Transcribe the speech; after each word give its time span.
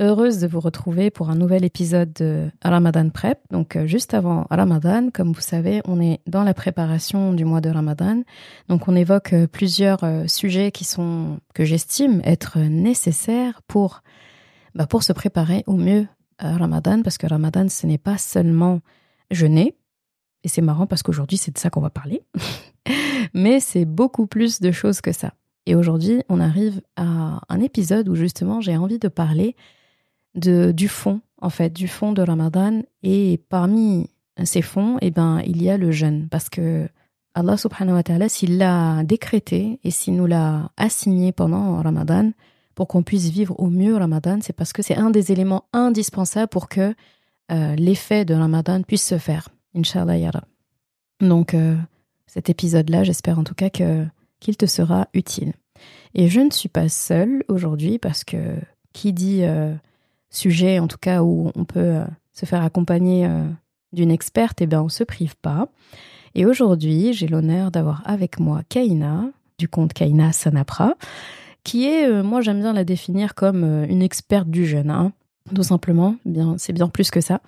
Heureuse 0.00 0.40
de 0.40 0.48
vous 0.48 0.58
retrouver 0.58 1.12
pour 1.12 1.30
un 1.30 1.36
nouvel 1.36 1.64
épisode 1.64 2.12
de 2.14 2.50
Ramadan 2.64 3.10
Prep. 3.10 3.38
Donc, 3.52 3.76
euh, 3.76 3.86
juste 3.86 4.12
avant 4.12 4.44
Ramadan, 4.50 5.10
comme 5.14 5.30
vous 5.30 5.40
savez, 5.40 5.82
on 5.84 6.00
est 6.00 6.18
dans 6.26 6.42
la 6.42 6.52
préparation 6.52 7.32
du 7.32 7.44
mois 7.44 7.60
de 7.60 7.70
Ramadan. 7.70 8.24
Donc, 8.68 8.88
on 8.88 8.96
évoque 8.96 9.32
euh, 9.34 9.46
plusieurs 9.46 10.02
euh, 10.02 10.26
sujets 10.26 10.72
qui 10.72 10.84
sont, 10.84 11.38
que 11.54 11.64
j'estime 11.64 12.20
être 12.24 12.58
nécessaires 12.58 13.62
pour, 13.68 14.02
bah, 14.74 14.88
pour 14.88 15.04
se 15.04 15.12
préparer 15.12 15.62
au 15.68 15.76
mieux 15.76 16.08
à 16.38 16.56
Ramadan, 16.56 17.02
parce 17.02 17.16
que 17.16 17.28
Ramadan, 17.28 17.68
ce 17.68 17.86
n'est 17.86 17.96
pas 17.96 18.18
seulement 18.18 18.80
jeûner. 19.30 19.76
Et 20.42 20.48
c'est 20.48 20.60
marrant 20.60 20.88
parce 20.88 21.04
qu'aujourd'hui, 21.04 21.38
c'est 21.38 21.52
de 21.52 21.58
ça 21.58 21.70
qu'on 21.70 21.80
va 21.80 21.90
parler. 21.90 22.24
Mais 23.32 23.60
c'est 23.60 23.84
beaucoup 23.84 24.26
plus 24.26 24.60
de 24.60 24.72
choses 24.72 25.00
que 25.00 25.12
ça. 25.12 25.34
Et 25.66 25.76
aujourd'hui, 25.76 26.24
on 26.28 26.40
arrive 26.40 26.82
à 26.96 27.40
un 27.48 27.60
épisode 27.60 28.08
où 28.08 28.16
justement 28.16 28.60
j'ai 28.60 28.76
envie 28.76 28.98
de 28.98 29.08
parler 29.08 29.54
de, 30.34 30.72
du 30.72 30.88
fond, 30.88 31.20
en 31.40 31.50
fait, 31.50 31.70
du 31.70 31.88
fond 31.88 32.12
de 32.12 32.22
Ramadan. 32.22 32.82
Et 33.02 33.40
parmi 33.48 34.10
ces 34.44 34.62
fonds, 34.62 34.98
eh 35.00 35.10
ben, 35.10 35.40
il 35.46 35.62
y 35.62 35.70
a 35.70 35.76
le 35.76 35.90
jeûne. 35.90 36.28
Parce 36.30 36.48
que 36.48 36.88
Allah 37.34 37.56
subhanahu 37.56 37.94
wa 37.96 38.02
ta'ala, 38.02 38.28
s'il 38.28 38.58
l'a 38.58 39.02
décrété 39.04 39.80
et 39.82 39.90
s'il 39.90 40.16
nous 40.16 40.26
l'a 40.26 40.70
assigné 40.76 41.32
pendant 41.32 41.82
Ramadan, 41.82 42.30
pour 42.74 42.88
qu'on 42.88 43.02
puisse 43.02 43.28
vivre 43.30 43.58
au 43.58 43.68
mieux 43.68 43.96
Ramadan, 43.96 44.38
c'est 44.40 44.52
parce 44.52 44.72
que 44.72 44.82
c'est 44.82 44.96
un 44.96 45.10
des 45.10 45.32
éléments 45.32 45.64
indispensables 45.72 46.48
pour 46.48 46.68
que 46.68 46.94
euh, 47.52 47.74
l'effet 47.76 48.24
de 48.24 48.34
Ramadan 48.34 48.82
puisse 48.82 49.06
se 49.06 49.18
faire. 49.18 49.48
Inch'Allah 49.76 50.16
yara. 50.16 50.44
Donc, 51.20 51.54
euh, 51.54 51.76
cet 52.26 52.50
épisode-là, 52.50 53.04
j'espère 53.04 53.38
en 53.38 53.44
tout 53.44 53.54
cas 53.54 53.70
que 53.70 54.06
qu'il 54.40 54.56
te 54.56 54.66
sera 54.66 55.08
utile. 55.14 55.54
Et 56.14 56.28
je 56.28 56.40
ne 56.40 56.50
suis 56.50 56.68
pas 56.68 56.88
seule 56.88 57.44
aujourd'hui 57.48 57.98
parce 57.98 58.24
que 58.24 58.56
qui 58.92 59.12
dit 59.12 59.40
euh, 59.42 59.74
sujet, 60.34 60.78
en 60.78 60.88
tout 60.88 60.98
cas 61.00 61.22
où 61.22 61.50
on 61.54 61.64
peut 61.64 61.80
euh, 61.80 62.04
se 62.32 62.46
faire 62.46 62.62
accompagner 62.62 63.26
euh, 63.26 63.44
d'une 63.92 64.10
experte, 64.10 64.60
eh 64.60 64.66
bien 64.66 64.82
on 64.82 64.88
se 64.88 65.04
prive 65.04 65.36
pas. 65.36 65.68
Et 66.34 66.46
aujourd'hui, 66.46 67.12
j'ai 67.12 67.28
l'honneur 67.28 67.70
d'avoir 67.70 68.02
avec 68.04 68.40
moi 68.40 68.62
Kaina, 68.68 69.30
du 69.58 69.68
compte 69.68 69.92
Kaina 69.92 70.32
Sanapra, 70.32 70.94
qui 71.62 71.86
est, 71.86 72.06
euh, 72.08 72.22
moi 72.22 72.40
j'aime 72.40 72.60
bien 72.60 72.72
la 72.72 72.84
définir 72.84 73.34
comme 73.34 73.64
une 73.88 74.02
experte 74.02 74.48
du 74.48 74.66
jeûne, 74.66 74.90
hein, 74.90 75.12
tout 75.54 75.62
simplement. 75.62 76.16
Bien, 76.24 76.56
c'est 76.58 76.72
bien 76.72 76.88
plus 76.88 77.10
que 77.10 77.20
ça. 77.20 77.40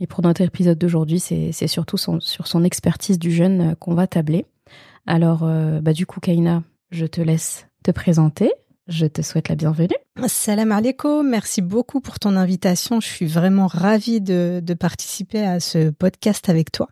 Et 0.00 0.06
pour 0.06 0.22
notre 0.22 0.40
épisode 0.40 0.78
d'aujourd'hui, 0.78 1.20
c'est, 1.20 1.52
surtout 1.68 1.96
sur 1.96 2.46
son 2.46 2.64
expertise 2.64 3.18
du 3.18 3.30
jeûne 3.30 3.76
qu'on 3.78 3.94
va 3.94 4.08
tabler. 4.08 4.46
Alors, 5.06 5.48
bah, 5.80 5.92
du 5.92 6.06
coup, 6.06 6.18
Kaina, 6.18 6.64
je 6.90 7.06
te 7.06 7.20
laisse 7.20 7.68
te 7.84 7.92
présenter 7.92 8.50
je 8.88 9.06
te 9.06 9.22
souhaite 9.22 9.48
la 9.48 9.54
bienvenue. 9.54 9.96
Salam 10.26 10.72
alaikum, 10.72 11.28
merci 11.28 11.62
beaucoup 11.62 12.00
pour 12.00 12.18
ton 12.18 12.36
invitation. 12.36 13.00
Je 13.00 13.06
suis 13.06 13.26
vraiment 13.26 13.66
ravie 13.66 14.20
de, 14.20 14.62
participer 14.78 15.44
à 15.44 15.60
ce 15.60 15.90
podcast 15.90 16.48
avec 16.48 16.72
toi. 16.72 16.88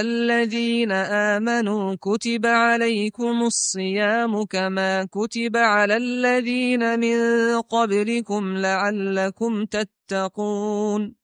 الذين 0.00 0.92
آمنوا 0.92 1.94
كتب 1.94 2.46
عليكم 2.46 3.42
الصيام 3.42 4.44
كما 4.44 5.04
كتب 5.04 5.56
على 5.56 5.96
الذين 5.96 7.00
من 7.00 7.18
قبلكم 7.60 8.56
لعلكم 8.56 9.64
تتقون. 9.64 11.14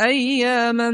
أياما 0.00 0.90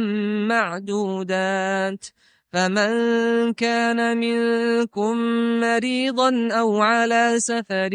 معدودات. 0.49 2.05
فمن 2.53 3.53
كان 3.53 4.17
منكم 4.19 5.17
مريضا 5.61 6.49
أو 6.53 6.83
على 6.83 7.35
سفر 7.39 7.91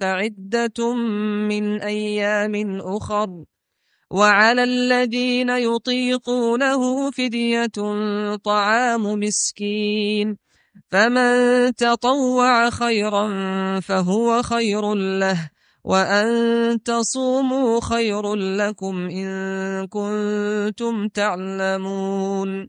فعدة 0.00 0.94
من 1.48 1.82
أيام 1.82 2.80
أخر. 2.80 3.44
وعلى 4.10 4.64
الذين 4.64 5.50
يطيقونه 5.50 7.10
فدية 7.10 7.66
طعام 8.44 9.02
مسكين. 9.02 10.36
فمن 10.90 11.74
تطوع 11.74 12.70
خيرا 12.70 13.26
فهو 13.80 14.42
خير 14.42 14.94
له 14.94 15.50
وأن 15.84 16.82
تصوموا 16.82 17.80
خير 17.80 18.34
لكم 18.34 19.08
إن 19.08 19.86
كنتم 19.86 21.08
تعلمون. 21.08 22.68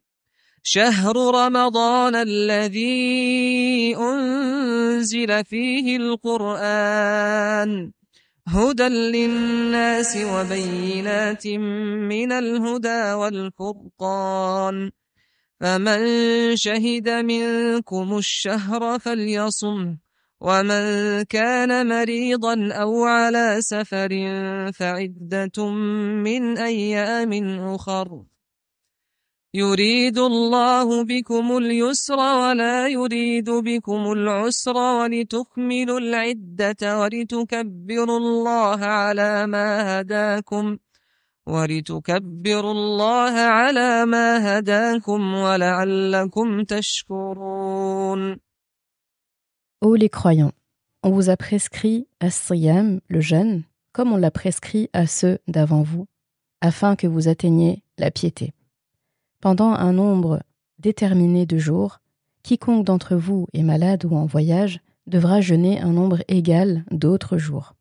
شهر 0.63 1.15
رمضان 1.15 2.15
الذي 2.15 3.95
أنزل 3.97 5.45
فيه 5.45 5.97
القرآن. 5.97 7.91
هدى 8.47 8.87
للناس 8.87 10.17
وبينات 10.17 11.47
من 11.47 12.31
الهدى 12.31 13.13
والفرقان. 13.13 14.91
فمن 15.59 16.01
شهد 16.55 17.09
منكم 17.09 18.17
الشهر 18.17 18.99
فليصم 18.99 19.97
ومن 20.41 20.83
كان 21.23 21.87
مريضا 21.89 22.73
أو 22.73 23.03
على 23.03 23.57
سفر 23.59 24.09
فعدة 24.73 25.69
من 26.25 26.57
أيام 26.57 27.33
أخر. 27.59 28.30
يريد 29.54 30.18
الله 30.18 31.04
بكم 31.04 31.56
اليسر 31.56 32.18
ولا 32.18 32.88
يريد 32.88 33.50
بكم 33.50 34.12
العسر 34.12 34.76
ولتكملوا 34.76 35.98
العدة 35.98 37.00
ولتكبروا 37.00 38.18
الله 38.18 38.84
على 38.84 39.46
ما 39.46 40.00
هداكم 40.00 40.76
ولتكبروا 41.46 42.72
الله 42.72 43.32
على 43.32 44.06
ما 44.06 44.58
هداكم 44.58 45.34
ولعلكم 45.34 46.64
تشكرون 46.64 48.36
Ô 49.82 49.94
les 49.94 50.08
croyants, 50.08 50.52
on 51.02 51.10
vous 51.10 51.28
a 51.28 51.36
prescrit 51.36 52.08
as-siyam, 52.20 53.00
le 53.08 53.20
jeûne, 53.20 53.62
comme 53.92 54.12
on 54.12 54.16
l'a 54.16 54.30
prescrit 54.30 54.88
à 54.92 55.06
ceux 55.06 55.38
d'avant 55.48 55.82
vous, 55.82 56.06
afin 56.60 56.96
que 56.96 57.06
vous 57.06 57.28
atteigniez 57.28 57.82
la 57.98 58.10
piété. 58.10 58.52
Pendant 59.41 59.73
un 59.73 59.93
nombre 59.93 60.41
déterminé 60.79 61.45
de 61.45 61.57
jours, 61.57 61.99
quiconque 62.43 62.85
d'entre 62.85 63.15
vous 63.15 63.47
est 63.53 63.63
malade 63.63 64.05
ou 64.05 64.15
en 64.15 64.25
voyage 64.25 64.79
devra 65.07 65.41
jeûner 65.41 65.81
un 65.81 65.91
nombre 65.91 66.23
égal 66.27 66.85
d'autres 66.91 67.37
jours. 67.37 67.73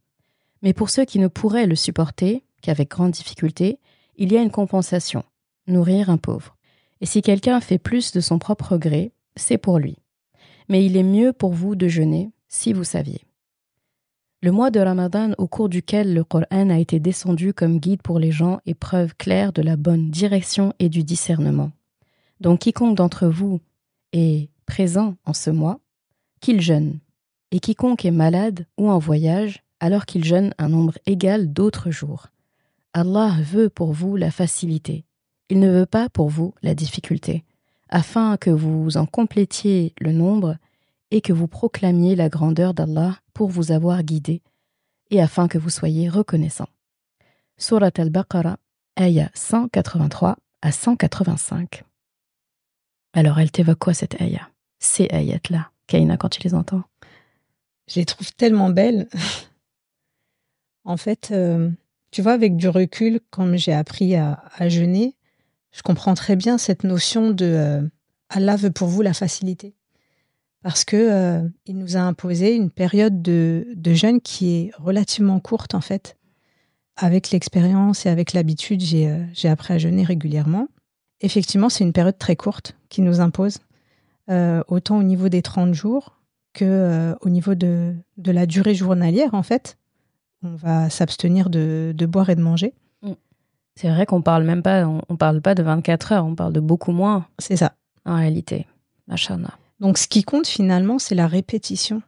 Mais 0.62 0.73
pour 0.73 0.91
ceux 0.91 1.05
qui 1.05 1.19
ne 1.19 1.29
pourraient 1.29 1.67
le 1.67 1.77
supporter, 1.77 2.43
qu'avec 2.62 2.91
grande 2.91 3.12
difficulté, 3.12 3.79
il 4.17 4.33
y 4.33 4.37
a 4.37 4.43
une 4.43 4.51
compensation, 4.51 5.23
nourrir 5.67 6.11
un 6.11 6.19
pauvre. 6.19 6.57
Et 7.01 7.07
si 7.07 7.23
quelqu'un 7.23 7.61
fait 7.61 7.79
plus 7.79 8.13
de 8.13 8.21
son 8.21 8.39
propre 8.39 8.77
gré, 8.77 9.13
c'est 9.37 9.59
pour 9.59 9.79
lui 9.79 9.97
mais 10.71 10.87
il 10.87 10.97
est 10.97 11.03
mieux 11.03 11.35
pour 11.35 11.53
vous 11.53 11.75
de 11.75 11.89
jeûner 11.89 12.31
si 12.49 12.73
vous 12.73 12.85
saviez. 12.85 13.21
Le 14.43 14.53
mois 14.53 14.71
de 14.71 14.81
Ramadan 14.81 15.33
au 15.37 15.47
cours 15.47 15.69
duquel 15.69 16.15
le 16.15 16.25
Coran 16.25 16.71
a 16.71 16.79
été 16.79 16.99
descendu 16.99 17.53
comme 17.53 17.79
guide 17.79 18.01
pour 18.01 18.19
les 18.19 18.33
gens 18.33 18.61
est 18.65 18.75
preuve 18.75 19.15
claire 19.15 19.53
de 19.53 19.61
la 19.61 19.77
bonne 19.77 20.11
direction 20.11 20.73
et 20.79 20.89
du 20.89 21.05
discernement. 21.05 21.73
Donc 22.41 22.61
quiconque 22.61 22.97
d'entre 22.97 23.27
vous 23.27 23.61
est 24.13 24.49
présent 24.65 25.17
en 25.27 25.35
ce 25.35 25.51
mois, 25.51 25.79
qu'il 26.41 26.63
jeûne, 26.63 27.01
et 27.51 27.61
quiconque 27.61 28.07
est 28.07 28.11
malade 28.11 28.67
ou 28.79 28.89
en 28.89 28.99
voyage, 28.99 29.63
alors 29.79 30.07
qu'il 30.07 30.25
jeûne 30.25 30.55
un 30.57 30.71
nombre 30.71 30.97
égal 31.05 31.53
d'autres 31.53 31.91
jours. 31.91 32.29
Allah 32.95 33.35
veut 33.43 33.69
pour 33.69 33.93
vous 33.93 34.17
la 34.17 34.31
facilité, 34.31 35.05
il 35.51 35.61
ne 35.61 35.71
veut 35.71 35.87
pas 35.87 36.09
pour 36.09 36.31
vous 36.31 36.55
la 36.63 36.75
difficulté 36.75 37.45
afin 37.91 38.37
que 38.37 38.51
vous 38.51 38.97
en 38.97 39.05
complétiez 39.05 39.95
le 40.01 40.13
nombre 40.13 40.57
et 41.11 41.21
que 41.21 41.33
vous 41.33 41.49
proclamiez 41.49 42.15
la 42.15 42.29
grandeur 42.29 42.73
d'Allah 42.73 43.19
pour 43.41 43.49
vous 43.49 43.73
avoir 43.73 44.03
guidé 44.03 44.43
et 45.09 45.19
afin 45.19 45.49
que 45.49 45.57
vous 45.57 45.71
soyez 45.71 46.11
reconnaissant. 46.11 46.69
Surat 47.57 47.91
al-Baqarah, 47.97 48.59
ayah 48.99 49.31
183 49.33 50.37
à 50.61 50.73
185. 50.73 51.85
Alors, 53.15 53.39
elle 53.39 53.51
t'évoque 53.51 53.79
quoi 53.79 53.95
cette 53.95 54.21
ayah? 54.21 54.51
Ces 54.79 55.09
ayats-là, 55.11 55.71
Kaina, 55.87 56.19
quand 56.19 56.29
tu 56.29 56.43
les 56.43 56.53
entends? 56.53 56.83
Je 57.89 58.01
les 58.01 58.05
trouve 58.05 58.31
tellement 58.35 58.69
belles. 58.69 59.09
en 60.85 60.99
fait, 60.99 61.31
euh, 61.31 61.71
tu 62.11 62.21
vois, 62.21 62.33
avec 62.33 62.59
du 62.59 62.69
recul, 62.69 63.21
comme 63.31 63.57
j'ai 63.57 63.73
appris 63.73 64.17
à, 64.17 64.45
à 64.59 64.69
jeûner, 64.69 65.17
je 65.73 65.81
comprends 65.81 66.13
très 66.13 66.37
bien 66.37 66.59
cette 66.59 66.85
notion 66.85 67.31
de 67.31 67.47
euh, 67.47 67.89
Allah 68.29 68.57
veut 68.57 68.71
pour 68.71 68.89
vous 68.89 69.01
la 69.01 69.15
facilité. 69.15 69.75
Parce 70.62 70.85
que 70.85 70.97
euh, 70.97 71.49
il 71.67 71.79
nous 71.79 71.97
a 71.97 72.01
imposé 72.01 72.55
une 72.55 72.71
période 72.71 73.23
de, 73.23 73.67
de 73.75 73.95
jeûne 73.95 74.21
qui 74.21 74.55
est 74.55 74.71
relativement 74.79 75.41
courte 75.41 75.75
en 75.75 75.81
fait. 75.81 76.17
Avec 76.97 77.31
l'expérience 77.31 78.05
et 78.05 78.11
avec 78.11 78.35
l'habitude, 78.35 78.83
j'ai 78.83 79.09
euh, 79.09 79.51
appris 79.51 79.75
à 79.75 79.79
jeûner 79.79 80.05
régulièrement. 80.05 80.69
Effectivement, 81.23 81.69
c'est 81.69 81.85
une 81.85 81.95
période 81.95 82.19
très 82.19 82.37
courte 82.37 82.77
qui 82.89 83.03
nous 83.03 83.21
impose, 83.21 83.59
autant 84.69 84.97
au 84.97 85.03
niveau 85.03 85.29
des 85.29 85.43
30 85.43 85.75
jours 85.75 86.17
que 86.55 87.15
au 87.21 87.29
niveau 87.29 87.55
de, 87.55 87.95
de 88.17 88.33
la 88.33 88.47
durée 88.47 88.75
journalière 88.75 89.35
en 89.35 89.43
fait. 89.43 89.77
On 90.43 90.55
va 90.55 90.89
s'abstenir 90.89 91.51
de, 91.51 91.93
de 91.95 92.06
boire 92.06 92.31
et 92.31 92.37
de 92.37 92.41
manger. 92.41 92.73
C'est 93.81 93.89
vrai 93.89 94.06
qu'on 94.06 94.23
parle 94.23 94.45
même 94.45 94.63
pas, 94.63 94.87
on, 94.87 95.17
parle 95.17 95.41
pas 95.41 95.55
de 95.55 95.63
24 95.63 96.13
heures, 96.13 96.27
on 96.27 96.35
parle 96.35 96.53
de 96.53 96.61
beaucoup 96.61 96.93
moins. 96.93 97.27
C'est 97.39 97.56
ça. 97.56 97.73
En 98.05 98.17
réalité, 98.17 98.67
Machana. 99.06 99.60
Donc, 99.81 99.99
ce 99.99 100.06
qui 100.06 100.23
compte 100.23 100.47
finalement, 100.47 100.99
c'est 100.99 101.15
la 101.15 101.27
répétition. 101.27 102.03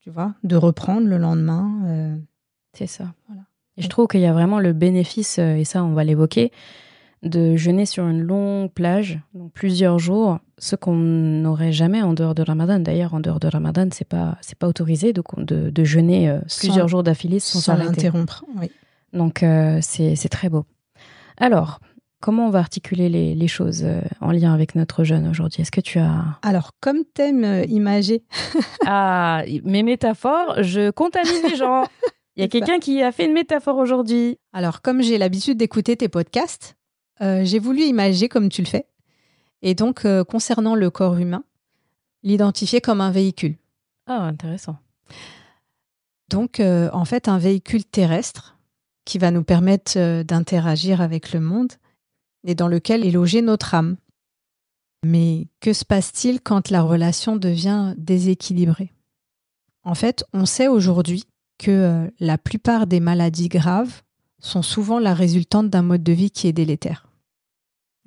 Tu 0.00 0.10
vois, 0.10 0.34
de 0.44 0.56
reprendre 0.56 1.06
le 1.06 1.16
lendemain. 1.16 1.80
Euh, 1.86 2.16
c'est 2.74 2.86
ça. 2.86 3.14
Voilà. 3.26 3.42
Et 3.78 3.82
je 3.82 3.88
trouve 3.88 4.06
qu'il 4.06 4.20
y 4.20 4.26
a 4.26 4.34
vraiment 4.34 4.60
le 4.60 4.74
bénéfice, 4.74 5.38
euh, 5.38 5.56
et 5.56 5.64
ça, 5.64 5.82
on 5.82 5.94
va 5.94 6.04
l'évoquer, 6.04 6.52
de 7.22 7.56
jeûner 7.56 7.86
sur 7.86 8.06
une 8.06 8.20
longue 8.20 8.70
plage, 8.70 9.18
donc 9.32 9.50
plusieurs 9.52 9.98
jours, 9.98 10.40
ce 10.58 10.76
qu'on 10.76 10.94
n'aurait 10.94 11.72
jamais 11.72 12.02
en 12.02 12.12
dehors 12.12 12.34
de 12.34 12.42
Ramadan. 12.42 12.80
D'ailleurs, 12.80 13.14
en 13.14 13.20
dehors 13.20 13.40
de 13.40 13.48
Ramadan, 13.48 13.88
c'est 13.92 14.06
pas 14.06 14.36
c'est 14.42 14.58
pas 14.58 14.68
autorisé 14.68 15.14
de, 15.14 15.22
de, 15.38 15.84
jeûner 15.84 16.28
euh, 16.28 16.40
plusieurs 16.60 16.86
jours 16.86 17.02
d'affilée 17.02 17.40
sans, 17.40 17.60
sans 17.60 17.76
l'interrompre. 17.76 18.44
Oui. 18.56 18.70
Donc 19.14 19.42
c'est 19.80 20.28
très 20.28 20.50
beau. 20.50 20.66
Alors, 21.38 21.80
comment 22.24 22.46
on 22.46 22.50
va 22.50 22.60
articuler 22.60 23.10
les, 23.10 23.48
choses 23.48 23.82
euh, 23.84 24.00
en 24.22 24.32
lien 24.32 24.54
avec 24.54 24.76
notre 24.76 25.04
jeune 25.04 25.28
aujourd'hui? 25.28 25.60
Est-ce 25.60 25.70
que 25.70 25.82
tu 25.82 25.98
as... 25.98 26.38
Alors, 26.40 26.70
comme 26.80 27.04
thème 27.04 27.44
euh, 27.44 27.64
imagé. 27.66 28.22
ah, 28.86 29.42
mes 29.62 29.82
métaphores, 29.82 30.62
je 30.62 30.90
contamine 30.90 31.42
les 31.46 31.54
gens. 31.54 31.84
Il 32.36 32.40
y 32.40 32.44
a 32.44 32.48
quelqu'un 32.48 32.78
qui 32.78 33.02
a 33.02 33.12
fait 33.12 33.26
une 33.26 33.34
métaphore 33.34 33.76
aujourd'hui. 33.76 34.38
Alors, 34.54 34.80
comme 34.80 35.02
j'ai 35.02 35.18
l'habitude 35.18 35.58
d'écouter 35.58 35.98
tes 35.98 36.08
podcasts, 36.08 36.76
euh, 37.20 37.44
j'ai 37.44 37.58
voulu 37.58 37.82
imager 37.82 38.30
comme 38.30 38.48
tu 38.48 38.62
le 38.62 38.68
fais. 38.68 38.86
Et 39.60 39.74
donc, 39.74 40.06
concernant 40.24 40.74
le 40.74 40.88
corps 40.88 41.18
humain, 41.18 41.44
l'identifier 42.22 42.80
comme 42.80 43.02
un 43.02 43.10
véhicule. 43.10 43.56
Ah, 44.06 44.22
intéressant. 44.22 44.78
Donc, 46.30 46.60
en 46.60 47.04
fait, 47.04 47.28
un 47.28 47.38
véhicule 47.38 47.84
terrestre 47.84 48.58
qui 49.04 49.18
va 49.18 49.30
nous 49.30 49.44
permettre 49.44 50.22
d'interagir 50.22 51.00
avec 51.02 51.32
le 51.32 51.40
monde 51.40 51.72
et 52.44 52.54
dans 52.54 52.68
lequel 52.68 53.04
est 53.04 53.10
logée 53.10 53.42
notre 53.42 53.74
âme. 53.74 53.96
Mais 55.04 55.48
que 55.60 55.72
se 55.72 55.84
passe-t-il 55.84 56.40
quand 56.40 56.70
la 56.70 56.82
relation 56.82 57.36
devient 57.36 57.94
déséquilibrée? 57.98 58.92
En 59.82 59.94
fait, 59.94 60.24
on 60.32 60.46
sait 60.46 60.68
aujourd'hui 60.68 61.24
que 61.58 61.70
euh, 61.70 62.10
la 62.20 62.38
plupart 62.38 62.86
des 62.86 63.00
maladies 63.00 63.48
graves 63.48 64.02
sont 64.38 64.62
souvent 64.62 64.98
la 64.98 65.14
résultante 65.14 65.68
d'un 65.68 65.82
mode 65.82 66.02
de 66.02 66.12
vie 66.12 66.30
qui 66.30 66.48
est 66.48 66.52
délétère. 66.52 67.08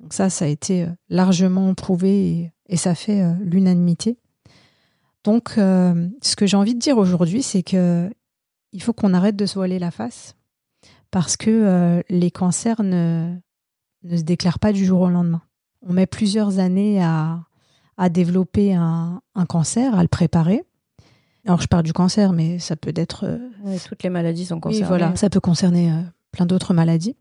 Donc 0.00 0.12
ça, 0.12 0.28
ça 0.30 0.44
a 0.44 0.48
été 0.48 0.84
euh, 0.84 0.88
largement 1.08 1.72
prouvé 1.74 2.52
et, 2.68 2.76
ça 2.76 2.94
fait 2.94 3.22
l'unanimité. 3.40 4.18
Donc, 5.24 5.52
ce 5.56 6.36
que 6.36 6.46
j'ai 6.46 6.56
envie 6.56 6.74
de 6.74 6.78
dire 6.78 6.98
aujourd'hui, 6.98 7.42
c'est 7.42 7.62
que 7.62 8.10
il 8.72 8.82
faut 8.82 8.92
qu'on 8.92 9.14
arrête 9.14 9.36
de 9.36 9.46
se 9.46 9.54
voiler 9.54 9.78
la 9.78 9.90
face 9.90 10.36
parce 11.10 11.36
que 11.36 11.50
euh, 11.50 12.02
les 12.08 12.30
cancers 12.30 12.82
ne, 12.82 13.34
ne 14.08 14.16
se 14.16 14.22
déclarent 14.22 14.58
pas 14.58 14.72
du 14.72 14.84
jour 14.84 15.00
au 15.00 15.08
lendemain. 15.08 15.42
On 15.86 15.92
met 15.92 16.06
plusieurs 16.06 16.58
années 16.58 17.02
à, 17.02 17.40
à 17.96 18.08
développer 18.08 18.74
un, 18.74 19.20
un, 19.34 19.46
cancer, 19.46 19.94
à 19.94 20.02
le 20.02 20.08
préparer. 20.08 20.64
Alors, 21.46 21.60
je 21.60 21.68
parle 21.68 21.84
du 21.84 21.92
cancer, 21.92 22.32
mais 22.32 22.58
ça 22.58 22.76
peut 22.76 22.92
être. 22.94 23.24
Euh, 23.24 23.78
toutes 23.86 24.02
les 24.02 24.10
maladies 24.10 24.46
sont 24.46 24.60
concernées. 24.60 24.86
voilà, 24.86 25.16
ça 25.16 25.30
peut 25.30 25.40
concerner 25.40 25.90
euh, 25.90 26.00
plein 26.32 26.46
d'autres 26.46 26.74
maladies. 26.74 27.16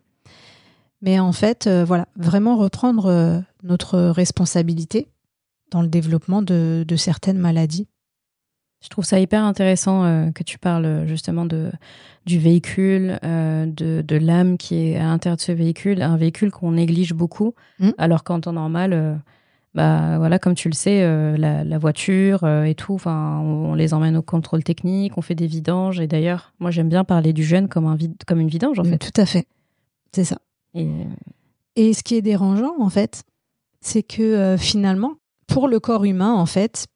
Mais 1.02 1.20
en 1.20 1.32
fait, 1.32 1.70
voilà, 1.70 2.08
vraiment 2.16 2.58
reprendre 2.58 3.44
notre 3.62 4.00
responsabilité 4.00 5.08
dans 5.70 5.84
le 5.84 5.88
développement 5.88 6.42
de, 6.42 6.84
de 6.88 6.96
certaines 6.96 7.38
maladies 7.38 7.88
je 8.82 8.90
trouve 8.90 9.06
ça 9.06 9.20
hyper 9.20 9.44
intéressant 9.44 10.04
euh, 10.04 10.32
que 10.32 10.44
tu 10.44 10.60
parles 10.60 11.06
justement 11.08 11.46
de, 11.46 11.72
du 12.28 12.38
véhicule, 12.38 13.20
euh, 13.24 13.66
de, 13.66 14.04
de 14.06 14.16
l'âme 14.18 14.58
qui 14.58 14.90
est 14.90 14.98
à 14.98 15.04
l'intérieur 15.04 15.38
de 15.38 15.42
ce 15.42 15.52
véhicule, 15.52 16.02
un 16.02 16.18
véhicule 16.18 16.52
qu'on 16.52 16.74
néglige 16.74 17.14
beaucoup, 17.14 17.56
mm. 17.80 17.92
alors 17.98 18.24
qu'en 18.24 18.40
temps 18.42 18.54
normal, 18.54 18.94
euh, 18.94 19.16
bah 19.74 20.18
voilà, 20.18 20.38
comme 20.38 20.54
tu 20.54 20.70
le 20.70 20.74
sais, 20.74 21.04
euh, 21.04 21.38
la, 21.38 21.78
voiture 21.78 22.44
euh, 22.44 22.64
et 22.64 22.76
tout, 22.76 22.94
enfin, 22.94 23.40
on, 23.40 23.74
les 23.76 23.94
emmène 23.94 24.18
au 24.18 24.22
contrôle 24.22 24.64
technique, 24.64 25.18
on 25.18 25.22
fait 25.22 25.36
des 25.36 25.48
vidanges. 25.48 26.00
Et 26.00 26.08
d'ailleurs, 26.08 26.54
moi, 26.60 26.70
j'aime 26.70 26.90
bien 26.90 27.04
parler 27.04 27.32
du 27.32 27.44
jeûne 27.44 27.68
comme 27.68 27.88
un 27.88 27.98
comme 28.28 28.40
une 28.40 28.50
vidange, 28.50 28.80
en 28.80 28.84
fait. 28.84 28.98
Tout 28.98 29.22
à 29.22 29.26
fait, 29.26 29.48
c'est 30.12 30.26
ça. 30.26 30.38
Et... 30.74 30.90
et... 31.76 31.94
ce 31.94 32.04
qui 32.04 32.16
est 32.16 32.22
dérangeant, 32.22 32.76
en 32.80 32.90
fait, 32.90 33.24
c'est 33.80 34.04
que 34.04 34.56
finalement, 34.58 35.14
pour 35.48 35.68
le 35.68 35.80
corps 35.80 36.04
humain, 36.04 36.34
en 36.34 36.46
fait, 36.46 36.88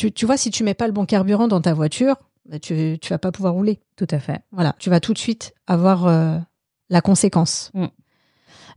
tu, 0.00 0.10
tu, 0.12 0.24
vois, 0.24 0.38
si 0.38 0.50
tu 0.50 0.64
mets 0.64 0.72
pas 0.72 0.86
le 0.86 0.94
bon 0.94 1.04
carburant 1.04 1.46
dans 1.46 1.60
ta 1.60 1.74
voiture, 1.74 2.16
bah, 2.48 2.58
tu, 2.58 2.96
tu 3.02 3.10
vas 3.10 3.18
pas 3.18 3.32
pouvoir 3.32 3.52
rouler. 3.52 3.80
Tout 3.96 4.06
à 4.10 4.18
fait. 4.18 4.40
Voilà, 4.50 4.74
tu 4.78 4.88
vas 4.88 4.98
tout 4.98 5.12
de 5.12 5.18
suite 5.18 5.52
avoir 5.66 6.06
la 6.88 7.00
conséquence 7.02 7.70
mm. 7.74 7.86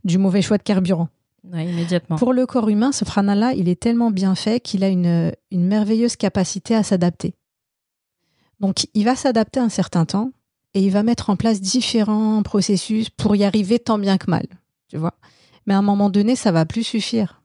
du 0.04 0.18
mauvais 0.18 0.42
choix 0.42 0.58
de 0.58 0.62
carburant. 0.62 1.08
immédiatement. 1.50 2.16
Pour 2.16 2.34
le 2.34 2.44
corps 2.44 2.68
humain, 2.68 2.92
ce 2.92 3.06
prana-là, 3.06 3.54
il 3.54 3.70
est 3.70 3.80
tellement 3.80 4.10
bien 4.10 4.34
fait 4.34 4.60
qu'il 4.60 4.84
a 4.84 4.88
une, 4.88 5.32
une 5.50 5.66
merveilleuse 5.66 6.16
capacité 6.16 6.74
à 6.74 6.82
s'adapter. 6.82 7.34
Donc, 8.60 8.86
il 8.92 9.06
va 9.06 9.16
s'adapter 9.16 9.60
un 9.60 9.70
certain 9.70 10.04
temps 10.04 10.30
et 10.74 10.82
il 10.82 10.90
va 10.90 11.02
mettre 11.02 11.30
en 11.30 11.36
place 11.36 11.62
différents 11.62 12.42
processus 12.42 13.08
pour 13.08 13.34
y 13.34 13.44
arriver 13.44 13.78
tant 13.78 13.98
bien 13.98 14.18
que 14.18 14.30
mal, 14.30 14.46
tu 14.88 14.98
vois. 14.98 15.14
Mais 15.64 15.72
à 15.72 15.78
un 15.78 15.82
moment 15.82 16.10
donné, 16.10 16.36
ça 16.36 16.52
va 16.52 16.66
plus 16.66 16.84
suffire. 16.84 17.40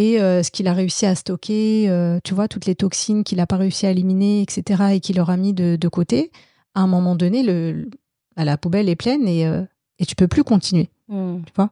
Et 0.00 0.20
euh, 0.20 0.44
ce 0.44 0.52
qu'il 0.52 0.68
a 0.68 0.74
réussi 0.74 1.06
à 1.06 1.16
stocker, 1.16 1.90
euh, 1.90 2.20
tu 2.22 2.32
vois, 2.32 2.46
toutes 2.46 2.66
les 2.66 2.76
toxines 2.76 3.24
qu'il 3.24 3.38
n'a 3.38 3.48
pas 3.48 3.56
réussi 3.56 3.84
à 3.84 3.90
éliminer, 3.90 4.42
etc., 4.42 4.92
et 4.92 5.00
qu'il 5.00 5.18
aura 5.18 5.36
mis 5.36 5.52
de, 5.52 5.74
de, 5.74 5.88
côté, 5.88 6.30
à 6.76 6.82
un 6.82 6.86
moment 6.86 7.16
donné, 7.16 7.42
le, 7.42 7.90
bah, 8.36 8.44
la 8.44 8.56
poubelle 8.56 8.88
est 8.88 8.94
pleine 8.94 9.26
et, 9.26 9.44
euh, 9.44 9.64
et 9.98 10.06
tu 10.06 10.14
peux 10.14 10.28
plus 10.28 10.44
continuer. 10.44 10.88
Hmm. 11.08 11.40
Tu 11.44 11.52
vois 11.56 11.70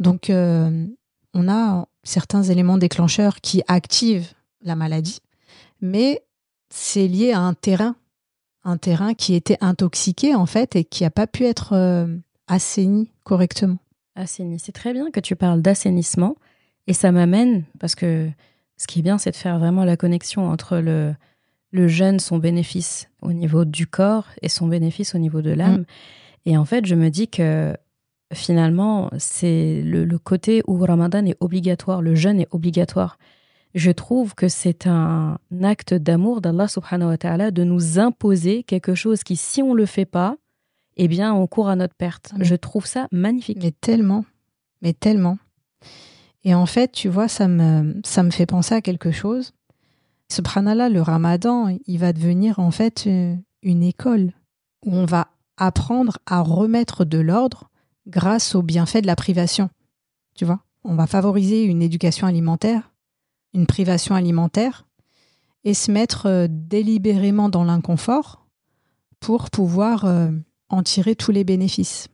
Donc, 0.00 0.28
euh, 0.28 0.88
on 1.34 1.48
a 1.48 1.86
certains 2.02 2.42
éléments 2.42 2.78
déclencheurs 2.78 3.40
qui 3.40 3.62
activent 3.68 4.32
la 4.60 4.74
maladie, 4.74 5.20
mais 5.80 6.24
c'est 6.70 7.06
lié 7.06 7.30
à 7.30 7.38
un 7.38 7.54
terrain, 7.54 7.94
un 8.64 8.76
terrain 8.76 9.14
qui 9.14 9.34
était 9.34 9.58
intoxiqué 9.60 10.34
en 10.34 10.46
fait 10.46 10.74
et 10.74 10.82
qui 10.82 11.04
n'a 11.04 11.10
pas 11.10 11.28
pu 11.28 11.44
être 11.44 12.08
assaini 12.48 13.12
correctement. 13.22 13.78
Assaini, 14.16 14.58
c'est 14.58 14.72
très 14.72 14.92
bien 14.92 15.12
que 15.12 15.20
tu 15.20 15.36
parles 15.36 15.62
d'assainissement 15.62 16.34
et 16.88 16.94
ça 16.94 17.12
m'amène 17.12 17.64
parce 17.78 17.94
que 17.94 18.28
ce 18.78 18.86
qui 18.86 19.00
est 19.00 19.02
bien, 19.02 19.18
c'est 19.18 19.30
de 19.30 19.36
faire 19.36 19.58
vraiment 19.58 19.84
la 19.84 19.96
connexion 19.96 20.48
entre 20.48 20.78
le, 20.78 21.14
le 21.70 21.86
jeûne, 21.86 22.18
son 22.18 22.38
bénéfice 22.38 23.10
au 23.20 23.32
niveau 23.32 23.64
du 23.64 23.86
corps 23.86 24.26
et 24.40 24.48
son 24.48 24.66
bénéfice 24.66 25.14
au 25.14 25.18
niveau 25.18 25.42
de 25.42 25.50
l'âme. 25.50 25.80
Hmm. 25.80 25.84
Et 26.46 26.56
en 26.56 26.64
fait, 26.64 26.86
je 26.86 26.94
me 26.94 27.10
dis 27.10 27.28
que 27.28 27.76
finalement, 28.32 29.10
c'est 29.18 29.82
le, 29.82 30.18
côté 30.18 30.62
où 30.66 30.78
Ramadan 30.78 31.26
est 31.26 31.36
obligatoire, 31.40 32.00
le 32.00 32.14
jeûne 32.14 32.40
est 32.40 32.48
obligatoire. 32.52 33.18
Je 33.74 33.90
trouve 33.90 34.34
que 34.34 34.48
c'est 34.48 34.86
un 34.86 35.38
acte 35.62 35.92
d'amour 35.92 36.40
d'Allah 36.40 36.68
subhanahu 36.68 37.10
wa 37.10 37.18
ta'ala 37.18 37.50
de 37.50 37.64
nous 37.64 37.98
imposer 37.98 38.62
quelque 38.62 38.94
chose 38.94 39.22
qui, 39.22 39.36
si 39.36 39.62
on 39.62 39.74
ne 39.74 39.78
le 39.78 39.86
fait 39.86 40.06
pas, 40.06 40.36
eh 40.96 41.06
bien, 41.06 41.34
on 41.34 41.46
court 41.46 41.68
à 41.68 41.76
notre 41.76 41.94
perte. 41.94 42.32
Je 42.40 42.54
trouve 42.54 42.86
ça 42.86 43.08
magnifique. 43.12 43.58
Mais 43.62 43.72
tellement, 43.72 44.24
mais 44.80 44.94
tellement. 44.94 45.38
Et 46.44 46.54
en 46.54 46.66
fait, 46.66 46.92
tu 46.92 47.08
vois, 47.08 47.28
ça 47.28 47.48
me, 47.48 48.00
ça 48.04 48.22
me 48.22 48.30
fait 48.30 48.46
penser 48.46 48.74
à 48.74 48.80
quelque 48.80 49.10
chose. 49.10 49.52
Subhanallah, 50.30 50.88
le 50.88 51.02
ramadan, 51.02 51.76
il 51.86 51.98
va 51.98 52.12
devenir 52.12 52.58
en 52.58 52.70
fait 52.70 53.04
euh, 53.06 53.34
une 53.62 53.82
école 53.82 54.32
où 54.84 54.94
on 54.94 55.04
va 55.04 55.28
apprendre 55.56 56.18
à 56.26 56.40
remettre 56.40 57.04
de 57.04 57.18
l'ordre 57.18 57.70
grâce 58.06 58.54
au 58.54 58.62
bienfait 58.62 59.02
de 59.02 59.06
la 59.06 59.16
privation. 59.16 59.70
Tu 60.34 60.44
vois, 60.44 60.60
on 60.84 60.94
va 60.94 61.06
favoriser 61.06 61.64
une 61.64 61.82
éducation 61.82 62.26
alimentaire, 62.26 62.92
une 63.54 63.66
privation 63.66 64.14
alimentaire, 64.14 64.86
et 65.64 65.74
se 65.74 65.90
mettre 65.90 66.26
euh, 66.26 66.46
délibérément 66.48 67.48
dans 67.48 67.64
l'inconfort 67.64 68.46
pour 69.20 69.50
pouvoir 69.50 70.04
euh, 70.04 70.30
en 70.68 70.82
tirer 70.82 71.16
tous 71.16 71.32
les 71.32 71.44
bénéfices. 71.44 72.08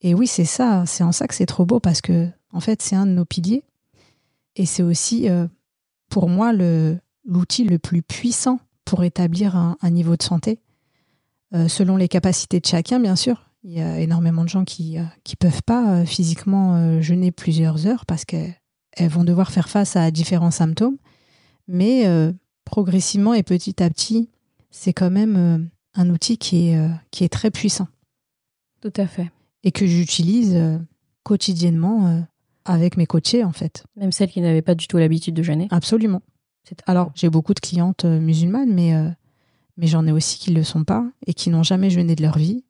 Et 0.00 0.14
oui, 0.14 0.26
c'est 0.26 0.44
ça, 0.44 0.84
c'est 0.86 1.04
en 1.04 1.12
ça 1.12 1.26
que 1.26 1.34
c'est 1.34 1.46
trop 1.46 1.66
beau 1.66 1.80
parce 1.80 2.00
que, 2.00 2.28
en 2.52 2.60
fait, 2.60 2.82
c'est 2.82 2.96
un 2.96 3.06
de 3.06 3.12
nos 3.12 3.24
piliers. 3.24 3.62
Et 4.56 4.66
c'est 4.66 4.82
aussi, 4.82 5.28
euh, 5.28 5.46
pour 6.08 6.28
moi, 6.28 6.52
l'outil 6.52 7.64
le, 7.64 7.78
plus 7.78 8.02
puissant 8.02 8.60
pour 8.84 9.04
établir 9.04 9.54
un 9.56 9.90
niveau 9.90 10.16
de 10.16 10.22
santé. 10.22 10.58
selon 11.52 11.96
les 11.96 12.08
capacités 12.08 12.58
de 12.58 12.66
chacun, 12.66 12.98
bien 12.98 13.16
sûr, 13.16 13.48
il 13.64 13.72
y 13.72 13.80
a 13.80 14.00
énormément 14.00 14.44
de 14.44 14.48
gens 14.48 14.64
qui 14.64 14.96
ne 14.96 15.02
euh, 15.02 15.34
peuvent 15.38 15.62
pas 15.62 15.92
euh, 15.92 16.04
physiquement 16.04 16.76
euh, 16.76 17.00
jeûner 17.00 17.32
plusieurs 17.32 17.86
heures 17.86 18.06
parce 18.06 18.24
qu'elles 18.24 18.54
vont 18.98 19.24
devoir 19.24 19.50
faire 19.50 19.68
face 19.68 19.96
à 19.96 20.10
différents 20.10 20.50
symptômes. 20.50 20.96
Mais 21.66 22.06
progressivement 22.64 23.34
et 23.34 23.42
petit 23.42 23.82
à 23.82 23.90
petit, 23.90 24.30
c'est 24.70 24.94
quand 24.94 25.10
même 25.10 25.68
un 25.92 26.08
outil 26.08 26.38
qui 26.38 26.68
est, 26.68 26.90
qui 27.10 27.24
est 27.24 27.28
très 27.28 27.50
puissant. 27.50 27.88
Tout 28.80 28.92
à 28.96 29.06
fait. 29.06 29.30
Et 29.64 29.70
que 29.70 29.86
j'utilise 29.86 30.58
quotidiennement 31.24 32.24
avec 32.68 32.96
mes 32.96 33.06
coachés, 33.06 33.44
en 33.44 33.52
fait. 33.52 33.84
Même 33.96 34.12
celles 34.12 34.30
qui 34.30 34.40
n'avaient 34.40 34.62
pas 34.62 34.74
du 34.74 34.86
tout 34.86 34.98
l'habitude 34.98 35.34
de 35.34 35.42
jeûner 35.42 35.68
Absolument. 35.70 36.22
Alors, 36.86 37.10
j'ai 37.14 37.30
beaucoup 37.30 37.54
de 37.54 37.60
clientes 37.60 38.04
musulmanes, 38.04 38.72
mais, 38.72 38.92
mais 39.78 39.86
j'en 39.86 40.06
ai 40.06 40.12
aussi 40.12 40.38
qui 40.38 40.50
ne 40.50 40.56
le 40.56 40.62
sont 40.62 40.84
pas 40.84 41.06
et 41.26 41.32
qui 41.32 41.48
n'ont 41.48 41.62
jamais 41.62 41.88
jeûné 41.88 42.14
de 42.14 42.22
leur 42.22 42.36
vie 42.36 42.62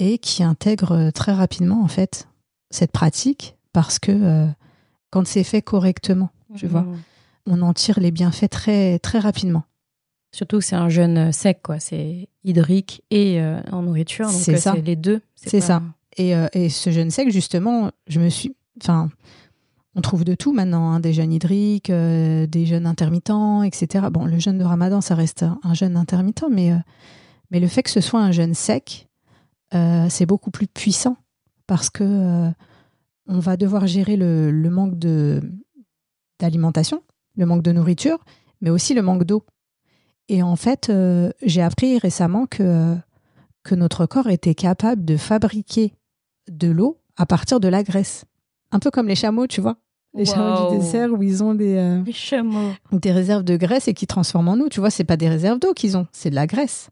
et 0.00 0.18
qui 0.18 0.42
intègre 0.42 0.92
euh, 0.92 1.10
très 1.10 1.32
rapidement 1.32 1.82
en 1.82 1.88
fait 1.88 2.26
cette 2.70 2.90
pratique 2.90 3.56
parce 3.72 3.98
que 3.98 4.10
euh, 4.10 4.46
quand 5.10 5.26
c'est 5.26 5.44
fait 5.44 5.62
correctement, 5.62 6.30
tu 6.56 6.66
vois, 6.66 6.82
mmh. 6.82 6.96
on 7.46 7.62
en 7.62 7.72
tire 7.72 8.00
les 8.00 8.10
bienfaits 8.10 8.48
très 8.50 8.98
très 8.98 9.18
rapidement. 9.18 9.64
Surtout 10.32 10.58
que 10.58 10.64
c'est 10.64 10.76
un 10.76 10.88
jeûne 10.88 11.32
sec, 11.32 11.60
quoi. 11.62 11.80
C'est 11.80 12.28
hydrique 12.44 13.02
et 13.10 13.40
euh, 13.40 13.60
en 13.72 13.82
nourriture, 13.82 14.26
donc 14.26 14.40
c'est 14.40 14.56
ça. 14.56 14.76
les 14.76 14.94
deux. 14.94 15.20
C'est 15.34 15.60
ça. 15.60 15.82
Et, 16.16 16.32
et, 16.52 16.68
ce 16.68 16.90
jeûne 16.90 17.10
sec, 17.10 17.30
justement, 17.30 17.92
je 18.08 18.20
me 18.20 18.28
suis, 18.28 18.54
enfin, 18.80 19.10
on 19.94 20.00
trouve 20.00 20.24
de 20.24 20.34
tout 20.34 20.52
maintenant, 20.52 20.90
hein, 20.90 21.00
des 21.00 21.12
jeûnes 21.12 21.32
hydriques, 21.32 21.90
des 21.90 22.66
jeûnes 22.66 22.86
intermittents, 22.86 23.62
etc. 23.62 24.06
Bon, 24.10 24.24
le 24.24 24.38
jeûne 24.38 24.58
de 24.58 24.64
Ramadan, 24.64 25.00
ça 25.00 25.14
reste 25.14 25.44
un 25.62 25.74
jeûne 25.74 25.96
intermittent, 25.96 26.44
mais 26.50 26.74
mais 27.50 27.60
le 27.60 27.68
fait 27.68 27.82
que 27.82 27.90
ce 27.90 28.00
soit 28.00 28.20
un 28.20 28.32
jeûne 28.32 28.54
sec, 28.54 29.08
euh, 29.74 30.06
c'est 30.08 30.26
beaucoup 30.26 30.50
plus 30.50 30.66
puissant 30.66 31.16
parce 31.66 31.90
que 31.90 32.04
euh, 32.04 32.50
on 33.26 33.38
va 33.38 33.56
devoir 33.56 33.86
gérer 33.86 34.16
le, 34.16 34.50
manque 34.70 34.98
d'alimentation, 36.38 37.02
le 37.36 37.46
manque 37.46 37.62
de 37.62 37.72
nourriture, 37.72 38.18
mais 38.60 38.70
aussi 38.70 38.94
le 38.94 39.02
manque 39.02 39.24
d'eau. 39.24 39.44
Et 40.28 40.42
en 40.42 40.56
fait, 40.56 40.90
euh, 40.90 41.30
j'ai 41.42 41.62
appris 41.62 41.98
récemment 41.98 42.46
que 42.46 42.96
notre 43.70 44.06
corps 44.06 44.28
était 44.28 44.54
capable 44.54 45.04
de 45.04 45.16
fabriquer 45.16 45.94
de 46.48 46.68
l'eau 46.68 47.00
à 47.16 47.26
partir 47.26 47.60
de 47.60 47.68
la 47.68 47.82
graisse. 47.82 48.24
Un 48.72 48.78
peu 48.78 48.90
comme 48.90 49.08
les 49.08 49.14
chameaux, 49.14 49.46
tu 49.46 49.60
vois. 49.60 49.76
Les 50.14 50.24
chameaux 50.24 50.70
du 50.70 50.78
désert 50.78 51.12
où 51.12 51.22
ils 51.22 51.42
ont 51.44 51.54
des, 51.54 52.02
des 52.92 53.12
réserves 53.12 53.44
de 53.44 53.56
graisse 53.56 53.86
et 53.86 53.94
qui 53.94 54.06
transforment 54.06 54.48
en 54.48 54.60
eau. 54.60 54.68
Tu 54.68 54.80
vois, 54.80 54.90
c'est 54.90 55.04
pas 55.04 55.16
des 55.16 55.28
réserves 55.28 55.60
d'eau 55.60 55.72
qu'ils 55.72 55.96
ont, 55.96 56.06
c'est 56.12 56.30
de 56.30 56.34
la 56.34 56.46
graisse 56.46 56.90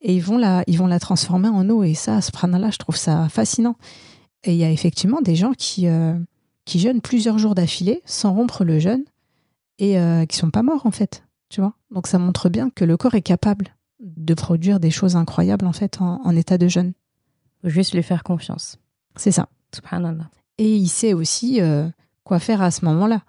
et 0.00 0.14
ils 0.14 0.22
vont 0.22 0.38
la, 0.38 0.62
ils 0.66 0.78
vont 0.78 0.86
la 0.86 1.00
transformer 1.00 1.48
en 1.48 1.68
eau. 1.68 1.82
Et 1.82 1.94
ça, 1.94 2.20
ce 2.20 2.30
prana-là, 2.30 2.70
je 2.70 2.78
trouve 2.78 2.96
ça 2.96 3.28
fascinant. 3.28 3.76
Et 4.44 4.52
il 4.52 4.58
y 4.58 4.64
a 4.64 4.70
effectivement 4.70 5.20
des 5.20 5.34
gens 5.34 5.52
qui, 5.52 5.88
euh, 5.88 6.16
qui 6.64 6.78
jeûnent 6.78 7.00
plusieurs 7.00 7.38
jours 7.38 7.54
d'affilée 7.54 8.02
sans 8.04 8.32
rompre 8.32 8.64
le 8.64 8.78
jeûne 8.78 9.04
et 9.78 9.98
euh, 9.98 10.24
qui 10.24 10.36
sont 10.36 10.50
pas 10.50 10.62
morts 10.62 10.86
en 10.86 10.90
fait. 10.90 11.24
Tu 11.48 11.60
vois? 11.60 11.74
Donc 11.90 12.06
ça 12.06 12.18
montre 12.18 12.48
bien 12.48 12.70
que 12.70 12.84
le 12.84 12.96
corps 12.96 13.14
est 13.14 13.22
capable 13.22 13.74
de 14.00 14.34
produire 14.34 14.78
des 14.78 14.90
choses 14.90 15.16
incroyables 15.16 15.66
en 15.66 15.72
fait 15.72 16.00
en, 16.00 16.36
état 16.36 16.58
de 16.58 16.68
jeûne. 16.68 16.92
Faut 17.62 17.68
juste 17.68 17.94
lui 17.94 18.02
faire 18.02 18.22
confiance. 18.22 18.78
C'est 19.16 19.32
ça. 19.32 19.48
Subhanallah. 19.74 20.30
Et 20.58 20.76
il 20.76 20.88
sait 20.88 21.12
aussi 21.12 21.60
euh, 21.60 21.88
quoi 22.24 22.38
faire 22.38 22.62
à 22.62 22.70
ce 22.70 22.84
moment-là. 22.84 23.22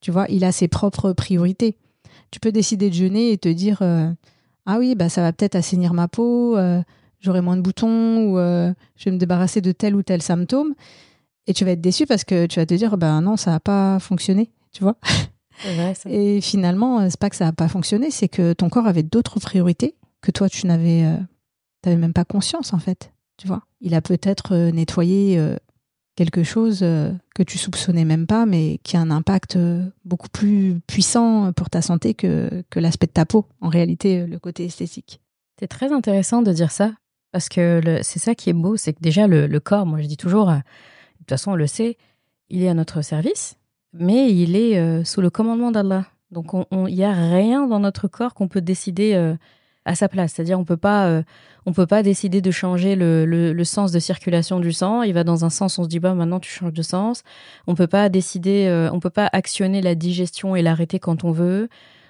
Tu 0.00 0.10
vois, 0.10 0.26
il 0.28 0.44
a 0.44 0.52
ses 0.52 0.68
propres 0.68 1.12
priorités. 1.12 1.76
Tu 2.30 2.40
peux 2.40 2.52
décider 2.52 2.90
de 2.90 2.94
jeûner 2.94 3.32
et 3.32 3.38
te 3.38 3.48
dire 3.48 3.82
ah 4.66 4.78
oui, 4.78 4.94
bah 4.94 5.08
ça 5.08 5.20
va 5.22 5.32
peut-être 5.32 5.56
assainir 5.56 5.94
ma 5.94 6.08
peau, 6.08 6.56
euh, 6.56 6.82
j'aurai 7.20 7.40
moins 7.40 7.56
de 7.56 7.62
boutons 7.62 8.24
ou 8.24 8.38
euh, 8.38 8.72
je 8.96 9.06
vais 9.06 9.10
me 9.10 9.18
débarrasser 9.18 9.60
de 9.60 9.72
tel 9.72 9.94
ou 9.94 10.02
tel 10.02 10.22
symptôme. 10.22 10.74
Et 11.46 11.54
tu 11.54 11.64
vas 11.64 11.72
être 11.72 11.80
déçu 11.80 12.06
parce 12.06 12.24
que 12.24 12.46
tu 12.46 12.60
vas 12.60 12.66
te 12.66 12.74
dire, 12.74 12.96
ben 12.96 13.20
non, 13.20 13.36
ça 13.36 13.50
n'a 13.50 13.60
pas 13.60 13.98
fonctionné, 13.98 14.50
tu 14.72 14.82
vois. 14.82 14.96
Et 16.06 16.40
finalement, 16.40 17.00
euh, 17.00 17.06
c'est 17.10 17.18
pas 17.18 17.30
que 17.30 17.36
ça 17.36 17.46
n'a 17.46 17.52
pas 17.52 17.68
fonctionné, 17.68 18.10
c'est 18.10 18.28
que 18.28 18.52
ton 18.52 18.68
corps 18.68 18.86
avait 18.86 19.02
d'autres 19.02 19.40
priorités 19.40 19.96
que 20.22 20.30
toi, 20.30 20.48
tu 20.48 20.66
n'avais 20.66 21.04
même 21.84 22.12
pas 22.12 22.24
conscience, 22.24 22.72
en 22.72 22.78
fait, 22.78 23.12
tu 23.36 23.46
vois. 23.46 23.62
Il 23.80 23.94
a 23.94 24.00
peut-être 24.00 24.54
nettoyé 24.70 25.38
quelque 26.16 26.42
chose 26.42 26.80
euh, 26.82 27.12
que 27.34 27.42
tu 27.42 27.58
soupçonnais 27.58 28.04
même 28.04 28.26
pas, 28.26 28.46
mais 28.46 28.78
qui 28.82 28.96
a 28.96 29.00
un 29.00 29.10
impact 29.10 29.56
euh, 29.56 29.84
beaucoup 30.04 30.28
plus 30.28 30.80
puissant 30.86 31.52
pour 31.52 31.70
ta 31.70 31.82
santé 31.82 32.14
que, 32.14 32.62
l'aspect 32.76 33.06
de 33.06 33.12
ta 33.12 33.24
peau, 33.24 33.46
en 33.60 33.68
réalité, 33.68 34.20
euh, 34.20 34.26
le 34.26 34.38
côté 34.38 34.64
esthétique. 34.64 35.20
C'est 35.58 35.68
très 35.68 35.92
intéressant 35.92 36.42
de 36.42 36.52
dire 36.52 36.70
ça, 36.70 36.92
parce 37.32 37.48
que 37.48 37.80
c'est 38.02 38.18
ça 38.18 38.34
qui 38.34 38.50
est 38.50 38.54
beau, 38.54 38.76
c'est 38.76 38.92
que 38.92 39.00
déjà 39.00 39.26
le, 39.26 39.60
corps, 39.60 39.86
moi 39.86 40.00
je 40.00 40.06
dis 40.06 40.16
toujours, 40.16 40.46
de 40.46 40.62
toute 41.18 41.28
façon 41.28 41.52
on 41.52 41.56
le 41.56 41.66
sait, 41.66 41.96
il 42.48 42.62
est 42.62 42.68
à 42.68 42.74
notre 42.74 43.02
service, 43.02 43.56
mais 43.92 44.32
il 44.32 44.56
est 44.56 45.04
sous 45.04 45.20
le 45.20 45.28
commandement 45.28 45.70
d'Allah. 45.70 46.06
Donc 46.30 46.52
il 46.72 46.94
n'y 46.94 47.04
a 47.04 47.12
rien 47.12 47.66
dans 47.66 47.78
notre 47.78 48.08
corps 48.08 48.32
qu'on 48.32 48.48
peut 48.48 48.62
décider 48.62 49.34
à 49.90 49.94
sa 49.94 50.08
place. 50.08 50.32
C'est-à-dire 50.32 50.58
on 50.58 50.64
peut 50.64 50.76
pas 50.76 51.06
euh, 51.06 51.22
on 51.66 51.72
peut 51.72 51.86
pas 51.86 52.02
décider 52.02 52.40
de 52.40 52.50
changer 52.50 52.96
le, 52.96 53.24
le, 53.26 53.64
sens 53.64 53.92
de 53.92 53.98
circulation 53.98 54.60
du 54.60 54.72
sang. 54.72 55.02
Il 55.02 55.12
va 55.12 55.24
dans 55.24 55.44
un 55.44 55.50
sens, 55.50 55.78
on 55.78 55.84
se 55.84 55.88
dit 55.88 55.98
bah 55.98 56.14
maintenant 56.14 56.40
tu 56.40 56.50
changes 56.50 56.72
de 56.72 56.82
sens. 56.82 57.22
On 57.66 57.74
peut 57.74 57.86
pas 57.86 58.08
décider, 58.08 58.88
on 58.92 59.00
peut 59.00 59.10
pas 59.10 59.28
actionner 59.32 59.82
la 59.82 59.94
digestion 59.94 60.56
et 60.56 60.62
l'arrêter 60.62 60.98
quand 60.98 61.24
on 61.24 61.32
veut. 61.32 61.68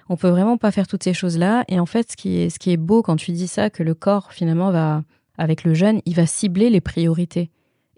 On 0.09 0.15
peut 0.15 0.29
vraiment 0.29 0.57
pas 0.57 0.71
faire 0.71 0.87
toutes 0.87 1.03
ces 1.03 1.13
choses 1.13 1.37
là. 1.37 1.63
Et 1.67 1.79
en 1.79 1.85
fait, 1.85 2.11
ce 2.11 2.17
qui 2.17 2.37
est 2.37 2.49
ce 2.49 2.59
qui 2.59 2.71
est 2.71 2.77
beau 2.77 3.01
quand 3.01 3.17
tu 3.17 3.31
dis 3.31 3.47
ça, 3.47 3.69
que 3.69 3.83
le 3.83 3.93
corps 3.93 4.31
finalement 4.31 4.71
va 4.71 5.03
avec 5.37 5.63
le 5.63 5.73
jeûne, 5.73 6.01
il 6.05 6.15
va 6.15 6.25
cibler 6.25 6.69
les 6.69 6.81
priorités. 6.81 7.49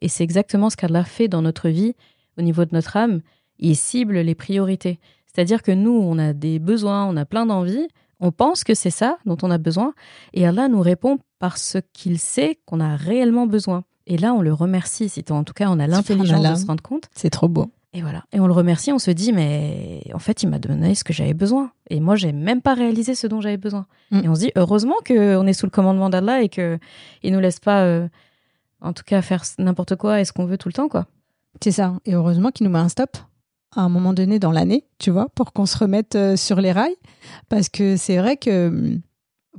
Et 0.02 0.08
c'est 0.08 0.24
exactement 0.24 0.70
ce 0.70 0.78
qu'Allah 0.78 1.04
fait 1.04 1.28
dans 1.28 1.42
notre 1.42 1.70
vie 1.70 1.94
au 2.38 2.42
niveau 2.42 2.66
de 2.66 2.72
notre 2.74 2.98
âme. 2.98 3.22
Il 3.60 3.76
cible 3.76 4.20
les 4.20 4.36
priorités. 4.36 5.00
C'est-à-dire 5.26 5.64
que 5.64 5.72
nous, 5.72 5.92
on 5.92 6.20
a 6.20 6.34
des 6.34 6.60
besoins, 6.60 7.06
on 7.06 7.18
a 7.18 7.26
plein 7.26 7.46
d'envies, 7.46 7.88
on 8.24 8.32
pense 8.32 8.64
que 8.64 8.74
c'est 8.74 8.90
ça 8.90 9.18
dont 9.26 9.38
on 9.44 9.52
a 9.52 9.58
besoin, 9.58 9.94
et 10.34 10.48
Allah 10.48 10.70
nous 10.70 10.82
répond 10.82 11.20
parce 11.40 11.78
qu'il 11.92 12.18
sait 12.18 12.58
qu'on 12.66 12.80
a 12.80 12.96
réellement 12.96 13.48
besoin. 13.48 13.84
Et 14.08 14.18
là, 14.18 14.34
on 14.34 14.42
le 14.42 14.54
remercie, 14.54 15.10
si 15.10 15.24
en 15.30 15.44
tout 15.44 15.54
cas 15.54 15.70
on 15.70 15.78
a 15.78 15.88
l'intelligence 15.88 16.42
de 16.42 16.56
se 16.56 16.66
rendre 16.66 16.82
compte. 16.82 17.10
C'est 17.14 17.30
trop 17.30 17.50
beau. 17.50 17.70
Et 17.94 18.02
voilà. 18.02 18.24
Et 18.32 18.40
on 18.40 18.48
le 18.48 18.54
remercie, 18.54 18.92
on 18.92 18.98
se 18.98 19.12
dit, 19.12 19.34
mais 19.34 20.02
en 20.14 20.20
fait, 20.20 20.42
il 20.42 20.50
m'a 20.50 20.58
donné 20.58 20.96
ce 20.96 21.04
que 21.04 21.14
j'avais 21.14 21.34
besoin. 21.34 21.72
Et 21.90 22.00
moi, 22.00 22.16
j'ai 22.16 22.32
même 22.32 22.62
pas 22.62 22.74
réalisé 22.74 23.14
ce 23.14 23.28
dont 23.28 23.40
j'avais 23.40 23.58
besoin. 23.58 23.86
Mm. 24.10 24.22
Et 24.24 24.30
on 24.30 24.36
se 24.36 24.40
dit, 24.40 24.52
heureusement 24.56 24.96
qu'on 25.06 25.46
est 25.46 25.54
sous 25.54 25.68
le 25.68 25.72
commandement 25.72 26.10
d'Allah 26.10 26.42
et 26.42 26.50
qu'il 26.50 26.80
nous 27.24 27.40
laisse 27.40 27.60
pas, 27.60 27.84
euh, 27.84 28.08
en 28.82 28.94
tout 28.94 29.04
cas, 29.06 29.22
faire 29.22 29.44
n'importe 29.60 29.96
quoi 29.96 30.22
et 30.22 30.26
ce 30.26 30.32
qu'on 30.34 30.46
veut 30.46 30.58
tout 30.58 30.70
le 30.70 30.74
temps, 30.74 30.88
quoi. 30.88 31.06
C'est 31.62 31.72
ça. 31.72 31.94
Et 32.06 32.16
heureusement 32.16 32.50
qu'il 32.50 32.66
nous 32.66 32.74
met 32.74 32.80
un 32.80 32.90
stop 32.90 33.18
à 33.76 33.82
un 33.82 33.90
moment 33.90 34.14
donné 34.14 34.40
dans 34.40 34.52
l'année, 34.52 34.86
tu 35.00 35.12
vois, 35.12 35.30
pour 35.30 35.54
qu'on 35.54 35.66
se 35.66 35.78
remette 35.78 36.16
euh, 36.16 36.36
sur 36.36 36.62
les 36.62 36.72
rails. 36.72 36.96
Parce 37.50 37.70
que 37.70 37.98
c'est 37.98 38.18
vrai 38.18 38.38
que, 38.38 38.68
hum, 38.68 39.02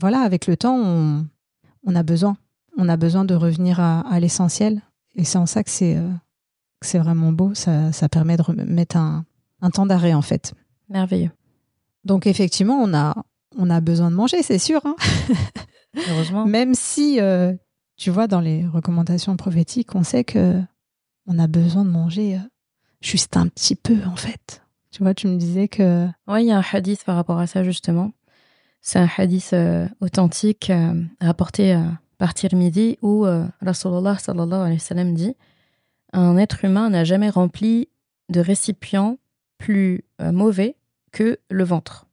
voilà, 0.00 0.20
avec 0.20 0.46
le 0.46 0.56
temps, 0.56 0.76
on, 0.76 1.94
a 1.94 2.02
besoin. 2.02 2.36
On 2.76 2.88
a 2.88 2.96
besoin 2.96 3.24
de 3.24 3.34
revenir 3.34 3.80
à, 3.80 4.18
l'essentiel. 4.20 4.82
Et 5.14 5.24
c'est 5.24 5.38
en 5.38 5.46
ça 5.46 5.62
que 5.62 5.70
c'est 5.70 5.96
euh, 5.96 6.98
vraiment 7.00 7.32
beau. 7.32 7.54
Ça, 7.54 7.92
ça, 7.92 8.08
permet 8.08 8.36
de 8.36 8.44
mettre 8.64 8.96
un, 8.96 9.24
un 9.60 9.70
temps 9.70 9.86
d'arrêt, 9.86 10.14
en 10.14 10.22
fait. 10.22 10.54
Merveilleux. 10.88 11.30
Donc, 12.04 12.26
effectivement, 12.26 12.80
on 12.82 12.92
a, 12.94 13.14
on 13.56 13.70
a 13.70 13.80
besoin 13.80 14.10
de 14.10 14.16
manger, 14.16 14.42
c'est 14.42 14.58
sûr. 14.58 14.80
Hein. 14.84 14.96
Heureusement. 16.10 16.44
Même 16.46 16.74
si, 16.74 17.20
euh, 17.20 17.54
tu 17.96 18.10
vois, 18.10 18.26
dans 18.26 18.40
les 18.40 18.66
recommandations 18.66 19.36
prophétiques, 19.36 19.94
on 19.94 20.02
sait 20.02 20.24
que 20.24 20.60
on 21.26 21.38
a 21.38 21.46
besoin 21.46 21.84
de 21.84 21.90
manger 21.90 22.38
juste 23.04 23.36
un 23.36 23.46
petit 23.48 23.76
peu 23.76 23.96
en 24.06 24.16
fait. 24.16 24.62
Tu 24.90 25.02
vois, 25.02 25.14
tu 25.14 25.26
me 25.26 25.36
disais 25.36 25.68
que... 25.68 26.06
Oui, 26.28 26.44
il 26.44 26.46
y 26.46 26.52
a 26.52 26.58
un 26.58 26.64
hadith 26.72 27.04
par 27.04 27.16
rapport 27.16 27.38
à 27.38 27.46
ça 27.46 27.64
justement. 27.64 28.12
C'est 28.80 28.98
un 28.98 29.08
hadith 29.16 29.50
euh, 29.52 29.88
authentique 30.00 30.70
euh, 30.70 31.02
rapporté 31.20 31.74
euh, 31.74 31.82
par 32.18 32.34
Tirmidhi 32.34 32.98
où 33.02 33.26
Rasulullah 33.60 34.18
sallallahu 34.18 34.60
alayhi 34.60 34.80
wa 34.90 35.04
dit 35.04 35.34
Un 36.12 36.36
être 36.36 36.64
humain 36.64 36.90
n'a 36.90 37.04
jamais 37.04 37.28
rempli 37.28 37.88
de 38.28 38.40
récipient 38.40 39.18
plus 39.58 40.04
mauvais 40.20 40.76
que 41.12 41.38
le 41.50 41.64
ventre. 41.64 42.06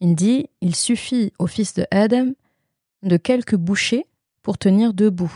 Il 0.00 0.14
dit 0.14 0.50
Il 0.60 0.76
suffit 0.76 1.32
au 1.38 1.46
fils 1.46 1.74
de 1.74 1.86
Adam 1.90 2.32
de 3.02 3.16
quelques 3.16 3.56
bouchées 3.56 4.06
pour 4.42 4.58
tenir 4.58 4.92
debout. 4.92 5.32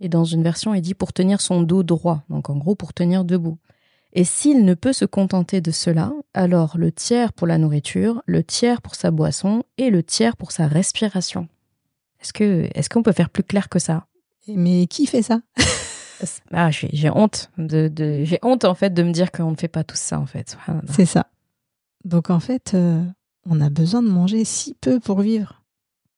Et 0.00 0.08
dans 0.08 0.24
une 0.24 0.42
version, 0.42 0.74
il 0.74 0.80
dit 0.80 0.94
pour 0.94 1.12
tenir 1.12 1.40
son 1.40 1.62
dos 1.62 1.84
droit, 1.84 2.24
donc 2.28 2.50
en 2.50 2.56
gros 2.56 2.74
pour 2.74 2.92
tenir 2.92 3.24
debout. 3.24 3.58
Et 4.12 4.24
s'il 4.24 4.64
ne 4.64 4.74
peut 4.74 4.92
se 4.92 5.04
contenter 5.04 5.60
de 5.60 5.70
cela, 5.70 6.12
alors 6.34 6.76
le 6.76 6.92
tiers 6.92 7.32
pour 7.32 7.46
la 7.46 7.58
nourriture, 7.58 8.22
le 8.26 8.44
tiers 8.44 8.82
pour 8.82 8.94
sa 8.94 9.10
boisson 9.10 9.62
et 9.78 9.88
le 9.90 10.02
tiers 10.02 10.36
pour 10.36 10.52
sa 10.52 10.66
respiration. 10.66 11.48
Est-ce 12.20 12.32
que 12.32 12.68
est-ce 12.74 12.90
qu'on 12.90 13.02
peut 13.02 13.12
faire 13.12 13.30
plus 13.30 13.42
clair 13.42 13.68
que 13.68 13.78
ça? 13.78 14.06
Mais 14.48 14.86
qui 14.86 15.06
fait 15.06 15.22
ça? 15.22 15.40
Ah, 16.52 16.70
j'ai 16.70 17.10
honte 17.10 17.50
de, 17.58 17.90
j'ai 18.22 18.38
honte 18.42 18.64
en 18.64 18.76
fait 18.76 18.94
de 18.94 19.02
me 19.02 19.10
dire 19.10 19.32
qu'on 19.32 19.50
ne 19.50 19.56
fait 19.56 19.66
pas 19.66 19.82
tout 19.82 19.96
ça 19.96 20.20
en 20.20 20.26
fait. 20.26 20.56
C'est 20.88 21.04
ça. 21.04 21.26
Donc 22.04 22.30
en 22.30 22.38
fait, 22.38 22.74
euh, 22.74 23.02
on 23.44 23.60
a 23.60 23.70
besoin 23.70 24.04
de 24.04 24.08
manger 24.08 24.44
si 24.44 24.74
peu 24.74 25.00
pour 25.00 25.20
vivre. 25.20 25.62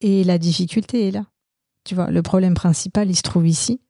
Et 0.03 0.23
la 0.25 0.37
difficulté 0.37 1.09
est 1.09 1.11
là. 1.11 1.25
Tu 1.85 1.95
vois, 1.95 2.11
le 2.11 2.21
problème 2.21 2.53
principal, 2.53 3.09
il 3.09 3.17
se 3.17 3.23
trouve 3.23 3.47
ici, 3.47 3.81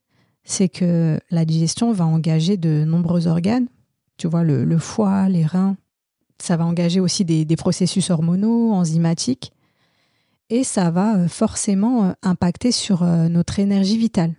c'est 0.45 0.69
que 0.69 1.19
la 1.31 1.45
digestion 1.45 1.93
va 1.93 2.07
engager 2.07 2.57
de 2.57 2.85
nombreux 2.85 3.27
organes 3.27 3.67
tu 4.17 4.29
vois, 4.29 4.45
le, 4.45 4.79
foie, 4.79 5.29
les 5.29 5.45
reins. 5.45 5.77
Ça 6.39 6.57
va 6.57 6.65
engager 6.65 7.01
aussi 7.01 7.25
des, 7.25 7.57
processus 7.57 8.11
hormonaux, 8.11 8.73
enzymatiques, 8.73 9.53
et 10.51 10.65
ça 10.65 10.91
va 10.91 11.17
euh, 11.17 11.29
forcément 11.29 12.05
euh, 12.05 12.13
impacter 12.23 12.71
sur 12.71 13.03
euh, 13.03 13.29
notre 13.29 13.59
énergie 13.59 13.97
vitale. 13.97 14.35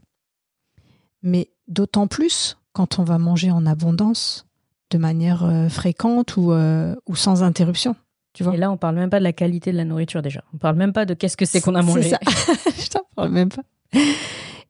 Mais 1.23 1.49
d'autant 1.67 2.07
plus 2.07 2.57
quand 2.73 2.99
on 2.99 3.03
va 3.03 3.17
manger 3.17 3.51
en 3.51 3.65
abondance, 3.65 4.45
de 4.91 4.97
manière 4.97 5.49
fréquente 5.69 6.37
ou, 6.37 6.51
ou 6.51 7.15
sans 7.15 7.41
interruption. 7.41 7.95
Tu 8.33 8.43
vois 8.43 8.53
et 8.53 8.57
là, 8.57 8.69
on 8.69 8.77
parle 8.77 8.95
même 8.95 9.09
pas 9.09 9.19
de 9.19 9.23
la 9.23 9.31
qualité 9.31 9.71
de 9.71 9.77
la 9.77 9.85
nourriture 9.85 10.21
déjà. 10.21 10.43
On 10.53 10.57
parle 10.57 10.75
même 10.75 10.91
pas 10.91 11.05
de 11.05 11.13
qu'est-ce 11.13 11.37
que 11.37 11.45
c'est 11.45 11.61
qu'on 11.61 11.73
a 11.73 11.81
mangé. 11.81 12.03
C'est 12.03 12.09
ça. 12.09 12.19
Je 12.77 12.89
t'en 12.89 13.01
parle 13.15 13.31
même 13.31 13.49
pas. 13.49 13.63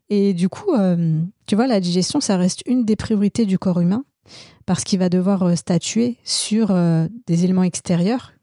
Et 0.09 0.33
du 0.35 0.49
coup, 0.49 0.71
tu 1.47 1.55
vois, 1.55 1.65
la 1.65 1.79
digestion, 1.79 2.21
ça 2.21 2.37
reste 2.37 2.61
une 2.67 2.85
des 2.85 2.95
priorités 2.95 3.45
du 3.45 3.57
corps 3.57 3.81
humain 3.81 4.05
parce 4.65 4.83
qu'il 4.83 4.99
va 4.99 5.09
devoir 5.09 5.43
euh, 5.43 5.55
statuer 5.55 6.17
sur 6.23 6.71
euh, 6.71 7.07
des 7.27 7.43
éléments 7.43 7.63
extérieurs 7.63 8.33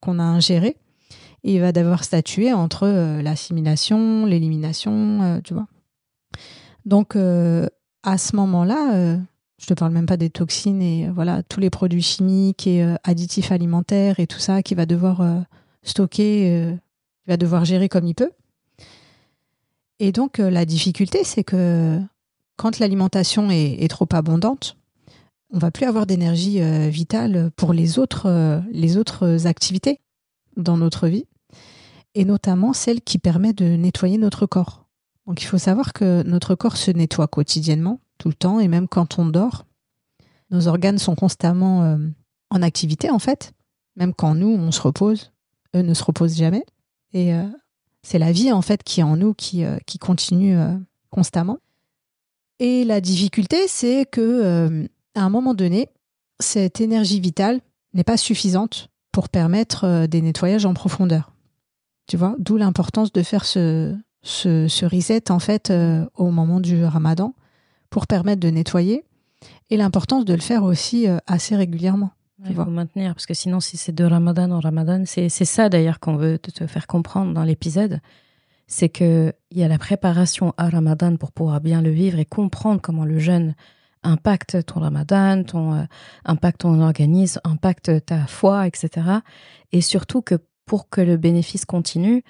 qu'on 0.00 0.18
a 0.18 0.22
ingérés. 0.22 0.76
Et 1.42 1.54
il 1.54 1.60
va 1.60 1.72
devoir 1.72 2.04
statuer 2.04 2.52
entre 2.52 2.86
euh, 2.86 3.22
l'assimilation, 3.22 4.26
l'élimination, 4.26 5.40
tu 5.42 5.54
vois. 5.54 5.66
Donc, 6.86 7.14
à 7.14 8.18
ce 8.18 8.36
moment-là, 8.36 9.18
je 9.58 9.66
te 9.66 9.74
parle 9.74 9.92
même 9.92 10.06
pas 10.06 10.16
des 10.16 10.30
toxines 10.30 10.80
et 10.80 11.10
voilà 11.10 11.42
tous 11.42 11.60
les 11.60 11.68
produits 11.68 12.02
chimiques 12.02 12.66
et 12.66 12.82
additifs 13.04 13.52
alimentaires 13.52 14.18
et 14.18 14.26
tout 14.26 14.38
ça 14.38 14.62
qu'il 14.62 14.78
va 14.78 14.86
devoir 14.86 15.22
stocker, 15.82 16.72
il 16.72 16.80
va 17.28 17.36
devoir 17.36 17.66
gérer 17.66 17.90
comme 17.90 18.06
il 18.06 18.14
peut. 18.14 18.30
Et 19.98 20.10
donc, 20.10 20.38
la 20.38 20.64
difficulté, 20.64 21.22
c'est 21.22 21.44
que 21.44 22.00
quand 22.60 22.78
l'alimentation 22.78 23.50
est, 23.50 23.88
trop 23.88 24.08
abondante, 24.12 24.76
on 25.52 25.58
va 25.58 25.70
plus 25.70 25.86
avoir 25.86 26.06
d'énergie 26.06 26.62
euh, 26.62 26.88
vitale 26.88 27.50
pour 27.56 27.72
les 27.72 27.98
autres, 27.98 28.26
euh, 28.26 28.60
les 28.70 28.96
autres 28.96 29.46
activités 29.46 30.00
dans 30.56 30.76
notre 30.76 31.08
vie, 31.08 31.26
et 32.14 32.24
notamment 32.24 32.72
celle 32.72 33.00
qui 33.00 33.18
permet 33.18 33.52
de 33.52 33.64
nettoyer 33.64 34.18
notre 34.18 34.46
corps. 34.46 34.86
Donc 35.26 35.42
il 35.42 35.46
faut 35.46 35.58
savoir 35.58 35.92
que 35.92 36.22
notre 36.22 36.54
corps 36.54 36.76
se 36.76 36.90
nettoie 36.90 37.28
quotidiennement, 37.28 38.00
tout 38.18 38.28
le 38.28 38.34
temps, 38.34 38.60
et 38.60 38.68
même 38.68 38.88
quand 38.88 39.18
on 39.18 39.26
dort, 39.26 39.66
nos 40.50 40.68
organes 40.68 40.98
sont 40.98 41.14
constamment 41.14 41.84
euh, 41.84 41.98
en 42.50 42.62
activité 42.62 43.10
en 43.10 43.18
fait, 43.18 43.52
même 43.96 44.14
quand 44.14 44.34
nous 44.34 44.48
on 44.48 44.70
se 44.72 44.80
repose, 44.80 45.32
eux 45.74 45.82
ne 45.82 45.94
se 45.94 46.04
reposent 46.04 46.36
jamais, 46.36 46.64
et 47.12 47.32
c'est 48.02 48.20
la 48.20 48.30
vie 48.30 48.52
en 48.52 48.62
fait 48.62 48.84
qui 48.84 49.00
est 49.00 49.04
en 49.04 49.16
nous 49.16 49.34
qui, 49.34 49.64
qui 49.84 49.98
continue 49.98 50.56
constamment. 51.10 51.58
Et 52.60 52.84
la 52.84 53.00
difficulté, 53.00 53.66
c'est 53.66 54.06
que 54.08 54.88
à 55.14 55.22
un 55.22 55.30
moment 55.30 55.54
donné, 55.54 55.88
cette 56.38 56.80
énergie 56.80 57.20
vitale 57.20 57.60
n'est 57.94 58.04
pas 58.04 58.16
suffisante 58.16 58.88
pour 59.12 59.28
permettre 59.28 59.84
euh, 59.84 60.06
des 60.06 60.22
nettoyages 60.22 60.66
en 60.66 60.74
profondeur. 60.74 61.32
Tu 62.06 62.16
vois, 62.16 62.34
d'où 62.38 62.56
l'importance 62.56 63.12
de 63.12 63.22
faire 63.22 63.44
ce, 63.44 63.96
ce, 64.22 64.84
reset 64.84 65.30
en 65.30 65.38
fait 65.38 65.70
euh, 65.70 66.06
au 66.16 66.30
moment 66.30 66.60
du 66.60 66.84
ramadan 66.84 67.34
pour 67.88 68.06
permettre 68.06 68.40
de 68.40 68.48
nettoyer 68.50 69.04
et 69.70 69.76
l'importance 69.76 70.24
de 70.24 70.34
le 70.34 70.40
faire 70.40 70.64
aussi 70.64 71.08
euh, 71.08 71.18
assez 71.26 71.56
régulièrement. 71.56 72.10
Il 72.48 72.54
faut 72.54 72.64
maintenir, 72.64 73.12
parce 73.12 73.26
que 73.26 73.34
sinon, 73.34 73.60
si 73.60 73.76
c'est 73.76 73.94
de 73.94 74.04
ramadan 74.04 74.50
en 74.50 74.60
ramadan, 74.60 75.02
c'est 75.04 75.28
ça 75.28 75.68
d'ailleurs 75.68 76.00
qu'on 76.00 76.16
veut 76.16 76.38
te 76.38 76.66
faire 76.66 76.86
comprendre 76.86 77.34
dans 77.34 77.44
l'épisode. 77.44 78.00
C'est 78.66 78.88
qu'il 78.88 79.34
y 79.50 79.62
a 79.62 79.68
la 79.68 79.76
préparation 79.76 80.54
à 80.56 80.70
ramadan 80.70 81.16
pour 81.16 81.32
pouvoir 81.32 81.60
bien 81.60 81.82
le 81.82 81.90
vivre 81.90 82.18
et 82.18 82.24
comprendre 82.24 82.80
comment 82.80 83.04
le 83.04 83.18
jeûne 83.18 83.54
impacte 84.02 84.64
ton 84.66 84.80
ramadan, 84.80 85.44
ton 85.44 85.74
euh, 85.74 85.84
impacte 86.24 86.60
ton 86.60 86.80
organisme, 86.80 87.40
impacte 87.44 88.04
ta 88.06 88.26
foi, 88.26 88.66
etc. 88.66 89.06
Et 89.72 89.80
surtout 89.80 90.22
que 90.22 90.36
pour 90.66 90.88
que 90.88 91.00
le 91.00 91.16
bénéfice 91.16 91.64
continue, 91.64 92.22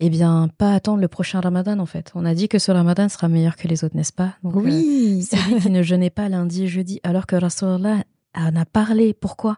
eh 0.00 0.10
bien, 0.10 0.48
pas 0.58 0.74
attendre 0.74 1.00
le 1.00 1.08
prochain 1.08 1.40
ramadan 1.40 1.78
en 1.78 1.86
fait. 1.86 2.12
On 2.14 2.24
a 2.24 2.34
dit 2.34 2.48
que 2.48 2.58
ce 2.58 2.70
ramadan 2.70 3.08
sera 3.08 3.28
meilleur 3.28 3.56
que 3.56 3.66
les 3.66 3.84
autres, 3.84 3.96
n'est-ce 3.96 4.12
pas? 4.12 4.34
Oui. 4.42 5.26
Euh, 5.32 5.36
celui 5.36 5.60
qui 5.60 5.70
ne 5.70 5.82
jeûnait 5.82 6.10
pas 6.10 6.28
lundi 6.28 6.64
et 6.64 6.68
jeudi, 6.68 7.00
alors 7.02 7.26
que 7.26 7.36
Rasulallah 7.36 8.04
en 8.34 8.56
a 8.56 8.64
parlé. 8.64 9.14
Pourquoi? 9.14 9.56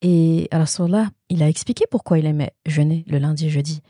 Et 0.00 0.48
Rasulallah, 0.50 1.10
il 1.28 1.42
a 1.42 1.48
expliqué 1.48 1.84
pourquoi 1.90 2.18
il 2.18 2.26
aimait 2.26 2.52
jeûner 2.66 3.04
le 3.06 3.18
lundi 3.18 3.46
et 3.46 3.50
jeudi. 3.50 3.82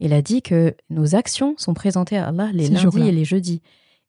Il 0.00 0.14
a 0.14 0.22
dit 0.22 0.40
que 0.40 0.74
nos 0.88 1.14
actions 1.14 1.54
sont 1.58 1.74
présentées 1.74 2.16
à 2.16 2.28
Allah 2.28 2.50
les 2.52 2.68
lundis 2.68 3.08
et 3.08 3.12
les 3.12 3.24
jeudis. 3.26 3.60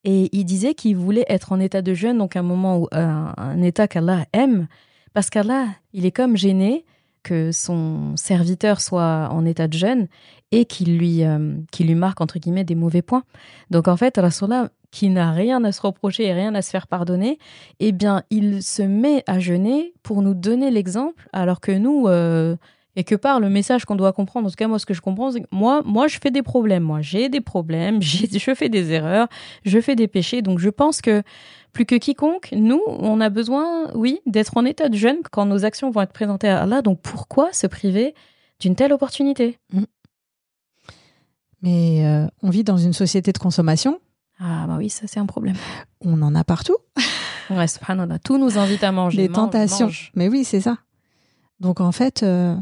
Et 0.04 0.30
il 0.32 0.46
disait 0.46 0.74
qu'il 0.74 0.98
voulait 0.98 1.26
être 1.28 1.52
en 1.52 1.60
état 1.60 1.82
de 1.82 1.94
jeûne, 1.94 2.18
donc 2.18 2.36
un 2.36 2.42
moment 2.42 2.80
où 2.80 2.88
un, 2.92 3.62
état 3.62 3.88
qu'Allah 3.88 4.26
aime, 4.34 4.68
Parce 5.14 5.30
qu'Allah, 5.30 5.68
il 5.94 6.06
est 6.06 6.12
comme 6.12 6.38
gêné 6.38 6.86
que 7.24 7.52
son 7.52 8.16
serviteur 8.16 8.82
soit 8.82 9.30
en 9.32 9.46
état 9.46 9.68
de 9.68 9.74
jeûne 9.74 10.08
et 10.52 10.66
qu'il 10.66 10.98
lui, 10.98 11.24
euh, 11.24 11.56
lui 11.80 11.96
marque, 11.96 12.20
entre 12.20 12.40
guillemets, 12.40 12.64
des 12.64 12.76
mauvais 12.76 13.02
points. 13.02 13.24
Donc 13.70 13.88
en 13.88 13.96
fait, 13.96 14.18
Rasulallah, 14.18 14.70
qui 14.92 15.10
n'a 15.10 15.32
rien 15.32 15.64
à 15.64 15.72
se 15.72 15.82
reprocher 15.82 16.26
et 16.26 16.34
rien 16.34 16.54
à 16.56 16.62
se 16.62 16.70
faire 16.70 16.88
pardonner, 16.88 17.40
eh 17.80 17.92
bien, 17.92 18.24
il 18.30 18.62
se 18.62 18.82
met 18.82 19.24
à 19.28 19.40
jeûner 19.40 19.94
pour 20.04 20.22
nous 20.22 20.34
donner 20.34 20.70
l'exemple, 20.72 21.30
alors 21.32 21.62
que 21.62 21.72
nous, 21.72 22.08
euh, 22.08 22.56
quelque 22.96 23.16
part, 23.16 23.40
le 23.40 23.50
message 23.50 23.86
qu'on 23.86 23.96
doit 23.96 24.12
comprendre, 24.14 24.48
en 24.48 24.50
tout 24.50 24.56
cas, 24.56 24.68
moi, 24.68 24.80
ce 24.80 24.86
que 24.86 24.94
je 24.94 25.02
comprends, 25.02 25.32
c'est 25.32 25.42
que 25.42 25.48
moi, 25.52 25.82
moi, 25.86 26.08
je 26.08 26.18
fais 26.22 26.32
des 26.32 26.42
problèmes, 26.44 26.84
moi, 26.84 27.02
j'ai 27.02 27.30
des 27.30 27.42
problèmes, 27.42 28.02
je 28.02 28.54
fais 28.56 28.70
des 28.70 28.92
erreurs, 28.92 29.28
je 29.66 29.80
fais 29.80 29.96
des 29.96 30.08
péchés, 30.08 30.42
donc 30.42 30.60
je 30.60 30.70
pense 30.70 31.02
que 31.02 31.24
plus 31.74 31.86
que 31.86 31.96
quiconque, 31.96 32.50
nous, 32.52 32.82
on 32.88 33.22
a 33.22 33.30
besoin, 33.30 33.92
oui, 33.96 34.20
d'être 34.26 34.58
en 34.58 34.66
état 34.66 34.90
de 34.90 34.96
jeûne 34.96 35.18
quand 35.32 35.46
nos 35.46 35.64
actions 35.64 35.90
vont 35.90 36.02
être 36.02 36.12
présentées 36.14 36.50
à 36.50 36.64
Allah, 36.64 36.82
donc 36.82 37.00
pourquoi 37.02 37.54
se 37.54 37.66
priver 37.68 38.14
d'une 38.60 38.76
telle 38.76 38.92
opportunité? 38.92 39.58
Mais 41.62 42.06
euh, 42.06 42.28
on 42.42 42.50
vit 42.50 42.64
dans 42.64 42.78
une 42.78 42.94
société 42.94 43.32
de 43.32 43.38
consommation. 43.38 44.00
Ah 44.40 44.66
bah 44.68 44.76
oui, 44.80 44.90
ça 44.90 45.06
c'est 45.08 45.20
un 45.20 45.26
problème. 45.28 45.56
On 46.02 46.22
en 46.24 46.34
a 46.34 46.44
partout. 46.44 46.76
Ouais, 47.52 47.68
subhanallah, 47.68 48.18
tout 48.20 48.38
nous 48.38 48.58
invite 48.58 48.84
à 48.84 48.92
manger. 48.92 49.18
les 49.18 49.28
Mange, 49.28 49.36
tentations. 49.36 49.86
mange. 49.88 50.12
Mais 50.16 50.28
oui, 50.30 50.44
c'est 50.44 50.62
ça. 50.62 50.78
Donc 51.60 51.80
en 51.80 51.92
fait, 51.92 52.24
euh, 52.24 52.56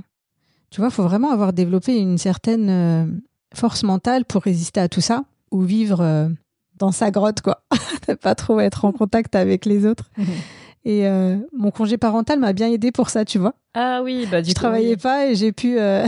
tu 0.72 0.82
vois, 0.82 0.90
il 0.90 0.94
faut 0.94 1.04
vraiment 1.04 1.32
avoir 1.32 1.54
développé 1.54 1.98
une 1.98 2.18
certaine 2.18 2.70
euh, 2.70 3.06
force 3.54 3.84
mentale 3.84 4.26
pour 4.26 4.44
résister 4.44 4.80
à 4.80 4.88
tout 4.90 5.02
ça 5.02 5.24
ou 5.52 5.62
vivre 5.62 6.02
euh, 6.02 6.30
dans 6.78 6.92
sa 6.92 7.12
grotte, 7.12 7.42
quoi. 7.42 7.64
Ne 8.08 8.16
pas 8.16 8.34
trop 8.36 8.60
être 8.60 8.86
en 8.86 8.92
contact 8.92 9.36
avec 9.36 9.66
les 9.66 9.86
autres. 9.86 10.10
Et 10.86 11.06
euh, 11.06 11.38
mon 11.56 11.70
congé 11.72 11.98
parental 11.98 12.40
m'a 12.40 12.54
bien 12.54 12.70
aidé 12.72 12.92
pour 12.92 13.10
ça, 13.10 13.26
tu 13.26 13.38
vois. 13.38 13.54
Ah 13.76 14.02
oui, 14.04 14.26
bah 14.32 14.42
du 14.42 14.50
Je 14.50 14.54
coup, 14.56 14.62
travaillais 14.62 14.92
oui. 14.92 14.98
pas 14.98 15.28
et 15.28 15.36
j'ai 15.36 15.52
pu. 15.52 15.78
euh, 15.78 16.04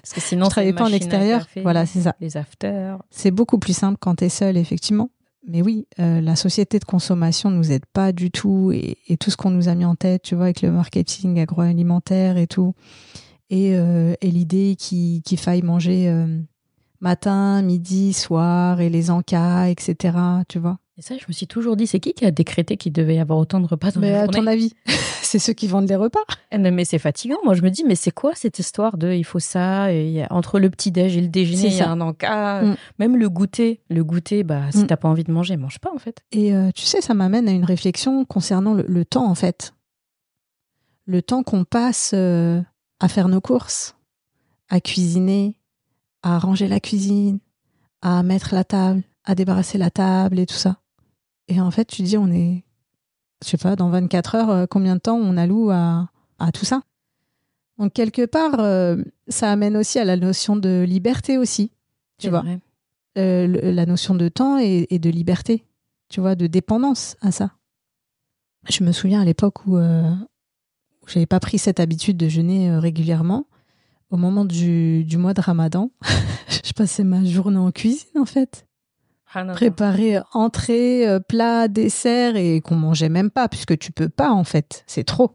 Parce 0.00 0.14
que 0.14 0.20
sinon, 0.20 0.44
je 0.46 0.50
travaillais 0.50 0.72
pas 0.72 0.84
en 0.84 0.92
extérieur. 0.92 1.40
café, 1.40 1.60
Voilà, 1.62 1.84
c'est 1.86 2.02
ça. 2.02 2.14
Les 2.20 2.36
afters. 2.36 2.98
C'est 3.10 3.32
beaucoup 3.32 3.58
plus 3.58 3.76
simple 3.76 3.98
quand 4.00 4.14
tu 4.14 4.24
es 4.24 4.28
seul, 4.28 4.56
effectivement. 4.56 5.10
Mais 5.46 5.60
oui, 5.60 5.86
euh, 5.98 6.20
la 6.20 6.36
société 6.36 6.78
de 6.78 6.84
consommation 6.84 7.50
nous 7.50 7.72
aide 7.72 7.84
pas 7.92 8.12
du 8.12 8.30
tout 8.30 8.70
et, 8.72 8.96
et 9.08 9.16
tout 9.16 9.30
ce 9.30 9.36
qu'on 9.36 9.50
nous 9.50 9.68
a 9.68 9.74
mis 9.74 9.84
en 9.84 9.96
tête, 9.96 10.22
tu 10.22 10.36
vois, 10.36 10.44
avec 10.44 10.62
le 10.62 10.70
marketing 10.70 11.40
agroalimentaire 11.40 12.36
et 12.38 12.46
tout, 12.46 12.74
et, 13.52 13.76
euh, 13.76 14.14
et 14.22 14.30
l'idée 14.30 14.76
qu'il 14.76 15.38
faille 15.38 15.60
manger 15.62 16.08
euh, 16.08 16.26
matin, 17.00 17.60
midi, 17.60 18.14
soir 18.14 18.80
et 18.80 18.88
les 18.88 19.10
encas, 19.10 19.68
etc. 19.68 20.16
Tu 20.48 20.58
vois. 20.58 20.78
Et 20.96 21.02
ça, 21.02 21.14
je 21.18 21.24
me 21.28 21.32
suis 21.32 21.46
toujours 21.46 21.76
dit, 21.76 21.86
c'est 21.86 22.00
qui 22.00 22.14
qui 22.14 22.24
a 22.24 22.30
décrété 22.30 22.76
qu'il 22.78 22.92
devait 22.92 23.16
y 23.16 23.18
avoir 23.18 23.38
autant 23.38 23.60
de 23.60 23.66
repas 23.66 23.90
dans 23.90 24.00
Mais 24.00 24.12
la 24.12 24.22
à 24.22 24.24
journée 24.24 24.40
ton 24.40 24.46
avis, 24.46 24.72
c'est 25.22 25.38
ceux 25.38 25.52
qui 25.52 25.66
vendent 25.66 25.88
les 25.88 25.96
repas. 25.96 26.20
Eh 26.50 26.56
Mais 26.58 26.84
c'est 26.86 26.98
fatigant. 26.98 27.36
Moi, 27.44 27.52
je 27.54 27.60
me 27.60 27.68
dis, 27.68 27.84
mais 27.86 27.94
c'est 27.94 28.10
quoi 28.10 28.32
cette 28.34 28.58
histoire 28.58 28.96
de 28.96 29.12
il 29.12 29.24
faut 29.24 29.38
ça 29.38 29.92
et 29.92 30.24
Entre 30.30 30.58
le 30.58 30.70
petit-déj 30.70 31.16
et 31.18 31.20
le 31.20 31.28
déjeuner, 31.28 31.60
C'est 31.60 31.68
il 31.68 31.76
y 31.76 31.80
a 31.82 31.90
un 31.90 32.00
encas. 32.00 32.62
Mm. 32.62 32.76
Même 32.98 33.16
le 33.18 33.28
goûter. 33.28 33.80
Le 33.90 34.02
goûter, 34.02 34.44
bah, 34.44 34.62
si 34.70 34.84
Mm. 34.84 34.86
t'as 34.86 34.96
pas 34.96 35.08
envie 35.08 35.24
de 35.24 35.32
manger, 35.32 35.58
mange 35.58 35.78
pas, 35.78 35.90
en 35.94 35.98
fait. 35.98 36.22
Et 36.32 36.54
euh, 36.54 36.70
tu 36.74 36.84
sais, 36.84 37.02
ça 37.02 37.12
m'amène 37.12 37.48
à 37.48 37.52
une 37.52 37.64
réflexion 37.64 38.24
concernant 38.24 38.72
le, 38.74 38.84
le 38.88 39.04
temps, 39.04 39.28
en 39.28 39.34
fait. 39.34 39.74
Le 41.04 41.20
temps 41.20 41.42
qu'on 41.42 41.64
passe 41.64 42.12
euh, 42.14 42.60
à 43.02 43.08
faire 43.08 43.28
nos 43.28 43.40
courses, 43.40 43.96
à 44.68 44.80
cuisiner, 44.80 45.56
à 46.22 46.38
ranger 46.38 46.68
la 46.68 46.80
cuisine, 46.80 47.38
à 48.00 48.22
mettre 48.22 48.54
la 48.54 48.64
table, 48.64 49.02
à 49.24 49.34
débarrasser 49.34 49.76
la 49.76 49.90
table 49.90 50.38
et 50.38 50.46
tout 50.46 50.54
ça. 50.54 50.76
Et 51.48 51.60
en 51.60 51.70
fait, 51.70 51.84
tu 51.86 52.02
dis, 52.02 52.16
on 52.16 52.28
est, 52.30 52.64
je 53.44 53.50
sais 53.50 53.58
pas, 53.58 53.76
dans 53.76 53.90
24 53.90 54.34
heures, 54.36 54.50
euh, 54.50 54.66
combien 54.70 54.94
de 54.94 55.00
temps 55.00 55.16
on 55.16 55.36
alloue 55.36 55.70
à, 55.70 56.08
à 56.38 56.52
tout 56.52 56.64
ça? 56.64 56.82
Donc, 57.78 57.92
quelque 57.92 58.24
part, 58.24 58.60
euh, 58.60 58.96
ça 59.28 59.50
amène 59.50 59.76
aussi 59.76 59.98
à 59.98 60.04
la 60.04 60.16
notion 60.16 60.54
de 60.56 60.84
liberté 60.86 61.38
aussi, 61.38 61.72
tu 62.18 62.28
vois 62.30 62.42
euh, 63.18 63.46
le- 63.48 63.72
la 63.72 63.84
notion 63.84 64.14
de 64.14 64.28
temps 64.28 64.58
et, 64.58 64.86
et 64.90 64.98
de 65.00 65.10
liberté, 65.10 65.64
tu 66.08 66.20
vois, 66.20 66.34
de 66.36 66.46
dépendance 66.46 67.16
à 67.20 67.32
ça. 67.32 67.50
Je 68.70 68.84
me 68.84 68.92
souviens 68.92 69.20
à 69.20 69.24
l'époque 69.24 69.66
où, 69.66 69.76
euh, 69.76 70.02
où 70.12 70.31
j'avais 71.06 71.26
pas 71.26 71.40
pris 71.40 71.58
cette 71.58 71.80
habitude 71.80 72.16
de 72.16 72.28
jeûner 72.28 72.70
euh, 72.70 72.78
régulièrement. 72.78 73.46
Au 74.10 74.16
moment 74.16 74.44
du, 74.44 75.04
du 75.04 75.16
mois 75.16 75.32
de 75.32 75.40
Ramadan, 75.40 75.90
je 76.64 76.72
passais 76.72 77.02
ma 77.02 77.24
journée 77.24 77.58
en 77.58 77.70
cuisine 77.70 78.20
en 78.20 78.26
fait, 78.26 78.66
préparer 79.54 80.18
euh, 80.18 80.22
entrée, 80.32 81.08
euh, 81.08 81.18
plat, 81.18 81.66
dessert 81.68 82.36
et 82.36 82.60
qu'on 82.60 82.76
mangeait 82.76 83.08
même 83.08 83.30
pas 83.30 83.48
puisque 83.48 83.78
tu 83.78 83.90
peux 83.90 84.10
pas 84.10 84.30
en 84.30 84.44
fait, 84.44 84.84
c'est 84.86 85.04
trop. 85.04 85.34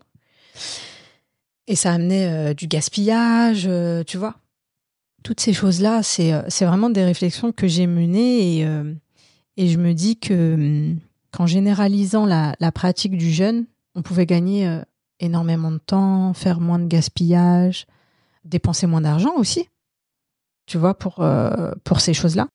Et 1.68 1.76
ça 1.76 1.92
amenait 1.92 2.28
euh, 2.32 2.54
du 2.54 2.68
gaspillage, 2.68 3.66
euh, 3.68 4.04
tu 4.04 4.18
vois. 4.18 4.36
Toutes 5.24 5.42
ces 5.42 5.54
choses-là, 5.54 6.04
c'est 6.04 6.32
c'est 6.48 6.66
vraiment 6.66 6.90
des 6.90 7.04
réflexions 7.04 7.52
que 7.52 7.68
j'ai 7.68 7.88
menées 7.88 8.60
et, 8.60 8.66
euh, 8.66 8.94
et 9.58 9.68
je 9.68 9.78
me 9.78 9.94
dis 9.94 10.18
que 10.18 10.54
hum, 10.54 11.00
qu'en 11.32 11.46
généralisant 11.46 12.26
la, 12.26 12.56
la 12.60 12.72
pratique 12.72 13.18
du 13.18 13.32
jeûne, 13.32 13.66
on 13.96 14.02
pouvait 14.02 14.26
gagner 14.26 14.82
énormément 15.20 15.72
de 15.72 15.78
temps, 15.78 16.34
faire 16.34 16.60
moins 16.60 16.80
de 16.80 16.88
gaspillage, 16.88 17.86
dépenser 18.46 18.88
moins 18.88 19.02
d'argent 19.02 19.34
aussi, 19.38 19.70
tu 20.66 20.78
vois, 20.78 20.98
pour, 20.98 21.22
euh, 21.22 21.72
pour 21.84 22.02
ces 22.02 22.14
choses-là. 22.14 22.48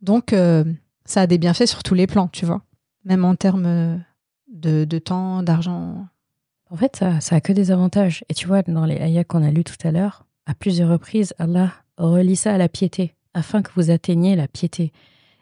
Donc, 0.00 0.32
euh, 0.32 0.64
ça 1.04 1.22
a 1.22 1.26
des 1.26 1.38
bienfaits 1.38 1.66
sur 1.66 1.82
tous 1.82 1.94
les 1.94 2.06
plans, 2.06 2.28
tu 2.28 2.46
vois, 2.46 2.62
même 3.04 3.24
en 3.24 3.34
termes 3.34 3.66
euh, 3.66 3.96
de, 4.52 4.84
de 4.84 4.98
temps, 4.98 5.42
d'argent. 5.42 6.06
En 6.70 6.76
fait, 6.76 6.96
ça, 6.96 7.34
a 7.34 7.40
que 7.40 7.52
des 7.52 7.70
avantages. 7.70 8.24
Et 8.28 8.34
tu 8.34 8.46
vois, 8.46 8.62
dans 8.62 8.84
les 8.84 8.96
ayats 8.96 9.24
qu'on 9.24 9.42
a 9.42 9.50
lus 9.50 9.64
tout 9.64 9.76
à 9.84 9.90
l'heure, 9.90 10.26
à 10.46 10.54
plusieurs 10.54 10.90
reprises, 10.90 11.34
Allah 11.38 11.72
relie 11.96 12.36
ça 12.36 12.54
à 12.54 12.58
la 12.58 12.68
piété, 12.68 13.14
afin 13.34 13.62
que 13.62 13.70
vous 13.74 13.90
atteigniez 13.90 14.36
la 14.36 14.48
piété. 14.48 14.92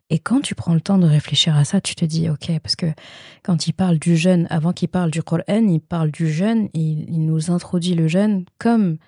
Et 0.08 0.18
quand 0.18 0.40
tu 0.40 0.54
prends 0.54 0.74
le 0.74 0.80
temps 0.80 0.98
de 0.98 1.06
réfléchir 1.06 1.56
à 1.56 1.64
ça, 1.64 1.80
tu 1.80 1.94
te 1.96 2.04
dis, 2.04 2.30
ok, 2.30 2.60
parce 2.62 2.76
que 2.76 2.86
quand 3.42 3.66
il 3.66 3.72
parle 3.72 3.98
du 3.98 4.16
jeûne, 4.16 4.46
avant 4.50 4.72
qu'il 4.72 4.88
parle 4.88 5.10
du 5.10 5.22
Coran, 5.22 5.42
il 5.48 5.80
parle 5.80 6.12
du 6.12 6.30
jeûne, 6.30 6.68
il 6.74 7.26
nous 7.26 7.50
introduit 7.50 7.94
le 7.94 8.06
jeûne 8.06 8.44
comme 8.58 8.98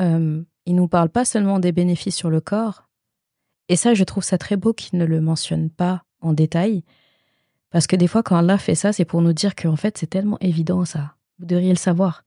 euh, 0.00 0.42
il 0.66 0.74
nous 0.74 0.88
parle 0.88 1.08
pas 1.08 1.24
seulement 1.24 1.58
des 1.58 1.72
bénéfices 1.72 2.16
sur 2.16 2.30
le 2.30 2.40
corps. 2.40 2.88
Et 3.68 3.76
ça, 3.76 3.94
je 3.94 4.04
trouve 4.04 4.24
ça 4.24 4.38
très 4.38 4.56
beau 4.56 4.72
qu'il 4.72 4.98
ne 4.98 5.04
le 5.04 5.20
mentionne 5.20 5.70
pas 5.70 6.04
en 6.20 6.32
détail, 6.32 6.84
parce 7.70 7.86
que 7.86 7.96
des 7.96 8.06
fois, 8.06 8.22
quand 8.22 8.36
Allah 8.36 8.58
fait 8.58 8.74
ça, 8.74 8.92
c'est 8.92 9.04
pour 9.04 9.20
nous 9.20 9.32
dire 9.32 9.54
qu'en 9.54 9.76
fait, 9.76 9.98
c'est 9.98 10.06
tellement 10.06 10.38
évident 10.40 10.84
ça. 10.84 11.16
Vous 11.38 11.46
devriez 11.46 11.70
le 11.70 11.76
savoir. 11.76 12.24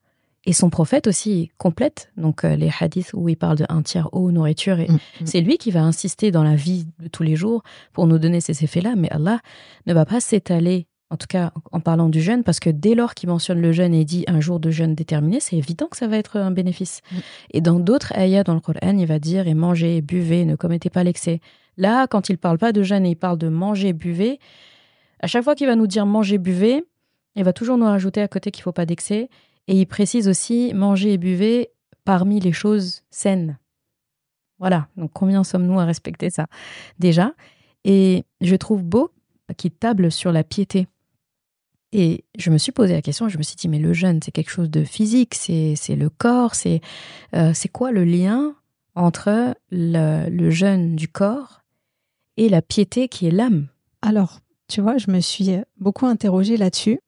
Et 0.48 0.54
son 0.54 0.70
prophète 0.70 1.08
aussi 1.08 1.52
complète, 1.58 2.10
donc 2.16 2.46
euh, 2.46 2.56
les 2.56 2.72
hadiths 2.80 3.12
où 3.14 3.28
il 3.28 3.36
parle 3.36 3.58
de 3.58 3.66
un 3.68 3.82
tiers 3.82 4.08
eau, 4.14 4.32
nourriture, 4.32 4.80
et 4.80 4.88
c'est 5.26 5.42
lui 5.42 5.58
qui 5.58 5.72
va 5.72 5.82
insister 5.82 6.32
dans 6.32 6.42
la 6.42 6.56
vie 6.56 6.88
de 7.00 7.10
tous 7.10 7.22
les 7.22 7.36
jours 7.36 7.64
pour 7.92 8.08
nous 8.08 8.18
donner 8.18 8.40
ces 8.40 8.64
effets-là, 8.64 8.94
mais 8.96 9.10
Allah 9.12 9.42
ne 9.88 9.94
va 9.94 10.06
pas 10.06 10.22
s'étaler, 10.22 10.88
en 11.10 11.18
tout 11.18 11.28
cas 11.28 11.52
en 11.74 11.82
parlant 11.82 12.08
du 12.08 12.22
jeûne, 12.22 12.46
parce 12.46 12.62
que 12.62 12.70
dès 12.70 12.96
lors 12.96 13.14
qu'il 13.14 13.28
mentionne 13.28 13.60
le 13.60 13.74
jeûne 13.74 13.94
et 13.94 14.06
dit 14.06 14.24
un 14.28 14.40
jour 14.40 14.62
de 14.62 14.72
jeûne 14.72 14.96
déterminé, 14.96 15.42
c'est 15.42 15.58
évident 15.58 15.88
que 15.88 15.98
ça 15.98 16.08
va 16.08 16.16
être 16.16 16.38
un 16.38 16.52
bénéfice. 16.52 17.02
Mm. 17.12 17.18
Et 17.52 17.60
dans 17.60 17.80
d'autres 17.82 18.18
ayats 18.18 18.46
dans 18.46 18.54
le 18.54 18.62
Coran, 18.62 18.98
il 18.98 19.06
va 19.06 19.20
dire 19.20 19.50
et 19.50 19.54
mangez, 19.54 20.02
buvez, 20.02 20.46
ne 20.46 20.56
commettez 20.56 20.90
pas 20.90 21.04
l'excès. 21.04 21.42
Là, 21.76 22.08
quand 22.08 22.30
il 22.30 22.38
parle 22.38 22.58
pas 22.58 22.72
de 22.72 22.84
jeûne 22.84 23.06
et 23.06 23.12
il 23.12 23.16
parle 23.18 23.38
de 23.38 23.50
manger, 23.50 23.92
buvez, 23.92 24.40
à 25.20 25.28
chaque 25.28 25.44
fois 25.44 25.56
qu'il 25.56 25.68
va 25.68 25.76
nous 25.76 25.88
dire 25.88 26.06
manger, 26.06 26.38
buvez, 26.38 26.86
il 27.36 27.44
va 27.44 27.52
toujours 27.52 27.78
nous 27.78 27.86
rajouter 27.86 28.22
à 28.22 28.30
côté 28.30 28.50
qu'il 28.50 28.64
faut 28.64 28.72
pas 28.72 28.86
d'excès. 28.86 29.30
Et 29.68 29.80
il 29.80 29.86
précise 29.86 30.28
aussi 30.28 30.74
manger 30.74 31.14
et 31.14 31.18
buvez 31.18 31.70
parmi 32.06 32.40
les 32.40 32.54
choses 32.54 33.04
saines. 33.10 33.58
Voilà, 34.60 34.88
donc 34.98 35.12
combien 35.14 35.44
sommes-nous 35.44 35.80
à 35.80 35.86
respecter 35.86 36.30
ça? 36.30 36.48
Déjà 37.00 37.34
Et 37.84 38.24
je 38.42 38.56
trouve 38.56 38.84
beau 38.84 39.12
qu'il 39.58 39.72
table 39.72 40.12
sur 40.12 40.32
la 40.32 40.44
piété. 40.44 40.88
Et 41.94 42.26
je 42.38 42.50
me 42.50 42.58
suis 42.58 42.72
posé 42.72 42.94
la 42.94 43.02
question, 43.02 43.30
je 43.30 43.38
me 43.38 43.44
suis 43.44 43.56
dit, 43.56 43.70
mais 43.70 43.80
le 43.80 43.94
jeûne, 43.94 44.20
c'est 44.24 44.32
quelque 44.32 44.50
chose 44.50 44.70
de 44.70 44.84
physique, 44.84 45.36
c'est 45.36 45.76
le 45.96 46.10
corps, 46.10 46.56
c'est 46.56 46.82
euh, 47.34 47.54
quoi 47.72 47.92
le 47.92 48.04
lien 48.04 48.56
entre 48.96 49.56
le, 49.72 50.30
le 50.30 50.50
jeûne 50.50 50.96
du 50.96 51.08
corps 51.08 51.62
et 52.36 52.50
la 52.50 52.62
piété 52.62 53.08
qui 53.08 53.28
est 53.28 53.32
l'âme? 53.32 53.68
Alors, 54.02 54.40
tu 54.68 54.82
vois, 54.82 54.98
je 54.98 55.10
me 55.12 55.22
suis 55.22 55.56
beaucoup 55.80 56.06
interrogée 56.06 56.58
là-dessus. 56.58 57.00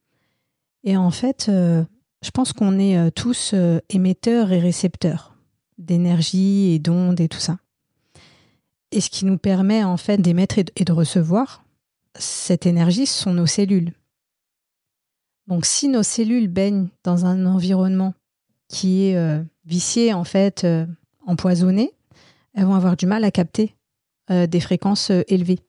Et 0.83 0.95
en 0.95 1.11
fait, 1.11 1.47
euh, 1.49 1.83
je 2.21 2.31
pense 2.31 2.53
qu'on 2.53 2.79
est 2.79 2.97
euh, 2.97 3.09
tous 3.11 3.51
euh, 3.53 3.79
émetteurs 3.89 4.51
et 4.51 4.59
récepteurs 4.59 5.35
d'énergie 5.77 6.73
et 6.73 6.79
d'ondes 6.79 7.19
et 7.21 7.29
tout 7.29 7.39
ça. 7.39 7.59
Et 8.91 9.01
ce 9.01 9.09
qui 9.09 9.25
nous 9.25 9.37
permet 9.37 9.83
en 9.83 9.97
fait 9.97 10.17
d'émettre 10.17 10.57
et 10.59 10.63
de- 10.63 10.91
recevoir 10.91 11.63
cette 12.17 12.65
énergie, 12.65 13.05
ce 13.05 13.23
sont 13.23 13.33
nos 13.33 13.45
cellules. 13.45 13.93
Donc 15.47 15.65
si 15.65 15.87
nos 15.87 16.03
cellules 16.03 16.47
baignent 16.47 16.89
dans 17.03 17.25
un 17.25 17.45
environnement 17.45 18.13
qui 18.67 19.05
est 19.05 19.15
euh, 19.15 19.41
vicié, 19.65 20.13
en 20.13 20.23
fait, 20.23 20.63
euh, 20.63 20.85
empoisonné, 21.25 21.93
elles 22.53 22.65
vont 22.65 22.75
avoir 22.75 22.97
du 22.97 23.05
mal 23.05 23.23
à 23.23 23.31
capter 23.31 23.75
euh, 24.29 24.47
des 24.47 24.59
fréquences 24.59 25.11
élevées. 25.27 25.59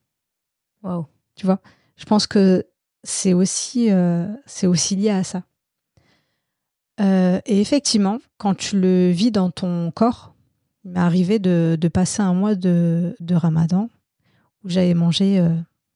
Waouh 0.82 1.06
Tu 1.36 1.46
vois, 1.46 1.60
je 1.96 2.04
pense 2.04 2.26
que 2.26 2.66
c'est 3.04 3.32
aussi, 3.32 3.88
c'est 4.44 4.66
aussi 4.66 4.96
lié 4.96 5.08
à 5.08 5.24
ça. 5.24 5.42
Euh, 7.00 7.40
et 7.46 7.60
effectivement, 7.60 8.18
quand 8.38 8.54
tu 8.54 8.78
le 8.78 9.10
vis 9.10 9.30
dans 9.30 9.50
ton 9.50 9.90
corps, 9.90 10.34
il 10.84 10.92
m'est 10.92 11.00
arrivé 11.00 11.38
de, 11.38 11.76
de 11.80 11.88
passer 11.88 12.22
un 12.22 12.34
mois 12.34 12.54
de, 12.54 13.16
de 13.20 13.34
ramadan 13.34 13.88
où 14.64 14.68
j'avais 14.68 14.94
mangé 14.94 15.38
euh, 15.38 15.54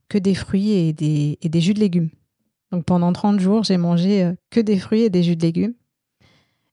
que 0.09 0.19
des 0.19 0.35
fruits 0.35 0.71
et 0.71 0.93
des, 0.93 1.39
et 1.43 1.49
des 1.49 1.61
jus 1.61 1.75
de 1.75 1.81
légumes. 1.81 2.11
Donc 2.71 2.85
pendant 2.85 3.13
30 3.13 3.39
jours, 3.39 3.65
j'ai 3.65 3.77
mangé 3.77 4.25
euh, 4.25 4.35
que 4.51 4.61
des 4.61 4.79
fruits 4.79 5.03
et 5.03 5.11
des 5.11 5.23
jus 5.23 5.37
de 5.37 5.43
légumes. 5.43 5.75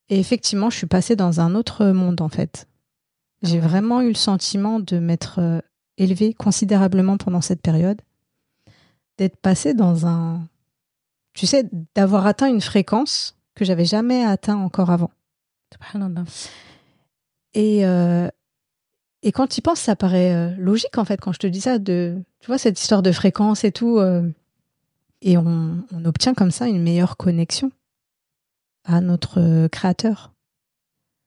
Et 0.09 0.19
effectivement, 0.19 0.69
je 0.69 0.77
suis 0.77 0.87
passée 0.87 1.15
dans 1.15 1.39
un 1.39 1.55
autre 1.55 1.85
monde 1.87 2.21
en 2.21 2.29
fait. 2.29 2.67
J'ai 3.41 3.57
Ah 3.57 3.61
ouais. 3.61 3.67
vraiment 3.67 4.01
eu 4.01 4.09
le 4.09 4.13
sentiment 4.13 4.79
de 4.79 4.99
m'être 4.99 5.61
élevée 5.97 6.33
considérablement 6.33 7.17
pendant 7.17 7.41
cette 7.41 7.61
période, 7.61 8.01
d'être 9.17 9.37
passée 9.37 9.73
dans 9.73 10.05
un, 10.05 10.47
tu 11.33 11.45
sais, 11.47 11.69
d'avoir 11.95 12.27
atteint 12.27 12.49
une 12.49 12.61
fréquence 12.61 13.37
que 13.55 13.65
j'avais 13.65 13.85
jamais 13.85 14.23
atteint 14.25 14.57
encore 14.57 14.89
avant. 14.89 15.11
Et, 17.53 17.85
euh, 17.85 18.29
et 19.23 19.31
quand 19.31 19.47
tu 19.47 19.59
y 19.59 19.61
penses, 19.61 19.79
ça 19.79 19.95
paraît 19.95 20.33
euh, 20.33 20.55
logique 20.57 20.97
en 20.97 21.05
fait 21.05 21.19
quand 21.19 21.33
je 21.33 21.39
te 21.39 21.47
dis 21.47 21.61
ça, 21.61 21.79
de, 21.79 22.21
tu 22.39 22.47
vois, 22.47 22.57
cette 22.57 22.79
histoire 22.79 23.01
de 23.01 23.11
fréquence 23.11 23.63
et 23.63 23.71
tout. 23.71 23.97
euh, 23.97 24.29
et 25.21 25.37
on, 25.37 25.83
on 25.91 26.05
obtient 26.05 26.33
comme 26.33 26.51
ça 26.51 26.67
une 26.67 26.81
meilleure 26.81 27.17
connexion 27.17 27.71
à 28.85 29.01
notre 29.01 29.67
créateur. 29.67 30.33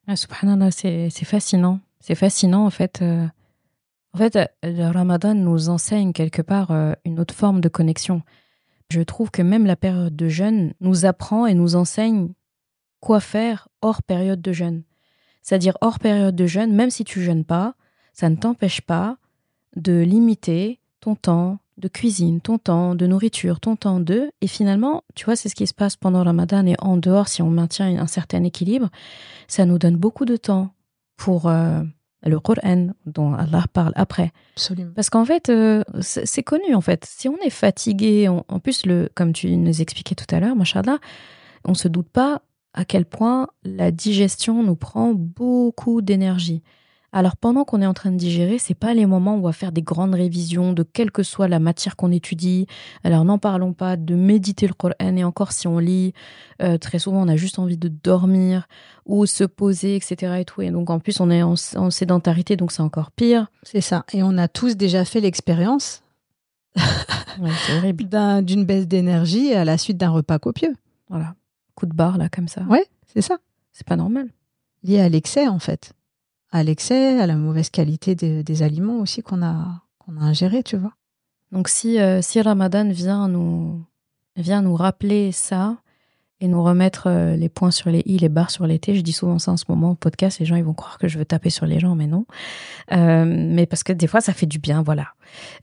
Ah, 0.06 0.16
subhanallah, 0.16 0.70
c'est 0.70 1.10
fascinant. 1.24 1.80
C'est 2.00 2.16
fascinant, 2.16 2.66
en 2.66 2.70
fait. 2.70 3.00
euh, 3.02 3.26
en 4.12 4.18
fait, 4.18 4.38
le 4.62 4.90
ramadan 4.90 5.34
nous 5.34 5.68
enseigne 5.68 6.12
quelque 6.12 6.42
part 6.42 6.70
une 7.04 7.18
autre 7.18 7.34
forme 7.34 7.60
de 7.60 7.68
connexion. 7.68 8.22
Je 8.90 9.00
trouve 9.00 9.30
que 9.30 9.42
même 9.42 9.66
la 9.66 9.76
période 9.76 10.14
de 10.14 10.28
jeûne 10.28 10.74
nous 10.80 11.04
apprend 11.04 11.46
et 11.46 11.54
nous 11.54 11.76
enseigne 11.76 12.32
quoi 13.00 13.20
faire 13.20 13.68
hors 13.82 14.02
période 14.02 14.40
de 14.40 14.52
jeûne. 14.52 14.82
C'est-à-dire 15.42 15.76
hors 15.80 15.98
période 15.98 16.34
de 16.34 16.46
jeûne, 16.46 16.74
même 16.74 16.90
si 16.90 17.04
tu 17.04 17.22
jeûnes 17.22 17.44
pas, 17.44 17.74
ça 18.12 18.30
ne 18.30 18.36
t'empêche 18.36 18.80
pas 18.80 19.18
de 19.76 20.00
limiter 20.00 20.80
ton 21.00 21.14
temps 21.14 21.58
de 21.76 21.88
cuisine, 21.88 22.40
ton 22.40 22.58
temps 22.58 22.94
de 22.94 23.06
nourriture, 23.06 23.60
ton 23.60 23.76
temps 23.76 24.00
de... 24.00 24.30
Et 24.40 24.46
finalement, 24.46 25.02
tu 25.14 25.24
vois, 25.24 25.36
c'est 25.36 25.48
ce 25.48 25.54
qui 25.54 25.66
se 25.66 25.74
passe 25.74 25.96
pendant 25.96 26.22
Ramadan 26.22 26.66
et 26.66 26.76
en 26.78 26.96
dehors, 26.96 27.28
si 27.28 27.42
on 27.42 27.50
maintient 27.50 27.98
un 27.98 28.06
certain 28.06 28.44
équilibre, 28.44 28.90
ça 29.48 29.66
nous 29.66 29.78
donne 29.78 29.96
beaucoup 29.96 30.24
de 30.24 30.36
temps 30.36 30.72
pour 31.16 31.48
euh, 31.48 31.82
le 32.28 32.40
Coran, 32.40 32.88
dont 33.06 33.34
Allah 33.34 33.64
parle 33.72 33.92
après. 33.96 34.32
Absolument. 34.56 34.92
Parce 34.94 35.10
qu'en 35.10 35.24
fait, 35.24 35.48
euh, 35.50 35.82
c'est 36.00 36.42
connu, 36.42 36.74
en 36.74 36.80
fait. 36.80 37.04
Si 37.04 37.28
on 37.28 37.37
est 37.44 37.50
fatigué, 37.50 38.28
on- 38.28 38.44
en 38.48 38.60
plus, 38.60 38.87
le, 38.87 39.08
comme 39.14 39.32
tu 39.32 39.54
nous 39.56 39.80
expliquais 39.82 40.14
tout 40.14 40.32
à 40.34 40.40
l'heure, 40.40 40.56
machallah, 40.56 40.98
on 41.64 41.74
se 41.74 41.88
doute 41.88 42.08
pas 42.08 42.42
à 42.72 42.84
quel 42.84 43.04
point 43.04 43.48
la 43.62 43.90
digestion 43.90 44.62
nous 44.62 44.76
prend 44.76 45.12
beaucoup 45.14 46.02
d'énergie. 46.02 46.62
Alors 47.14 47.37
pendant 47.37 47.62
qu'on 47.62 47.81
est 47.81 47.87
en 47.87 47.94
train 47.94 48.11
de 48.11 48.16
digérer, 48.16 48.59
c'est 48.59 48.74
pas 48.74 48.92
les 48.92 49.07
moments 49.07 49.37
où 49.37 49.38
on 49.38 49.42
va 49.42 49.53
faire 49.53 49.70
des 49.70 49.83
grandes 49.83 50.16
révisions 50.16 50.72
de 50.72 50.83
quelle 50.83 51.12
que 51.12 51.22
soit 51.22 51.46
la 51.46 51.61
matière 51.61 51.94
qu'on 51.94 52.11
étudie. 52.11 52.66
Alors 53.05 53.24
n'en 53.24 53.38
parlons 53.38 53.72
pas 53.72 53.96
de 53.96 54.16
méditer 54.16 54.66
le 54.66 54.74
Coran 54.74 54.94
et 54.98 55.22
encore 55.22 55.53
si 55.53 55.68
on 55.68 55.79
lit, 55.79 56.12
euh, 56.61 56.77
très 56.77 56.98
souvent 56.98 57.22
on 57.22 57.29
a 57.29 57.37
juste 57.37 57.61
envie 57.61 57.77
de 57.77 57.87
dormir 57.87 58.66
ou 59.07 59.27
se 59.27 59.44
poser, 59.44 59.94
etc. 59.94 60.40
Et 60.40 60.44
tout. 60.44 60.61
Et 60.62 60.72
donc 60.72 60.90
en 60.90 60.98
plus 60.98 61.20
on 61.20 61.31
est 61.31 61.44
en, 61.44 61.55
en 61.77 61.90
sédentarité, 61.90 62.57
donc 62.57 62.72
c'est 62.72 62.83
encore 62.83 63.12
pire. 63.12 63.46
C'est 63.62 63.81
ça. 63.81 64.05
Et 64.12 64.24
on 64.24 64.37
a 64.37 64.48
tous 64.48 64.77
déjà 64.77 65.05
fait 65.05 65.20
l'expérience 65.20 66.03
Ouais, 67.40 67.92
d'une 68.42 68.64
baisse 68.64 68.88
d'énergie 68.88 69.55
à 69.55 69.64
la 69.64 69.79
suite 69.79 69.98
d'un 69.98 70.11
repas 70.11 70.40
copieux. 70.40 70.74
Voilà, 71.09 71.37
coup 71.77 71.87
de 71.87 71.94
barre 71.94 72.18
là 72.18 72.29
comme 72.29 72.48
ça. 72.48 72.62
Ouais. 72.62 72.85
C'est 73.07 73.22
ça. 73.22 73.38
C'est 73.72 73.87
pas 73.87 73.94
normal. 73.94 74.31
Lié 74.83 74.98
à 74.98 75.09
l'excès 75.09 75.46
en 75.46 75.61
fait. 75.61 75.92
À 76.54 76.62
l'excès, 76.62 77.18
à 77.18 77.26
la 77.26 77.34
mauvaise 77.34 77.68
qualité 77.68 78.14
des, 78.14 78.62
aliments 78.62 79.00
aussi 79.00 79.22
qu'on 79.22 79.42
a, 79.42 79.82
qu'on 79.98 80.16
a 80.18 80.20
ingérés, 80.20 80.62
tu 80.62 80.76
vois. 80.76 80.92
Donc 81.50 81.66
si, 81.68 81.98
euh, 81.98 82.22
si 82.22 82.40
Ramadan 82.40 82.88
vient 82.90 83.26
nous, 83.26 83.82
vient 84.36 84.62
nous 84.62 84.76
rappeler 84.76 85.32
ça 85.32 85.78
et 86.40 86.46
nous 86.46 86.62
remettre 86.62 87.08
euh, 87.08 87.34
les 87.34 87.48
points 87.48 87.72
sur 87.72 87.90
les 87.90 88.04
i, 88.06 88.18
les 88.18 88.28
barres 88.28 88.52
sur 88.52 88.68
les 88.68 88.78
t, 88.78 88.94
je 88.94 89.00
dis 89.00 89.12
souvent 89.12 89.40
ça 89.40 89.50
en 89.50 89.56
ce 89.56 89.64
moment 89.68 89.90
au 89.90 89.94
podcast, 89.96 90.38
les 90.38 90.46
gens 90.46 90.54
ils 90.54 90.62
vont 90.62 90.74
croire 90.74 90.98
que 90.98 91.08
je 91.08 91.18
veux 91.18 91.24
taper 91.24 91.50
sur 91.50 91.66
les 91.66 91.80
gens, 91.80 91.96
mais 91.96 92.06
non. 92.06 92.24
Euh, 92.92 93.24
mais 93.26 93.66
parce 93.66 93.82
que 93.82 93.92
des 93.92 94.06
fois 94.06 94.20
ça 94.20 94.32
fait 94.32 94.46
du 94.46 94.60
bien, 94.60 94.82
voilà, 94.82 95.08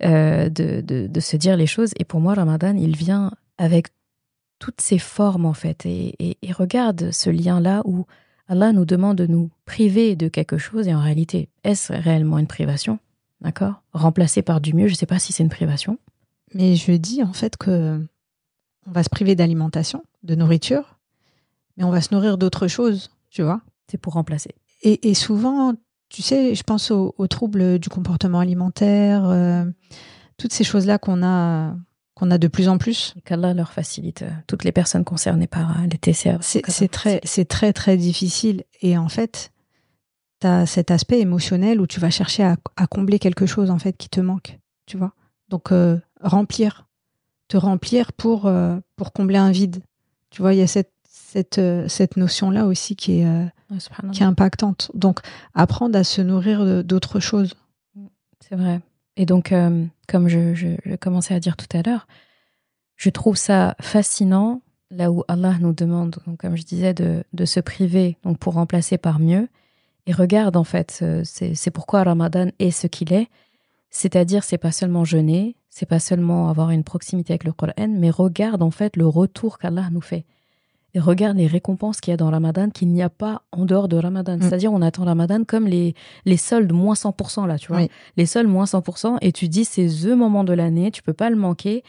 de, 0.01 0.49
de, 0.81 1.07
de 1.07 1.19
se 1.21 1.37
dire 1.37 1.55
les 1.55 1.67
choses. 1.67 1.91
Et 1.99 2.03
pour 2.03 2.19
moi, 2.19 2.33
Ramadan, 2.33 2.75
il 2.75 2.97
vient 2.97 3.31
avec 3.57 3.87
toutes 4.59 4.81
ses 4.81 4.99
formes 4.99 5.45
en 5.45 5.53
fait. 5.53 5.85
Et, 5.85 6.15
et, 6.19 6.37
et 6.41 6.51
regarde 6.51 7.11
ce 7.11 7.29
lien-là 7.29 7.81
où 7.85 8.05
Allah 8.51 8.73
nous 8.73 8.83
demande 8.83 9.17
de 9.17 9.27
nous 9.27 9.49
priver 9.63 10.17
de 10.17 10.27
quelque 10.27 10.57
chose 10.57 10.85
et 10.89 10.93
en 10.93 10.99
réalité, 10.99 11.47
est-ce 11.63 11.93
réellement 11.93 12.37
une 12.37 12.47
privation? 12.47 12.99
D'accord? 13.39 13.81
Remplacé 13.93 14.41
par 14.41 14.59
du 14.59 14.73
mieux, 14.73 14.87
je 14.87 14.91
ne 14.91 14.97
sais 14.97 15.05
pas 15.05 15.19
si 15.19 15.31
c'est 15.31 15.41
une 15.41 15.47
privation. 15.47 15.97
Mais 16.53 16.75
je 16.75 16.91
dis 16.91 17.23
en 17.23 17.31
fait 17.31 17.55
que 17.55 18.05
on 18.85 18.91
va 18.91 19.03
se 19.03 19.09
priver 19.09 19.35
d'alimentation, 19.35 20.03
de 20.23 20.35
nourriture, 20.35 20.99
mais 21.77 21.85
on 21.85 21.91
va 21.91 22.01
se 22.01 22.13
nourrir 22.13 22.37
d'autres 22.37 22.67
choses, 22.67 23.11
tu 23.29 23.41
vois. 23.41 23.61
C'est 23.87 23.97
pour 23.97 24.13
remplacer. 24.13 24.53
Et, 24.81 25.09
et 25.09 25.13
souvent, 25.13 25.73
tu 26.09 26.21
sais, 26.21 26.53
je 26.53 26.63
pense 26.63 26.91
aux, 26.91 27.15
aux 27.17 27.27
troubles 27.27 27.79
du 27.79 27.87
comportement 27.87 28.39
alimentaire, 28.39 29.29
euh, 29.29 29.63
toutes 30.35 30.51
ces 30.51 30.65
choses-là 30.65 30.97
qu'on 30.97 31.23
a, 31.23 31.77
qu'on 32.21 32.29
a 32.29 32.37
de 32.37 32.47
plus 32.47 32.69
en 32.69 32.77
plus. 32.77 33.15
Qu'Allah 33.25 33.55
leur 33.55 33.73
facilite, 33.73 34.21
euh, 34.21 34.29
toutes 34.45 34.63
les 34.63 34.71
personnes 34.71 35.03
concernées 35.03 35.47
par 35.47 35.71
euh, 35.71 35.87
les 35.91 35.97
TCA. 35.97 36.37
C'est 36.41 36.91
très, 36.91 37.19
c'est 37.23 37.45
très, 37.45 37.73
très 37.73 37.97
difficile. 37.97 38.63
Et 38.81 38.95
en 38.95 39.09
fait, 39.09 39.51
tu 40.39 40.45
as 40.45 40.67
cet 40.67 40.91
aspect 40.91 41.19
émotionnel 41.19 41.81
où 41.81 41.87
tu 41.87 41.99
vas 41.99 42.11
chercher 42.11 42.43
à, 42.43 42.57
à 42.75 42.85
combler 42.85 43.17
quelque 43.17 43.47
chose 43.47 43.71
en 43.71 43.79
fait 43.79 43.97
qui 43.97 44.07
te 44.07 44.21
manque, 44.21 44.59
tu 44.85 44.97
vois. 44.97 45.13
Donc 45.49 45.71
euh, 45.71 45.97
remplir, 46.21 46.87
te 47.47 47.57
remplir 47.57 48.13
pour 48.13 48.45
euh, 48.45 48.77
pour 48.95 49.13
combler 49.13 49.37
un 49.37 49.51
vide. 49.51 49.81
Tu 50.29 50.43
vois, 50.43 50.53
il 50.53 50.59
y 50.59 50.63
a 50.63 50.67
cette 50.67 50.93
cette 51.09 51.57
euh, 51.57 51.87
cette 51.87 52.17
notion 52.17 52.51
là 52.51 52.67
aussi 52.67 52.95
qui 52.95 53.21
est 53.21 53.49
qui 54.13 54.21
est 54.21 54.25
impactante. 54.25 54.91
Donc 54.93 55.21
apprendre 55.55 55.97
à 55.97 56.03
se 56.03 56.21
nourrir 56.21 56.83
d'autres 56.83 57.19
choses. 57.19 57.55
C'est 58.39 58.55
vrai. 58.55 58.81
Et 59.21 59.27
donc, 59.27 59.51
euh, 59.51 59.85
comme 60.07 60.27
je, 60.27 60.95
commençais 60.95 61.35
à 61.35 61.39
dire 61.39 61.55
tout 61.55 61.67
à 61.77 61.83
l'heure, 61.83 62.07
je 62.95 63.11
trouve 63.11 63.35
ça 63.35 63.75
fascinant, 63.79 64.63
là 64.89 65.11
où 65.11 65.23
Allah 65.27 65.57
nous 65.61 65.73
demande, 65.73 66.17
donc, 66.25 66.37
comme 66.39 66.57
je 66.57 66.63
disais, 66.63 66.95
de, 66.95 67.45
se 67.45 67.59
priver 67.59 68.17
donc 68.23 68.39
pour 68.39 68.55
remplacer 68.55 68.97
par 68.97 69.19
mieux. 69.19 69.47
Et 70.07 70.11
regarde, 70.11 70.57
en 70.57 70.63
fait, 70.63 71.01
euh, 71.03 71.21
c'est 71.23 71.53
c'est 71.53 71.69
pourquoi 71.69 72.01
Ramadan 72.01 72.47
est 72.57 72.71
ce 72.71 72.87
qu'il 72.87 73.13
est. 73.13 73.27
C'est-à-dire, 73.91 74.43
c'est 74.43 74.57
pas 74.57 74.71
seulement 74.71 75.05
jeûner, 75.05 75.55
c'est 75.69 75.85
pas 75.85 75.99
seulement 75.99 76.49
avoir 76.49 76.71
une 76.71 76.83
proximité 76.83 77.33
avec 77.33 77.43
le 77.43 77.53
Coran, 77.53 77.89
mais 77.89 78.09
regarde, 78.09 78.63
en 78.63 78.71
fait, 78.71 78.97
le 78.97 79.05
retour 79.05 79.59
qu'Allah 79.59 79.89
nous 79.91 80.01
fait. 80.01 80.25
Et 80.93 80.99
regarde 80.99 81.37
les 81.37 81.47
récompenses 81.47 82.01
qu'il 82.01 82.11
y 82.11 82.13
a 82.13 82.17
dans 82.17 82.29
Ramadan 82.29 82.69
qu'il 82.69 82.89
n'y 82.89 83.01
a 83.01 83.09
pas 83.09 83.43
en 83.51 83.65
dehors 83.65 83.87
de 83.87 83.97
Ramadan. 83.97 84.37
Mm. 84.37 84.41
C'est-à-dire, 84.41 84.73
on 84.73 84.81
attend 84.81 85.05
Ramadan 85.05 85.43
comme 85.45 85.67
les, 85.67 85.95
les 86.25 86.37
soldes 86.37 86.71
moins 86.73 86.95
100%, 86.95 87.47
là, 87.47 87.57
tu 87.57 87.69
vois 87.69 87.81
Oui. 87.81 87.89
les 88.17 88.25
soldes 88.25 88.49
moins 88.49 88.65
100%, 88.65 89.17
et 89.21 89.31
tu 89.31 89.47
dis 89.47 89.63
c'est 89.65 89.87
the 89.87 90.07
moment 90.07 90.43
de 90.43 90.53
l'année, 90.53 90.91
tu 90.91 91.01
peux 91.01 91.13
pas 91.13 91.29
le 91.29 91.37
manquer. 91.37 91.83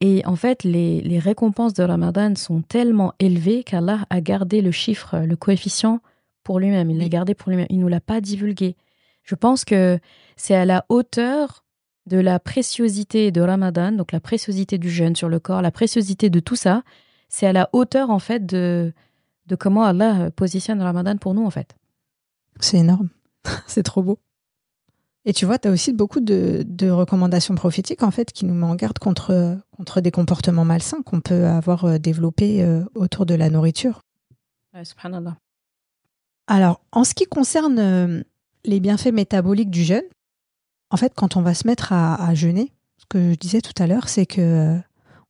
Et 0.00 0.22
en 0.26 0.36
fait, 0.36 0.64
les, 0.64 1.00
les 1.00 1.18
récompenses 1.18 1.72
de 1.72 1.82
Ramadan 1.82 2.34
sont 2.34 2.60
tellement 2.62 3.14
élevées 3.18 3.62
qu'Allah 3.64 4.00
a 4.10 4.20
gardé 4.20 4.60
le 4.60 4.70
chiffre, 4.70 5.18
le 5.18 5.36
coefficient 5.36 6.00
pour 6.42 6.60
lui-même. 6.60 6.90
Il 6.90 6.98
l'a 6.98 7.08
gardé 7.08 7.34
pour 7.34 7.50
lui-même. 7.50 7.66
Il 7.70 7.80
nous 7.80 7.88
l'a 7.88 8.00
pas 8.00 8.20
divulgué. 8.20 8.76
Je 9.22 9.34
pense 9.34 9.64
que 9.64 9.98
c'est 10.36 10.54
à 10.54 10.64
la 10.64 10.84
hauteur 10.88 11.64
de 12.06 12.18
la 12.18 12.38
préciosité 12.38 13.32
de 13.32 13.40
Ramadan, 13.40 13.92
donc 13.92 14.12
la 14.12 14.20
préciosité 14.20 14.78
du 14.78 14.88
jeûne 14.88 15.16
sur 15.16 15.28
le 15.28 15.40
corps, 15.40 15.60
la 15.60 15.72
préciosité 15.72 16.30
de 16.30 16.40
tout 16.40 16.56
ça. 16.56 16.82
C'est 17.28 17.46
à 17.46 17.52
la 17.52 17.68
hauteur, 17.72 18.10
en 18.10 18.18
fait, 18.18 18.46
de, 18.46 18.92
de 19.46 19.56
comment 19.56 19.84
Allah 19.84 20.30
positionne 20.30 20.80
Ramadan 20.80 21.16
pour 21.16 21.34
nous, 21.34 21.44
en 21.44 21.50
fait. 21.50 21.76
C'est 22.60 22.78
énorme. 22.78 23.08
c'est 23.66 23.82
trop 23.82 24.02
beau. 24.02 24.18
Et 25.24 25.32
tu 25.32 25.44
vois, 25.44 25.58
tu 25.58 25.66
as 25.66 25.72
aussi 25.72 25.92
beaucoup 25.92 26.20
de, 26.20 26.64
de 26.64 26.88
recommandations 26.88 27.56
prophétiques 27.56 28.04
en 28.04 28.12
fait 28.12 28.32
qui 28.32 28.44
nous 28.44 28.54
met 28.54 28.64
en 28.64 28.76
garde 28.76 29.00
contre, 29.00 29.58
contre 29.76 30.00
des 30.00 30.12
comportements 30.12 30.64
malsains 30.64 31.02
qu'on 31.02 31.20
peut 31.20 31.46
avoir 31.46 31.84
euh, 31.84 31.98
développés 31.98 32.62
euh, 32.62 32.84
autour 32.94 33.26
de 33.26 33.34
la 33.34 33.50
nourriture. 33.50 34.02
subhanallah. 34.84 35.36
Alors, 36.46 36.80
en 36.92 37.02
ce 37.02 37.14
qui 37.14 37.24
concerne 37.24 37.78
euh, 37.78 38.22
les 38.64 38.78
bienfaits 38.78 39.12
métaboliques 39.12 39.70
du 39.70 39.82
jeûne, 39.82 40.04
en 40.90 40.96
fait, 40.96 41.12
quand 41.14 41.36
on 41.36 41.42
va 41.42 41.54
se 41.54 41.66
mettre 41.66 41.92
à, 41.92 42.14
à 42.24 42.34
jeûner, 42.34 42.72
ce 42.98 43.06
que 43.08 43.32
je 43.32 43.36
disais 43.36 43.60
tout 43.60 43.74
à 43.82 43.86
l'heure, 43.86 44.08
c'est 44.08 44.26
que 44.26 44.40
euh, 44.40 44.78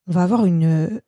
on 0.07 0.13
va 0.13 0.23
avoir 0.23 0.45
une, 0.45 0.65
euh, 0.65 1.01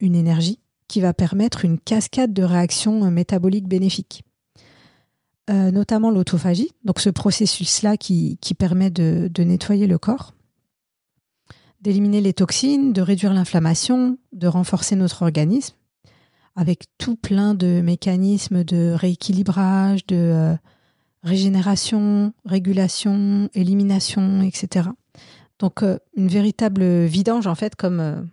une 0.00 0.14
énergie 0.14 0.58
qui 0.88 1.00
va 1.00 1.12
permettre 1.12 1.64
une 1.64 1.78
cascade 1.78 2.32
de 2.32 2.42
réactions 2.42 3.04
euh, 3.04 3.10
métaboliques 3.10 3.68
bénéfiques. 3.68 4.24
Euh, 5.50 5.70
notamment 5.70 6.10
l'autophagie, 6.10 6.72
donc 6.84 7.00
ce 7.00 7.08
processus-là 7.08 7.96
qui, 7.96 8.38
permet 8.58 8.90
de, 8.90 9.30
nettoyer 9.38 9.86
le 9.86 9.96
corps, 9.96 10.34
d'éliminer 11.80 12.20
les 12.20 12.34
toxines, 12.34 12.92
de 12.92 13.00
réduire 13.00 13.32
l'inflammation, 13.32 14.18
de 14.32 14.46
renforcer 14.46 14.96
notre 14.96 15.22
organisme. 15.22 15.74
avec 16.54 16.86
tout 16.98 17.14
plein 17.14 17.54
de 17.54 17.80
mécanismes 17.80 18.64
de 18.64 18.92
rééquilibrage, 18.92 20.04
de 20.06 20.16
euh, 20.16 20.56
régénération, 21.22 22.34
régulation, 22.44 23.48
élimination, 23.54 24.42
etc. 24.42 24.90
Donc 25.60 25.82
une 26.16 26.28
véritable 26.28 27.04
vidange 27.04 27.46
en 27.46 27.54
fait, 27.54 27.74
comme 27.76 28.28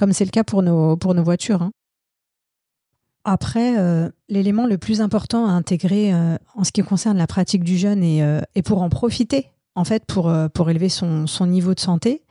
comme 0.00 0.14
c'est 0.14 0.24
le 0.24 0.30
cas 0.30 0.44
pour 0.44 0.62
nos 0.62 0.96
pour 0.96 1.14
nos 1.14 1.22
voitures. 1.22 1.60
hein. 1.60 1.72
Après, 3.24 3.78
euh, 3.78 4.08
l'élément 4.30 4.66
le 4.66 4.78
plus 4.78 5.02
important 5.02 5.44
à 5.46 5.50
intégrer 5.50 6.14
euh, 6.14 6.38
en 6.54 6.64
ce 6.64 6.72
qui 6.72 6.80
concerne 6.80 7.18
la 7.18 7.26
pratique 7.26 7.64
du 7.64 7.76
jeûne 7.76 8.02
et, 8.02 8.24
euh, 8.24 8.40
et 8.54 8.62
pour 8.62 8.80
en 8.80 8.88
profiter, 8.88 9.50
en 9.74 9.84
fait, 9.84 10.06
pour, 10.06 10.32
pour 10.54 10.70
élever 10.70 10.88
son, 10.88 11.26
son 11.26 11.46
niveau 11.46 11.74
de 11.74 11.80
santé, 11.80 12.22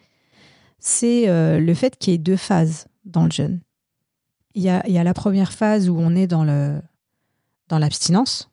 c'est 0.79 1.27
le 1.27 1.73
fait 1.75 1.95
qu'il 1.97 2.13
y 2.13 2.15
ait 2.15 2.17
deux 2.17 2.37
phases 2.37 2.87
dans 3.05 3.25
le 3.25 3.31
jeûne. 3.31 3.61
Il 4.55 4.63
y 4.63 4.69
a, 4.69 4.87
y 4.89 4.97
a 4.97 5.03
la 5.03 5.13
première 5.13 5.53
phase 5.53 5.89
où 5.89 5.97
on 5.99 6.15
est 6.15 6.27
dans 6.27 6.45
dans 7.67 7.77
l'abstinence. 7.77 8.49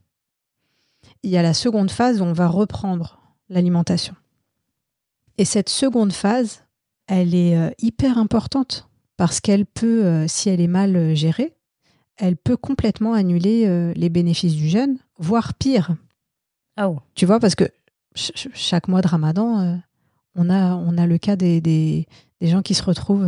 Il 1.23 1.31
y 1.31 1.39
a 1.39 1.43
la 1.43 1.55
seconde 1.55 1.91
phase 1.91 2.21
où 2.21 2.25
on 2.25 2.35
va 2.35 2.49
reprendre 2.49 3.19
l'alimentation. 3.49 4.15
Et 5.39 5.47
cette 5.47 5.71
seconde 5.71 6.13
phase, 6.13 6.65
elle 7.07 7.35
est 7.35 7.75
hyper 7.79 8.19
importante 8.19 8.89
parce 9.17 9.41
qu'elle 9.41 9.67
peut, 9.67 10.05
euh, 10.05 10.29
si 10.29 10.49
elle 10.49 10.61
est 10.61 10.67
mal 10.67 10.97
euh, 10.97 11.15
gérée, 11.15 11.55
elle 12.17 12.37
peut 12.37 12.57
complètement 12.57 13.13
annuler 13.15 13.65
euh, 13.67 13.93
les 13.97 14.09
bénéfices 14.09 14.55
du 14.55 14.69
jeûne, 14.69 14.99
voire 15.19 15.55
pire. 15.55 15.95
Ah 16.77 16.89
oh. 16.91 16.99
Tu 17.15 17.27
vois, 17.27 17.41
parce 17.41 17.55
que 17.55 17.65
ch- 18.15 18.33
ch- 18.35 18.49
chaque 18.55 18.89
mois 18.89 19.03
de 19.03 19.09
ramadan, 19.09 19.81
on, 20.35 20.51
a, 20.51 20.75
on 20.75 20.97
a 20.99 21.07
le 21.07 21.19
cas 21.19 21.37
des, 21.37 21.61
des, 21.61 22.07
des 22.41 22.47
gens 22.49 22.63
qui 22.63 22.75
se 22.75 22.83
retrouvent 22.83 23.27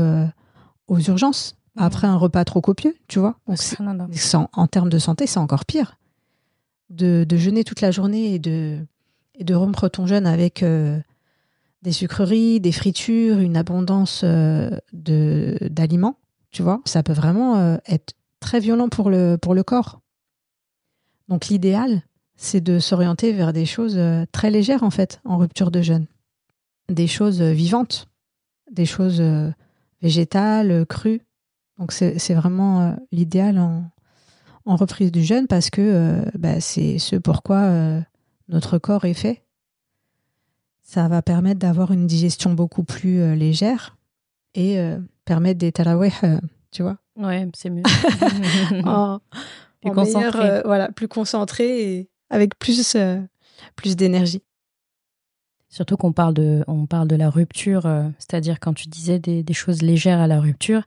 aux 0.87 1.01
urgences 1.01 1.55
après 1.77 2.07
un 2.07 2.17
repas 2.17 2.45
trop 2.45 2.61
copieux, 2.61 2.97
tu 3.09 3.19
vois. 3.19 3.37
Donc, 3.47 3.59
c'est 3.59 4.37
en, 4.37 4.51
en 4.53 4.67
termes 4.67 4.89
de 4.89 4.99
santé, 4.99 5.27
c'est 5.27 5.39
encore 5.39 5.65
pire. 5.65 5.97
De, 6.91 7.25
de 7.29 7.37
jeûner 7.37 7.65
toute 7.65 7.83
la 7.83 7.91
journée 7.91 8.35
et 8.35 8.39
de, 8.39 8.79
et 9.35 9.45
de 9.45 9.55
rompre 9.55 9.89
ton 9.89 10.07
jeûne 10.07 10.27
avec 10.27 10.63
euh, 10.63 10.99
des 11.83 11.93
sucreries, 11.93 12.61
des 12.61 12.73
fritures, 12.73 13.39
une 13.39 13.57
abondance 13.57 14.23
euh, 14.25 14.71
de 14.93 15.57
d'aliments, 15.71 16.19
tu 16.51 16.63
vois, 16.63 16.81
ça 16.85 17.03
peut 17.03 17.13
vraiment 17.13 17.57
euh, 17.57 17.77
être 17.87 18.15
très 18.41 18.61
violent 18.61 18.89
pour 18.89 19.11
le, 19.11 19.37
pour 19.41 19.55
le 19.55 19.63
corps. 19.63 20.01
Donc 21.29 21.49
l'idéal, 21.49 22.03
c'est 22.37 22.61
de 22.61 22.79
s'orienter 22.79 23.33
vers 23.33 23.53
des 23.53 23.67
choses 23.67 23.97
euh, 23.97 24.25
très 24.33 24.51
légères, 24.51 24.83
en 24.83 24.91
fait, 24.91 25.21
en 25.25 25.37
rupture 25.39 25.71
de 25.71 25.83
jeûne. 25.83 26.07
Des 26.89 27.07
choses 27.07 27.43
vivantes, 27.43 28.09
des 28.73 28.87
choses 28.87 29.23
végétales, 30.01 30.87
crues. 30.87 31.21
Donc 31.79 31.93
c'est 31.93 32.35
vraiment 32.35 32.97
l'idéal 33.13 33.59
en, 33.59 33.85
en 34.65 34.77
reprise 34.77 35.13
du 35.13 35.23
jeûne 35.23 35.47
parce 35.47 35.69
que 35.69 36.25
bah, 36.39 36.61
c'est 36.61 36.99
ce 36.99 37.17
pourquoi 37.17 38.01
notre 38.49 38.79
corps 38.79 39.05
est 39.05 39.13
fait. 39.13 39.43
Ça 40.91 41.07
va 41.07 41.21
permettre 41.21 41.59
d'avoir 41.61 41.93
une 41.93 42.07
digestion 42.07 42.55
beaucoup 42.55 42.83
plus 42.83 43.21
euh, 43.21 43.35
légère 43.35 43.99
et 44.55 44.79
euh, 44.81 44.99
permettre 45.27 45.59
des 45.59 45.71
tarawih, 45.71 46.15
euh, 46.25 46.41
tu 46.71 46.83
vois, 46.83 46.97
Ouais, 47.15 47.47
c'est 47.55 47.69
mieux. 47.69 47.83
en, 48.87 49.19
Plus 49.83 49.91
en 49.91 49.93
concentré. 49.93 50.39
meilleur, 50.39 50.55
euh, 50.57 50.63
voilà, 50.65 50.91
plus 50.91 51.07
concentré 51.07 51.93
et 51.99 52.09
avec 52.31 52.59
plus, 52.59 52.95
euh, 52.95 53.21
plus 53.77 53.97
d'énergie. 53.97 54.43
Surtout 55.69 55.99
qu'on 55.99 56.13
parle 56.13 56.33
de, 56.33 56.65
on 56.67 56.87
parle 56.87 57.07
de 57.09 57.17
la 57.17 57.29
rupture, 57.29 57.85
euh, 57.85 58.09
c'est-à-dire 58.19 58.59
quand 58.59 58.73
tu 58.73 58.89
disais 58.89 59.19
des, 59.19 59.43
des 59.43 59.53
choses 59.53 59.83
légères 59.83 60.21
à 60.21 60.27
la 60.27 60.41
rupture, 60.41 60.85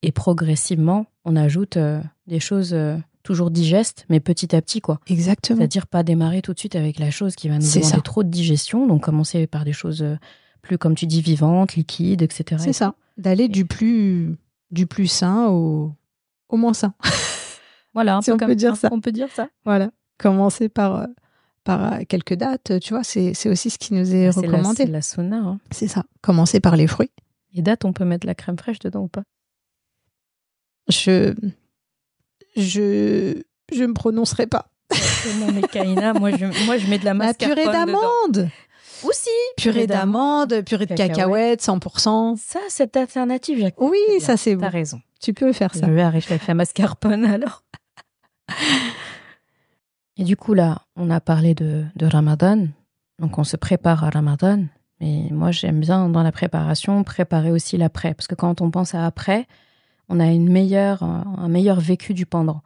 et 0.00 0.12
progressivement, 0.12 1.04
on 1.26 1.36
ajoute 1.36 1.76
euh, 1.76 2.00
des 2.26 2.40
choses 2.40 2.72
euh, 2.72 2.96
toujours 3.22 3.50
digestes, 3.50 4.04
mais 4.08 4.20
petit 4.20 4.54
à 4.56 4.60
petit, 4.62 4.80
quoi. 4.80 4.98
Exactement. 5.06 5.58
C'est-à-dire 5.58 5.86
pas 5.86 6.02
démarrer 6.02 6.42
tout 6.42 6.52
de 6.54 6.58
suite 6.58 6.76
avec 6.76 6.98
la 6.98 7.10
chose 7.10 7.34
qui 7.36 7.48
va 7.48 7.54
nous 7.54 7.60
demander 7.62 7.82
ça. 7.82 8.00
trop 8.00 8.22
de 8.24 8.28
digestion, 8.28 8.86
donc 8.86 9.02
commencer 9.02 9.46
par 9.46 9.64
des 9.64 9.72
choses 9.72 10.02
euh, 10.02 10.16
plus, 10.62 10.78
comme 10.78 10.94
tu 10.94 11.06
dis, 11.06 11.20
vivantes, 11.22 11.74
liquides, 11.74 12.22
etc. 12.22 12.62
C'est 12.64 12.72
ça. 12.72 12.94
D'aller 13.18 13.44
Et- 13.44 13.48
du 13.48 13.64
plus, 13.64 14.36
du 14.70 14.86
plus 14.86 15.06
sain 15.06 15.48
au, 15.48 15.92
au 16.48 16.56
moins 16.56 16.74
sain. 16.74 16.94
Voilà, 17.94 18.16
un 18.16 18.22
Si 18.22 18.30
peu 18.30 18.34
on 18.34 18.38
comme 18.38 18.48
peut 18.48 18.54
dire 18.56 18.74
ça. 18.74 18.88
On 18.90 19.02
peut 19.02 19.12
dire 19.12 19.28
ça. 19.34 19.48
Voilà. 19.66 19.90
Commencer 20.18 20.70
par, 20.70 20.96
euh, 20.96 21.06
par 21.62 21.92
euh, 21.92 21.98
quelques 22.08 22.32
dates, 22.32 22.80
tu 22.80 22.94
vois, 22.94 23.04
c'est 23.04 23.32
aussi 23.50 23.68
ce 23.68 23.76
qui 23.76 23.92
nous 23.92 24.14
est 24.14 24.28
Ah, 24.28 24.30
recommandé. 24.30 24.76
c'est 24.78 24.86
la 24.86 25.02
sauna. 25.02 25.36
hein. 25.36 25.60
C'est 25.70 25.88
ça. 25.88 26.04
Commencer 26.22 26.58
par 26.58 26.74
les 26.76 26.86
fruits. 26.86 27.10
Et 27.52 27.60
date, 27.60 27.84
on 27.84 27.92
peut 27.92 28.06
mettre 28.06 28.26
la 28.26 28.34
crème 28.34 28.56
fraîche 28.56 28.78
dedans 28.78 29.02
ou 29.02 29.08
pas? 29.08 29.24
Je, 30.88 31.34
je, 32.56 33.42
je 33.72 33.84
me 33.84 33.94
prononcerai 33.94 34.46
pas. 34.46 34.66
Non, 35.40 35.52
mais 35.52 35.62
Kaina, 35.62 36.12
moi 36.12 36.30
je, 36.32 36.44
moi 36.66 36.76
je 36.76 36.86
mets 36.88 36.98
de 36.98 37.04
la 37.04 37.10
La 37.12 37.14
mascarpone 37.14 37.56
purée 37.56 37.66
dedans. 37.68 37.86
d'amande. 37.86 38.50
Aussi 39.04 39.30
Purée 39.56 39.86
d'amande, 39.86 40.62
purée 40.64 40.86
de 40.86 40.94
Cacahuètes. 40.94 41.60
cacahuètes, 41.60 41.62
100%. 41.62 42.36
Ça, 42.36 42.60
cette 42.68 42.96
alternative, 42.96 43.58
j'ai- 43.58 43.74
Oui, 43.78 43.98
ça 44.20 44.36
c'est 44.36 44.54
bon. 44.54 44.60
T'as 44.62 44.68
raison. 44.68 45.00
Tu 45.20 45.32
peux 45.34 45.52
faire 45.52 45.74
ça. 45.74 45.86
Je 45.86 45.92
vais 45.92 46.02
arrêter 46.02 46.34
avec 46.34 46.46
la 46.46 46.54
mascarpone 46.54 47.24
alors. 47.24 47.62
Et 50.18 50.24
du 50.24 50.36
coup, 50.36 50.54
là, 50.54 50.82
on 50.96 51.10
a 51.10 51.20
parlé 51.20 51.54
de, 51.54 51.84
de 51.96 52.06
Ramadan. 52.06 52.66
Donc, 53.18 53.38
on 53.38 53.44
se 53.44 53.56
prépare 53.56 54.04
à 54.04 54.10
Ramadan. 54.10 54.64
Mais 55.00 55.28
moi, 55.30 55.50
j'aime 55.50 55.80
bien, 55.80 56.08
dans 56.08 56.22
la 56.22 56.32
préparation, 56.32 57.02
préparer 57.02 57.50
aussi 57.50 57.76
l'après. 57.78 58.14
Parce 58.14 58.26
que 58.26 58.34
quand 58.34 58.60
on 58.60 58.70
pense 58.70 58.94
à 58.94 59.06
après, 59.06 59.46
on 60.08 60.20
a 60.20 60.26
une 60.26 60.50
meilleure, 60.50 61.02
un 61.02 61.48
meilleur 61.48 61.80
vécu 61.80 62.14
du 62.14 62.26
pendant. 62.26 62.62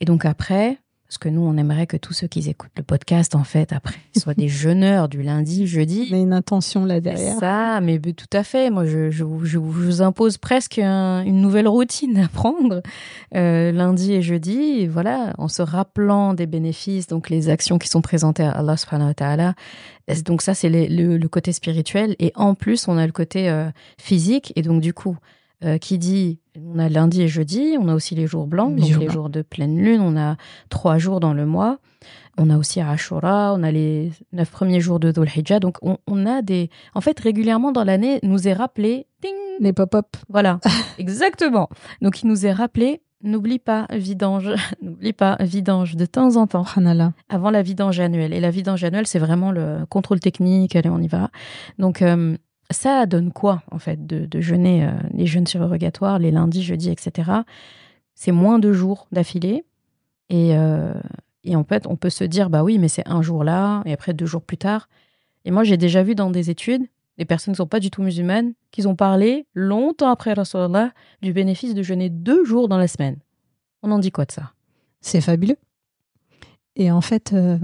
Et 0.00 0.04
donc, 0.04 0.24
après, 0.24 0.78
parce 1.08 1.16
que 1.18 1.30
nous, 1.30 1.40
on 1.40 1.56
aimerait 1.56 1.86
que 1.86 1.96
tous 1.96 2.12
ceux 2.12 2.26
qui 2.26 2.46
écoutent 2.50 2.70
le 2.76 2.82
podcast, 2.82 3.34
en 3.34 3.42
fait, 3.42 3.72
après, 3.72 3.96
soient 4.16 4.34
des 4.34 4.48
jeûneurs 4.48 5.08
du 5.08 5.22
lundi, 5.22 5.66
jeudi. 5.66 6.06
On 6.12 6.14
a 6.16 6.18
une 6.18 6.32
intention 6.34 6.84
là 6.84 7.00
derrière. 7.00 7.38
ça, 7.38 7.80
mais 7.80 7.98
tout 7.98 8.26
à 8.32 8.44
fait. 8.44 8.68
Moi, 8.70 8.84
je, 8.84 9.10
je, 9.10 9.24
vous- 9.24 9.44
je 9.46 10.02
impose 10.02 10.36
presque 10.36 10.78
un- 10.78 11.22
une 11.24 11.40
nouvelle 11.40 11.66
routine 11.66 12.18
à 12.18 12.28
prendre 12.28 12.82
euh, 13.34 13.72
lundi 13.72 14.12
et 14.12 14.20
jeudi. 14.22 14.58
Et 14.80 14.86
voilà, 14.86 15.32
en 15.38 15.48
se 15.48 15.62
rappelant 15.62 16.34
des 16.34 16.46
bénéfices, 16.46 17.06
donc 17.06 17.30
les 17.30 17.48
actions 17.48 17.78
qui 17.78 17.88
sont 17.88 18.02
présentées 18.02 18.42
à 18.44 18.50
Allah 18.52 18.76
subhanahu 18.76 19.08
wa 19.08 19.14
ta'ala. 19.14 19.54
Donc 20.26 20.42
ça, 20.42 20.52
c'est 20.54 20.68
le 20.70 21.26
côté 21.26 21.52
spirituel. 21.52 22.16
Et 22.18 22.32
en 22.34 22.54
plus, 22.54 22.86
on 22.86 22.98
a 22.98 23.06
le 23.06 23.12
côté 23.12 23.48
euh, 23.48 23.68
physique. 23.98 24.52
Et 24.56 24.62
donc, 24.62 24.82
du 24.82 24.92
coup, 24.92 25.16
euh, 25.64 25.78
qui 25.78 25.96
dit, 25.98 26.38
on 26.74 26.78
a 26.78 26.88
lundi 26.88 27.22
et 27.22 27.28
jeudi, 27.28 27.76
on 27.80 27.88
a 27.88 27.94
aussi 27.94 28.14
les 28.14 28.26
jours 28.26 28.46
blancs, 28.46 28.72
Les 28.74 28.80
donc 28.82 28.90
jours 28.90 29.00
les 29.00 29.06
blancs. 29.06 29.14
jours 29.14 29.30
de 29.30 29.42
pleine 29.42 29.78
lune. 29.78 30.00
On 30.00 30.16
a 30.16 30.36
trois 30.68 30.98
jours 30.98 31.20
dans 31.20 31.34
le 31.34 31.46
mois. 31.46 31.78
On 32.40 32.50
a 32.50 32.56
aussi 32.56 32.80
Ashura, 32.80 33.52
on 33.54 33.62
a 33.64 33.72
les 33.72 34.12
neuf 34.32 34.50
premiers 34.50 34.80
jours 34.80 35.00
de 35.00 35.10
Dhul 35.10 35.28
Hijjah. 35.28 35.58
Donc, 35.58 35.76
on, 35.82 35.98
on 36.06 36.24
a 36.26 36.40
des. 36.42 36.70
En 36.94 37.00
fait, 37.00 37.18
régulièrement 37.18 37.72
dans 37.72 37.82
l'année, 37.84 38.20
nous 38.22 38.46
est 38.46 38.52
rappelé. 38.52 39.06
Ding 39.22 39.32
Les 39.60 39.72
pop-up. 39.72 40.06
Voilà, 40.28 40.60
exactement. 40.98 41.68
Donc, 42.00 42.22
il 42.22 42.28
nous 42.28 42.46
est 42.46 42.52
rappelé. 42.52 43.02
N'oublie 43.24 43.58
pas 43.58 43.88
vidange, 43.90 44.52
n'oublie 44.82 45.12
pas 45.12 45.36
vidange 45.40 45.96
de 45.96 46.06
temps 46.06 46.36
en 46.36 46.46
temps 46.46 46.64
Subhanallah. 46.64 47.14
avant 47.28 47.50
la 47.50 47.62
vidange 47.62 47.98
annuelle. 47.98 48.32
Et 48.32 48.38
la 48.38 48.52
vidange 48.52 48.84
annuelle, 48.84 49.08
c'est 49.08 49.18
vraiment 49.18 49.50
le 49.50 49.78
contrôle 49.90 50.20
technique, 50.20 50.76
allez, 50.76 50.88
on 50.88 51.00
y 51.00 51.08
va. 51.08 51.30
Donc, 51.80 52.00
euh, 52.02 52.36
ça 52.70 53.06
donne 53.06 53.32
quoi, 53.32 53.62
en 53.70 53.78
fait, 53.78 54.06
de, 54.06 54.40
jeûner 54.40 54.84
euh, 54.84 54.92
les 55.12 55.26
jeûnes 55.26 55.46
surrogatoires, 55.46 56.18
les 56.18 56.30
lundis, 56.30 56.62
jeudis, 56.62 56.90
etc. 56.90 57.30
C'est 58.14 58.32
moins 58.32 58.58
de 58.58 58.72
jours 58.72 59.06
d'affilée. 59.12 59.64
Et, 60.28 60.56
euh, 60.56 60.92
et 61.44 61.56
en 61.56 61.64
fait, 61.64 61.86
on 61.86 61.96
peut 61.96 62.10
se 62.10 62.24
dire, 62.24 62.50
bah 62.50 62.62
oui, 62.62 62.78
mais 62.78 62.88
c'est 62.88 63.08
un 63.08 63.22
jour 63.22 63.44
là, 63.44 63.82
et 63.86 63.92
après 63.92 64.12
deux 64.12 64.26
jours 64.26 64.42
plus 64.42 64.58
tard. 64.58 64.88
Et 65.44 65.50
moi, 65.50 65.64
j'ai 65.64 65.76
déjà 65.76 66.02
vu 66.02 66.14
dans 66.14 66.30
des 66.30 66.50
études, 66.50 66.82
des 67.16 67.24
personnes 67.24 67.52
qui 67.52 67.60
ne 67.60 67.64
sont 67.64 67.68
pas 67.68 67.80
du 67.80 67.90
tout 67.90 68.02
musulmanes, 68.02 68.52
qui 68.70 68.86
ont 68.86 68.96
parlé 68.96 69.46
longtemps 69.54 70.10
après 70.10 70.34
Rasulallah 70.34 70.92
du 71.22 71.32
bénéfice 71.32 71.74
de 71.74 71.82
jeûner 71.82 72.10
deux 72.10 72.44
jours 72.44 72.68
dans 72.68 72.78
la 72.78 72.88
semaine. 72.88 73.16
On 73.82 73.90
en 73.90 73.98
dit 73.98 74.10
quoi 74.10 74.24
de 74.24 74.32
ça? 74.32 74.52
C'est 75.00 75.20
fabuleux. 75.20 75.56
Et 76.76 76.92
en 76.92 77.00
fait, 77.00 77.32
euh, 77.32 77.58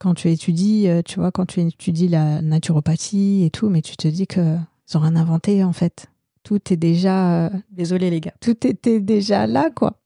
quand 0.00 0.14
tu 0.14 0.28
étudies, 0.30 0.88
euh, 0.88 1.02
tu 1.04 1.20
vois, 1.20 1.30
quand 1.30 1.46
tu 1.46 1.60
étudies 1.60 2.08
la 2.08 2.42
naturopathie 2.42 3.44
et 3.44 3.50
tout, 3.50 3.68
mais 3.68 3.82
tu 3.82 3.96
te 3.96 4.08
dis 4.08 4.26
que 4.26 4.56
ils 4.88 4.96
ont 4.96 5.00
rien 5.00 5.14
inventé 5.14 5.62
en 5.62 5.72
fait. 5.72 6.06
Tout 6.42 6.72
est 6.72 6.76
déjà, 6.76 7.44
euh, 7.46 7.50
Désolé 7.70 8.10
les 8.10 8.20
gars. 8.20 8.32
tout 8.40 8.66
était 8.66 8.98
déjà 8.98 9.46
là, 9.46 9.70
quoi. 9.70 9.98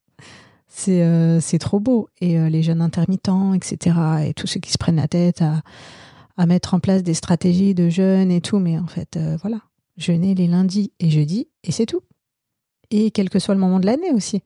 C'est 0.66 1.02
euh, 1.02 1.40
c'est 1.40 1.58
trop 1.60 1.78
beau. 1.78 2.08
Et 2.20 2.38
euh, 2.38 2.48
les 2.48 2.62
jeunes 2.64 2.82
intermittents, 2.82 3.54
etc. 3.54 3.96
Et 4.26 4.34
tous 4.34 4.48
ceux 4.48 4.58
qui 4.60 4.72
se 4.72 4.78
prennent 4.78 4.96
la 4.96 5.06
tête 5.06 5.40
à, 5.40 5.62
à 6.36 6.46
mettre 6.46 6.74
en 6.74 6.80
place 6.80 7.04
des 7.04 7.14
stratégies 7.14 7.74
de 7.74 7.88
jeûne 7.88 8.32
et 8.32 8.40
tout, 8.40 8.58
mais 8.58 8.76
en 8.78 8.88
fait, 8.88 9.16
euh, 9.16 9.36
voilà, 9.40 9.60
jeûner 9.96 10.34
les 10.34 10.48
lundis 10.48 10.92
et 10.98 11.10
jeudis 11.10 11.46
et 11.62 11.70
c'est 11.70 11.86
tout. 11.86 12.02
Et 12.90 13.12
quel 13.12 13.30
que 13.30 13.38
soit 13.38 13.54
le 13.54 13.60
moment 13.60 13.78
de 13.78 13.86
l'année 13.86 14.10
aussi. 14.12 14.42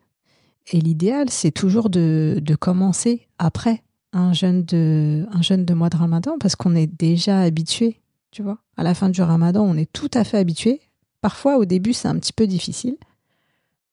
Et 0.71 0.81
l'idéal, 0.81 1.31
c'est 1.31 1.51
toujours 1.51 1.89
de, 1.89 2.39
de 2.43 2.55
commencer 2.55 3.27
après 3.39 3.83
un 4.13 4.33
jeûne 4.33 4.65
de, 4.65 5.27
un 5.33 5.43
jeûne 5.43 5.65
de 5.65 5.75
mois 5.75 5.91
de 5.91 5.97
ramadan 5.97 6.39
parce 6.41 6.57
qu'on 6.57 6.75
est 6.75 6.87
déjà 6.87 7.41
habitué, 7.41 8.01
tu 8.31 8.43
vois. 8.43 8.59
À 8.77 8.83
la 8.83 8.95
fin 8.95 9.09
du 9.09 9.21
ramadan, 9.23 9.63
on 9.65 9.77
est 9.77 9.91
tout 9.93 10.11
à 10.15 10.25
fait 10.25 10.39
habitué. 10.39 10.81
Parfois, 11.21 11.59
au 11.59 11.65
début, 11.65 11.93
c'est 11.93 12.09
un 12.09 12.17
petit 12.19 12.33
peu 12.33 12.47
difficile. 12.47 12.97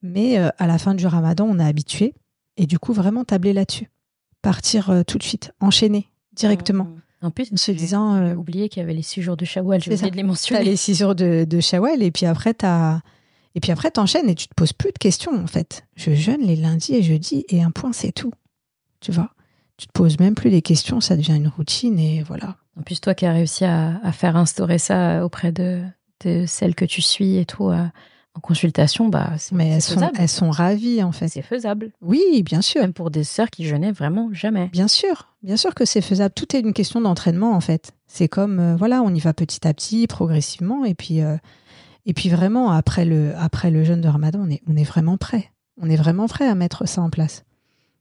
Mais 0.02 0.38
euh, 0.38 0.50
à 0.58 0.68
la 0.68 0.78
fin 0.78 0.94
du 0.94 1.08
ramadan, 1.08 1.46
on 1.50 1.60
est 1.60 1.64
habitué. 1.66 2.14
Et 2.58 2.68
du 2.68 2.78
coup, 2.80 2.94
vraiment 2.94 3.24
tabler 3.26 3.52
là-dessus. 3.54 3.90
Partir 4.42 4.90
euh, 4.92 5.04
tout 5.04 5.18
de 5.18 5.24
suite, 5.24 5.52
enchaîner 5.60 6.08
directement. 6.34 6.88
En 7.22 7.32
plus, 7.32 7.52
En 7.52 7.58
se 7.58 7.72
disant, 7.72 8.16
euh, 8.16 8.36
oublié 8.36 8.70
qu'il 8.70 8.82
y 8.82 8.84
avait 8.84 8.94
les 8.94 9.02
six 9.02 9.22
jours 9.24 9.36
de 9.36 9.46
Shawwal, 9.46 9.82
j'ai 9.82 9.92
c'est 9.92 9.98
ça. 9.98 10.02
oublié 10.06 10.12
de 10.12 10.18
les 10.18 10.24
mentionner. 10.24 10.64
les 10.64 10.76
six 10.76 10.94
jours 10.96 11.16
de, 11.16 11.46
de 11.50 11.60
Shawwal 11.60 12.04
et 12.04 12.12
puis 12.12 12.28
après 12.28 12.54
t'as 12.54 13.00
et 13.56 13.60
puis 13.62 13.72
après 13.72 13.90
t'enchaînes 13.90 14.30
et 14.30 14.36
tu 14.36 14.48
te 14.48 14.54
poses 14.54 14.74
plus 14.74 14.92
de 14.92 14.98
questions 15.00 15.34
en 15.34 15.48
fait. 15.48 15.86
Je 15.96 16.14
jeûne 16.14 16.42
les 16.42 16.56
lundis 16.58 16.94
et 16.94 17.02
jeudis 17.02 17.44
et 17.50 17.64
un 17.64 17.72
point 17.72 17.94
c'est 17.94 18.12
tout. 18.12 18.32
Tu 19.00 19.12
vois? 19.12 19.32
Tu 19.78 19.88
te 19.88 19.92
poses 19.92 20.20
même 20.20 20.36
plus 20.36 20.50
les 20.50 20.62
questions, 20.62 21.02
ça 21.02 21.18
devient 21.18 21.36
une 21.36 21.50
routine 21.50 22.00
et 22.00 22.24
voilà. 22.24 22.56
En 22.80 22.82
plus, 22.82 23.02
toi 23.02 23.14
qui 23.14 23.26
as 23.26 23.34
réussi 23.34 23.66
à, 23.66 24.00
à 24.04 24.12
faire 24.12 24.36
instaurer 24.38 24.78
ça 24.78 25.26
auprès 25.26 25.52
de, 25.52 25.84
de 26.24 26.46
celles 26.46 26.76
que 26.76 26.86
tu 26.86 27.02
suis 27.02 27.38
et 27.38 27.46
tout 27.46 27.70
euh, 27.70 27.86
en 28.36 28.40
consultation, 28.42 29.08
bah, 29.08 29.32
c'est 29.38 29.56
Mais 29.56 29.70
elles 29.70 29.82
sont 29.82 30.12
elles 30.18 30.30
sont 30.30 30.50
ravies 30.50 31.02
en 31.02 31.14
fait. 31.14 31.30
C'est 31.30 31.42
faisable. 31.42 31.92
Oui, 32.02 32.44
bien 32.44 32.62
sûr. 32.62 32.82
Même 32.82 32.94
pour 32.94 33.10
des 33.10 33.24
sœurs 33.24 33.50
qui 33.50 33.66
jeûnaient 33.66 33.94
vraiment 33.94 34.30
jamais. 34.34 34.68
Bien 34.68 34.90
sûr, 34.90 35.34
bien 35.42 35.56
sûr 35.56 35.74
que 35.74 35.86
c'est 35.86 36.02
faisable. 36.02 36.34
Tout 36.34 36.56
est 36.56 36.60
une 36.60 36.74
question 36.74 37.00
d'entraînement 37.00 37.54
en 37.54 37.62
fait. 37.62 37.94
C'est 38.08 38.28
comme 38.28 38.60
euh, 38.60 38.76
voilà, 38.76 39.02
on 39.02 39.14
y 39.14 39.20
va 39.20 39.34
petit 39.34 39.66
à 39.66 39.74
petit, 39.74 40.06
progressivement, 40.08 40.84
et 40.84 40.96
puis 40.96 41.22
euh, 41.22 41.38
et 42.06 42.14
puis 42.14 42.30
vraiment 42.30 42.72
après 42.72 43.06
le 43.06 43.34
après 43.38 43.72
le 43.72 43.84
jeûne 43.86 44.02
de 44.02 44.10
Ramadan, 44.10 44.42
on 44.44 44.50
est 44.50 44.62
on 44.68 44.76
est 44.76 44.84
vraiment 44.84 45.18
prêt. 45.18 45.52
On 45.82 45.90
est 45.90 45.98
vraiment 45.98 46.28
prêt 46.28 46.48
à 46.48 46.56
mettre 46.56 46.88
ça 46.88 47.02
en 47.02 47.10
place. 47.10 47.44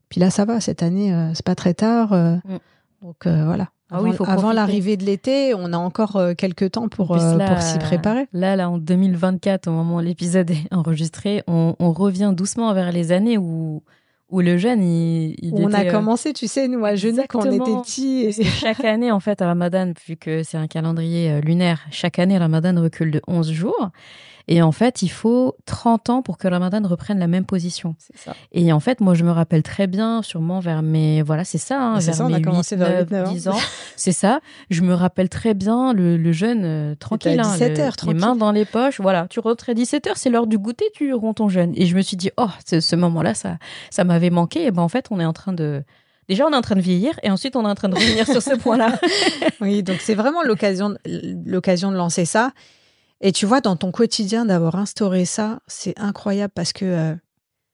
Puis 0.09 0.19
là, 0.19 0.29
ça 0.29 0.45
va. 0.45 0.59
Cette 0.59 0.83
année, 0.83 1.13
euh, 1.13 1.33
c'est 1.33 1.45
pas 1.45 1.55
très 1.55 1.73
tard, 1.73 2.13
euh, 2.13 2.35
Mm. 2.45 2.57
donc 3.01 3.25
euh, 3.27 3.45
voilà. 3.45 3.69
Ah 3.91 3.97
Avant, 4.27 4.49
oui, 4.49 4.55
l'arrivée 4.55 4.97
de 4.97 5.03
l'été, 5.05 5.53
on 5.53 5.71
a 5.71 5.77
encore 5.77 6.15
euh, 6.15 6.33
quelques 6.33 6.71
temps 6.71 6.87
pour 6.89 7.15
là, 7.15 7.47
pour 7.47 7.61
s'y 7.61 7.77
préparer. 7.77 8.25
Là, 8.33 8.55
là, 8.55 8.67
en 8.69 8.79
2024, 8.79 9.67
au 9.67 9.71
moment 9.71 9.97
où 9.97 9.99
l'épisode 9.99 10.49
est 10.49 10.63
enregistré, 10.73 11.43
on, 11.47 11.75
on 11.79 11.91
revient 11.93 12.33
doucement 12.35 12.73
vers 12.73 12.91
les 12.91 13.11
années 13.11 13.37
où, 13.37 13.83
où 14.31 14.41
le 14.41 14.57
jeûne, 14.57 14.81
il, 14.83 15.35
il 15.39 15.53
On 15.53 15.71
a 15.71 15.83
était, 15.83 15.91
commencé, 15.91 16.33
tu 16.33 16.47
sais, 16.47 16.67
nous 16.67 16.83
à 16.83 16.95
jeûner 16.95 17.25
quand 17.29 17.45
on 17.45 17.51
était 17.51 17.59
petits. 17.83 18.21
et- 18.25 18.43
chaque 18.43 18.83
année, 18.83 19.11
en 19.11 19.19
fait, 19.19 19.39
à 19.43 19.47
Ramadan, 19.47 19.93
vu 20.07 20.15
que 20.17 20.41
c'est 20.41 20.57
un 20.57 20.67
calendrier 20.67 21.39
lunaire, 21.41 21.81
chaque 21.91 22.17
année, 22.17 22.39
Ramadan 22.39 22.81
recule 22.81 23.11
de 23.11 23.21
11 23.27 23.51
jours. 23.51 23.91
Et 24.47 24.61
en 24.61 24.71
fait, 24.71 25.01
il 25.01 25.07
faut 25.09 25.55
30 25.65 26.09
ans 26.09 26.21
pour 26.21 26.37
que 26.37 26.47
Ramadan 26.47 26.81
reprenne 26.87 27.17
la 27.19 27.25
même 27.27 27.45
position. 27.45 27.95
C'est 27.97 28.15
ça. 28.17 28.35
Et 28.51 28.71
en 28.71 28.79
fait, 28.79 29.01
moi, 29.01 29.13
je 29.15 29.23
me 29.23 29.31
rappelle 29.31 29.63
très 29.63 29.87
bien, 29.87 30.21
sûrement 30.21 30.59
vers 30.59 30.81
mes, 30.83 31.21
voilà, 31.23 31.43
c'est 31.43 31.57
ça, 31.57 31.81
hein, 31.81 31.99
C'est 31.99 32.07
vers 32.07 32.15
ça, 32.15 32.25
on 32.25 32.33
a 32.33 32.37
mes 32.37 32.41
commencé 32.43 32.75
8, 32.75 32.79
vers 32.79 32.89
9, 32.89 33.09
8, 33.09 33.11
9 33.11 33.27
ans. 33.27 33.31
10 33.31 33.47
ans. 33.49 33.57
C'est 33.95 34.11
ça. 34.11 34.39
Je 34.69 34.81
me 34.83 34.93
rappelle 34.93 35.29
très 35.29 35.53
bien 35.55 35.93
le, 35.93 36.15
le 36.17 36.31
jeûne 36.31 36.61
euh, 36.63 36.95
tranquille. 36.95 37.39
à 37.39 37.43
hein, 37.47 37.51
17 37.53 37.77
le- 37.77 37.83
heures, 37.83 37.91
Les 37.91 37.97
tranquille. 37.97 38.19
mains 38.21 38.35
dans 38.35 38.51
les 38.51 38.65
poches. 38.65 39.01
Voilà. 39.01 39.25
Tu 39.29 39.39
rentres 39.39 39.69
à 39.69 39.73
17 39.73 40.07
heures, 40.07 40.17
c'est 40.17 40.29
l'heure 40.29 40.47
du 40.47 40.57
goûter, 40.59 40.85
tu 40.93 41.13
romps 41.13 41.33
ton 41.33 41.49
jeûne. 41.49 41.73
Et 41.75 41.85
je 41.87 41.95
me 41.95 42.01
suis 42.01 42.17
dit, 42.17 42.29
oh, 42.37 42.47
ce, 42.67 42.79
ce 42.81 42.95
moment-là, 42.95 43.33
ça, 43.33 43.57
ça 43.89 44.03
m'avait 44.03 44.29
manqué. 44.29 44.65
Et 44.65 44.71
ben, 44.71 44.81
en 44.83 44.89
fait, 44.89 45.07
on 45.09 45.19
est 45.19 45.25
en 45.25 45.33
train 45.33 45.53
de, 45.53 45.83
déjà, 46.29 46.45
on 46.45 46.51
est 46.53 46.55
en 46.55 46.61
train 46.61 46.75
de 46.75 46.81
vieillir 46.81 47.13
et 47.23 47.31
ensuite, 47.31 47.55
on 47.55 47.65
est 47.65 47.69
en 47.69 47.75
train 47.75 47.89
de 47.89 47.95
revenir 47.95 48.25
sur 48.27 48.41
ce 48.43 48.55
point-là. 48.55 48.99
Oui, 49.61 49.81
donc 49.83 49.97
c'est 50.01 50.15
vraiment 50.15 50.43
l'occasion, 50.43 50.95
l'occasion 51.45 51.91
de 51.91 51.95
lancer 51.97 52.25
ça. 52.25 52.51
Et 53.25 53.31
tu 53.31 53.47
vois, 53.47 53.59
dans 53.59 53.75
ton 53.75 53.91
quotidien, 53.91 54.45
d'avoir 54.45 54.75
instauré 54.75 55.25
ça, 55.25 55.59
c'est 55.65 55.99
incroyable 55.99 56.53
parce 56.53 56.73
que 56.73 56.85
euh, 56.85 57.15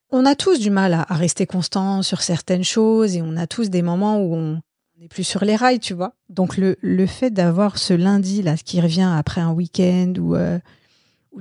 on 0.09 0.25
a 0.25 0.33
tous 0.33 0.61
du 0.61 0.69
mal 0.69 0.93
à, 0.93 1.03
rester 1.09 1.45
constant 1.45 2.03
sur 2.03 2.21
certaines 2.21 2.63
choses 2.63 3.17
et 3.17 3.21
on 3.21 3.35
a 3.35 3.47
tous 3.47 3.69
des 3.69 3.81
moments 3.81 4.21
où 4.21 4.33
on 4.33 4.61
n'est 4.97 5.09
plus 5.09 5.25
sur 5.25 5.43
les 5.43 5.57
rails, 5.57 5.81
tu 5.81 5.93
vois. 5.93 6.13
Donc 6.29 6.55
le, 6.55 7.05
fait 7.05 7.31
d'avoir 7.31 7.79
ce 7.79 7.93
lundi 7.93 8.41
là, 8.41 8.55
qui 8.55 8.79
revient 8.79 9.13
après 9.13 9.41
un 9.41 9.51
week-end 9.51 10.13
où 10.19 10.35
euh, 10.35 10.57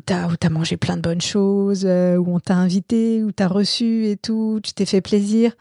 t'as 0.06 0.28
t'as 0.40 0.48
mangé 0.48 0.76
plein 0.76 0.96
de 0.96 1.02
bonnes 1.02 1.20
choses, 1.20 1.84
euh, 1.84 2.16
où 2.16 2.34
on 2.34 2.40
t'a 2.40 2.56
invité, 2.56 3.22
où 3.22 3.30
t'as 3.30 3.46
reçu 3.46 4.06
et 4.06 4.16
tout, 4.16 4.58
tu 4.60 4.72
t'es 4.72 4.86
fait 4.86 5.00
plaisir. 5.00 5.52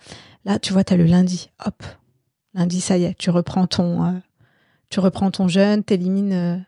Là, 0.43 0.57
tu 0.57 0.73
vois, 0.73 0.83
t'as 0.83 0.97
le 0.97 1.05
lundi, 1.05 1.51
hop, 1.63 1.83
lundi, 2.55 2.81
ça 2.81 2.97
y 2.97 3.03
est, 3.03 3.15
tu 3.15 3.29
reprends 3.29 3.67
ton 3.67 4.19
tu 4.89 4.99
reprends 4.99 5.29
ton 5.29 5.47
jeûne, 5.47 5.83
t'élimines 5.83 6.65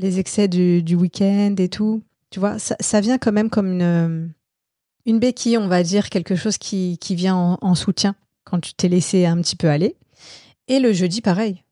les 0.00 0.18
excès 0.18 0.48
du, 0.48 0.82
du 0.82 0.94
week-end 0.96 1.54
et 1.58 1.68
tout. 1.68 2.02
Tu 2.30 2.40
vois, 2.40 2.58
ça, 2.58 2.76
ça 2.80 3.00
vient 3.00 3.18
quand 3.18 3.32
même 3.32 3.50
comme 3.50 3.72
une, 3.72 4.32
une 5.06 5.18
béquille, 5.18 5.58
on 5.58 5.68
va 5.68 5.82
dire, 5.82 6.08
quelque 6.10 6.36
chose 6.36 6.58
qui, 6.58 6.98
qui 7.00 7.14
vient 7.14 7.34
en, 7.36 7.58
en 7.60 7.74
soutien 7.74 8.14
quand 8.44 8.60
tu 8.60 8.74
t'es 8.74 8.88
laissé 8.88 9.26
un 9.26 9.36
petit 9.40 9.56
peu 9.56 9.68
aller. 9.68 9.96
Et 10.68 10.78
le 10.80 10.92
jeudi, 10.92 11.20
pareil. 11.20 11.62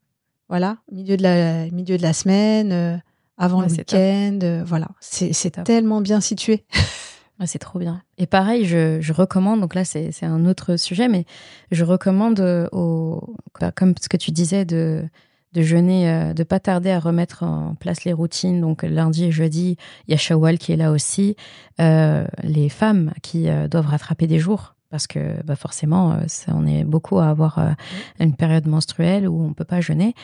Voilà, 0.48 0.78
milieu 0.90 1.16
de 1.16 1.22
la, 1.22 1.66
milieu 1.70 1.98
de 1.98 2.02
la 2.02 2.12
semaine, 2.14 2.72
euh, 2.72 2.96
avant 3.36 3.60
Ouais, 3.60 3.66
le 3.68 3.72
week-end. 3.72 4.38
euh, 4.42 4.62
voilà, 4.64 4.88
c'est 5.00 5.62
tellement 5.64 6.00
bien 6.00 6.20
situé. 6.20 6.64
Ouais, 7.40 7.46
c'est 7.46 7.60
trop 7.60 7.78
bien. 7.78 8.02
Et 8.16 8.26
pareil, 8.26 8.64
je, 8.64 9.00
je 9.00 9.12
recommande, 9.12 9.60
donc 9.60 9.76
là 9.76 9.84
c'est 9.84 10.10
un 10.24 10.44
autre 10.44 10.74
sujet, 10.76 11.06
mais 11.06 11.24
je 11.70 11.84
recommande 11.84 12.40
euh, 12.40 12.66
au, 12.72 13.36
comme 13.76 13.94
ce 14.02 14.08
que 14.08 14.16
tu 14.16 14.32
disais, 14.32 14.64
de, 14.64 15.04
de 15.52 15.62
jeûner, 15.62 16.10
euh, 16.10 16.34
de 16.34 16.42
pas 16.42 16.60
tarder 16.60 16.90
à 16.90 16.98
remettre 16.98 17.42
en 17.42 17.74
place 17.74 18.04
les 18.04 18.12
routines. 18.12 18.60
Donc 18.60 18.82
lundi 18.82 19.24
et 19.24 19.32
jeudi, 19.32 19.76
il 20.06 20.10
y 20.12 20.14
a 20.14 20.16
Shawwal 20.16 20.58
qui 20.58 20.72
est 20.72 20.76
là 20.76 20.90
aussi. 20.90 21.36
Euh, 21.80 22.26
les 22.42 22.68
femmes 22.68 23.12
qui 23.22 23.48
euh, 23.48 23.68
doivent 23.68 23.86
rattraper 23.86 24.26
des 24.26 24.38
jours. 24.38 24.74
Parce 24.90 25.06
que 25.06 25.42
bah 25.44 25.54
forcément, 25.54 26.16
ça, 26.28 26.52
on 26.54 26.66
est 26.66 26.82
beaucoup 26.82 27.18
à 27.18 27.28
avoir 27.28 27.60
une 28.20 28.34
période 28.34 28.66
menstruelle 28.66 29.28
où 29.28 29.44
on 29.44 29.52
peut 29.52 29.66
pas 29.66 29.82
jeûner. 29.82 30.14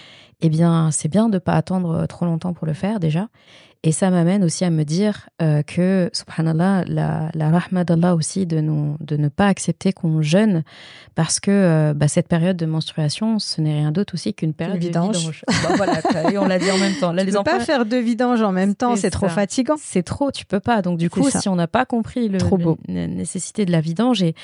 Eh 0.41 0.49
bien, 0.49 0.91
c'est 0.91 1.11
bien 1.11 1.29
de 1.29 1.37
pas 1.37 1.53
attendre 1.53 2.07
trop 2.07 2.25
longtemps 2.25 2.55
pour 2.55 2.67
le 2.67 2.73
faire 2.73 2.99
déjà. 2.99 3.29
Et 3.87 3.93
ça 3.93 4.09
m'amène 4.09 4.43
aussi 4.45 4.65
à 4.65 4.71
me 4.71 4.83
dire 4.83 5.29
euh, 5.43 5.63
que, 5.63 6.09
subhanallah, 6.15 6.85
la, 6.87 7.31
la 7.35 7.51
rahma 7.51 7.85
d'Allah 7.85 8.15
aussi 8.15 8.47
de, 8.47 8.61
nous, 8.61 8.97
de 9.01 9.19
ne 9.19 9.29
pas 9.29 9.47
accepter 9.47 9.93
qu'on 9.93 10.23
jeûne 10.23 10.63
parce 11.15 11.39
que 11.39 11.51
euh, 11.51 11.93
bah, 11.95 12.09
cette 12.09 12.27
période 12.27 12.57
de 12.57 12.65
menstruation, 12.65 13.39
ce 13.39 13.61
n'est 13.61 13.75
rien 13.75 13.93
d'autre 13.93 14.15
aussi 14.15 14.33
qu'une 14.33 14.55
période 14.55 14.79
de 14.79 14.87
vidange. 14.87 15.19
vidange. 15.19 15.45
Bah, 15.47 15.75
voilà, 15.77 16.31
et 16.33 16.39
on 16.39 16.47
l'a 16.47 16.59
dit 16.59 16.71
en 16.71 16.79
même 16.79 16.95
temps. 16.99 17.13
Là, 17.13 17.23
Tu 17.23 17.27
les 17.27 17.33
peux 17.33 17.39
enfants, 17.41 17.59
pas 17.59 17.61
faire 17.61 17.85
deux 17.85 18.01
vidanges 18.01 18.41
en 18.41 18.53
même 18.53 18.75
temps, 18.75 18.97
C'est 18.97 19.11
trop 19.11 19.29
fatigant. 19.29 19.77
c'est 19.79 20.03
trop, 20.03 20.31
tu 20.33 20.47
peux 20.47 20.61
pas. 20.61 20.81
Donc 20.81 20.97
du 20.99 21.11
coup, 21.11 21.29
ça. 21.29 21.41
si 21.43 21.51
on 21.51 21.55
n'a 21.57 21.67
pas 21.69 21.85
compris 21.85 22.31
le, 22.31 22.39
Trop 22.39 22.57
le- 22.57 22.65
beau. 22.65 22.79
la 22.89 23.07
nécessité 23.07 23.67
de 23.67 23.71
la 23.73 23.83
vidange 23.83 24.23
et, 24.23 24.35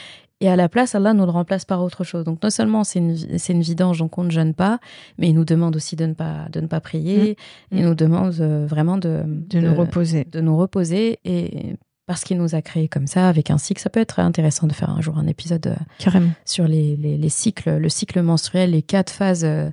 et 0.40 0.48
à 0.48 0.56
la 0.56 0.68
place, 0.70 0.94
Allah 0.94 1.12
nous 1.12 1.24
le 1.24 1.30
remplace 1.30 1.64
par 1.66 1.82
autre 1.82 2.02
chose. 2.02 2.24
Donc 2.24 2.42
non 2.42 2.48
seulement 2.50 2.82
c'est 2.82 2.98
une, 2.98 3.14
une 3.48 3.60
vidange, 3.60 3.98
donc 3.98 4.16
on 4.16 4.24
ne 4.24 4.30
jeûne 4.30 4.54
pas, 4.54 4.78
mais 5.18 5.28
il 5.28 5.34
nous 5.34 5.44
demande 5.44 5.76
aussi 5.76 5.96
de 5.96 6.06
ne 6.06 6.14
pas, 6.14 6.46
de 6.50 6.60
ne 6.60 6.66
pas 6.66 6.80
prier. 6.80 7.36
Mm. 7.70 7.76
Il 7.76 7.84
nous 7.84 7.94
demande 7.94 8.34
euh, 8.40 8.66
vraiment 8.66 8.96
de, 8.96 9.22
De 9.26 9.60
nous 9.60 9.74
reposer. 9.74 10.24
de 10.32 10.40
nous 10.40 10.56
reposer 10.56 11.18
et 11.24 11.76
parce 12.06 12.24
qu'il 12.24 12.38
nous 12.38 12.54
a 12.54 12.62
créés 12.62 12.88
comme 12.88 13.06
ça, 13.06 13.28
avec 13.28 13.50
un 13.50 13.58
cycle. 13.58 13.80
Ça 13.80 13.90
peut 13.90 14.00
être 14.00 14.18
intéressant 14.18 14.66
de 14.66 14.72
faire 14.72 14.90
un 14.90 15.00
jour 15.00 15.16
un 15.18 15.26
épisode 15.26 15.66
euh, 15.66 15.76
Carrément. 15.98 16.30
sur 16.44 16.66
les, 16.66 16.96
les, 16.96 17.16
les 17.18 17.28
cycles, 17.28 17.76
le 17.76 17.88
cycle 17.88 18.20
menstruel, 18.22 18.70
les 18.70 18.82
quatre 18.82 19.10
phases 19.12 19.44
euh, 19.44 19.70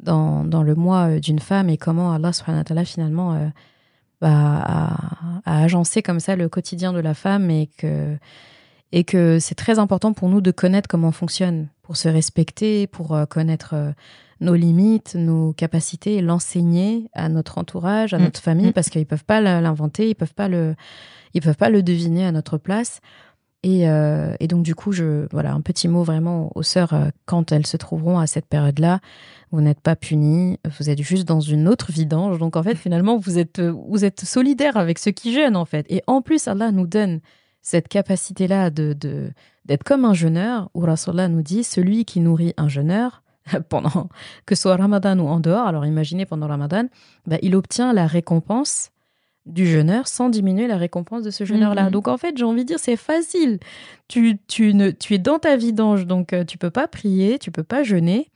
dans, 0.00 0.44
dans 0.44 0.62
le 0.64 0.74
mois 0.74 1.18
d'une 1.20 1.38
femme 1.38 1.70
et 1.70 1.76
comment 1.76 2.12
Allah 2.12 2.32
subhanahu 2.32 2.60
wa 2.60 2.64
ta'ala, 2.64 2.84
finalement 2.84 3.50
bah, 4.20 4.28
a, 4.30 4.96
a 5.44 5.62
agencé 5.62 6.02
comme 6.02 6.20
ça 6.20 6.36
le 6.36 6.48
quotidien 6.48 6.92
de 6.92 7.00
la 7.00 7.14
femme 7.14 7.50
et 7.50 7.68
que, 7.78 8.16
et 8.92 9.04
que 9.04 9.38
c'est 9.38 9.54
très 9.54 9.78
important 9.78 10.12
pour 10.12 10.28
nous 10.28 10.40
de 10.40 10.50
connaître 10.50 10.88
comment 10.88 11.08
on 11.08 11.12
fonctionne, 11.12 11.68
pour 11.82 11.96
se 11.96 12.08
respecter, 12.08 12.86
pour 12.86 13.14
euh, 13.14 13.26
connaître 13.26 13.74
euh, 13.74 13.92
nos 14.40 14.54
limites, 14.54 15.14
nos 15.14 15.52
capacités, 15.52 16.14
et 16.16 16.22
l'enseigner 16.22 17.08
à 17.12 17.28
notre 17.28 17.58
entourage, 17.58 18.14
à 18.14 18.18
Mm. 18.18 18.22
notre 18.22 18.40
famille, 18.40 18.68
Mm. 18.68 18.72
parce 18.72 18.88
qu'ils 18.88 19.06
peuvent 19.06 19.24
pas 19.24 19.40
l'inventer, 19.40 20.08
ils 20.10 20.14
peuvent 20.14 20.34
pas 20.34 20.48
le, 20.48 20.74
ils 21.34 21.42
peuvent 21.42 21.56
pas 21.56 21.70
le 21.70 21.82
deviner 21.82 22.24
à 22.24 22.32
notre 22.32 22.56
place. 22.56 23.00
Et, 23.64 23.88
euh, 23.88 24.36
et 24.38 24.46
donc 24.46 24.62
du 24.62 24.76
coup, 24.76 24.92
je 24.92 25.26
voilà 25.32 25.52
un 25.52 25.60
petit 25.60 25.88
mot 25.88 26.04
vraiment 26.04 26.52
aux 26.54 26.62
sœurs 26.62 26.94
euh, 26.94 27.08
quand 27.26 27.50
elles 27.50 27.66
se 27.66 27.76
trouveront 27.76 28.20
à 28.20 28.28
cette 28.28 28.46
période-là. 28.46 29.00
Vous 29.50 29.60
n'êtes 29.60 29.80
pas 29.80 29.96
punis, 29.96 30.58
vous 30.78 30.88
êtes 30.90 31.02
juste 31.02 31.26
dans 31.26 31.40
une 31.40 31.66
autre 31.66 31.90
vidange. 31.90 32.38
Donc 32.38 32.54
en 32.54 32.62
fait, 32.62 32.76
finalement, 32.76 33.18
vous 33.18 33.36
êtes 33.36 33.60
vous 33.60 34.04
êtes 34.04 34.20
solidaire 34.20 34.76
avec 34.76 35.00
ceux 35.00 35.10
qui 35.10 35.34
jeûnent 35.34 35.56
en 35.56 35.64
fait. 35.64 35.84
Et 35.90 36.02
en 36.06 36.22
plus, 36.22 36.46
Allah 36.46 36.70
nous 36.70 36.86
donne 36.86 37.18
cette 37.68 37.88
capacité-là 37.88 38.70
de 38.70 38.94
d'être 39.66 39.84
comme 39.84 40.06
un 40.06 40.14
jeûneur. 40.14 40.70
Où 40.72 40.80
Rasulallah 40.80 41.28
nous 41.28 41.42
dit 41.42 41.64
celui 41.64 42.06
qui 42.06 42.20
nourrit 42.20 42.54
un 42.56 42.68
jeûneur 42.68 43.22
pendant 43.68 44.08
que 44.46 44.54
ce 44.54 44.62
soit 44.62 44.76
Ramadan 44.76 45.18
ou 45.18 45.28
en 45.28 45.38
dehors. 45.38 45.66
Alors 45.66 45.84
imaginez 45.84 46.24
pendant 46.24 46.46
Ramadan, 46.46 46.86
bah, 47.26 47.36
il 47.42 47.54
obtient 47.54 47.92
la 47.92 48.06
récompense 48.06 48.90
du 49.44 49.66
jeûneur 49.66 50.08
sans 50.08 50.30
diminuer 50.30 50.66
la 50.66 50.78
récompense 50.78 51.22
de 51.22 51.30
ce 51.30 51.44
jeûneur-là. 51.44 51.84
Mhm. 51.84 51.90
Donc 51.90 52.08
en 52.08 52.16
fait, 52.16 52.36
j'ai 52.38 52.44
envie 52.44 52.62
de 52.62 52.68
dire, 52.68 52.78
c'est 52.78 52.96
facile. 52.96 53.58
Tu, 54.08 54.38
tu, 54.46 54.72
ne, 54.72 54.90
tu 54.90 55.14
es 55.14 55.18
dans 55.18 55.38
ta 55.38 55.56
vidange, 55.56 56.06
donc 56.06 56.32
euh, 56.32 56.44
tu 56.44 56.56
peux 56.56 56.70
pas 56.70 56.88
prier, 56.88 57.38
tu 57.38 57.50
peux 57.50 57.62
pas 57.62 57.82
jeûner. 57.82 58.30